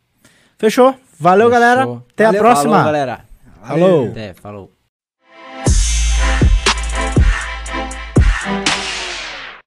Fechou? 0.59 0.95
Valeu, 1.19 1.49
galera. 1.49 1.81
Fechou. 1.81 2.07
Até 2.13 2.25
Valeu, 2.27 2.41
a 2.41 2.45
próxima. 2.45 2.71
Falou, 2.71 2.85
galera. 2.85 3.25
Falou. 3.63 4.09
Até, 4.09 4.35
falou. 4.35 4.74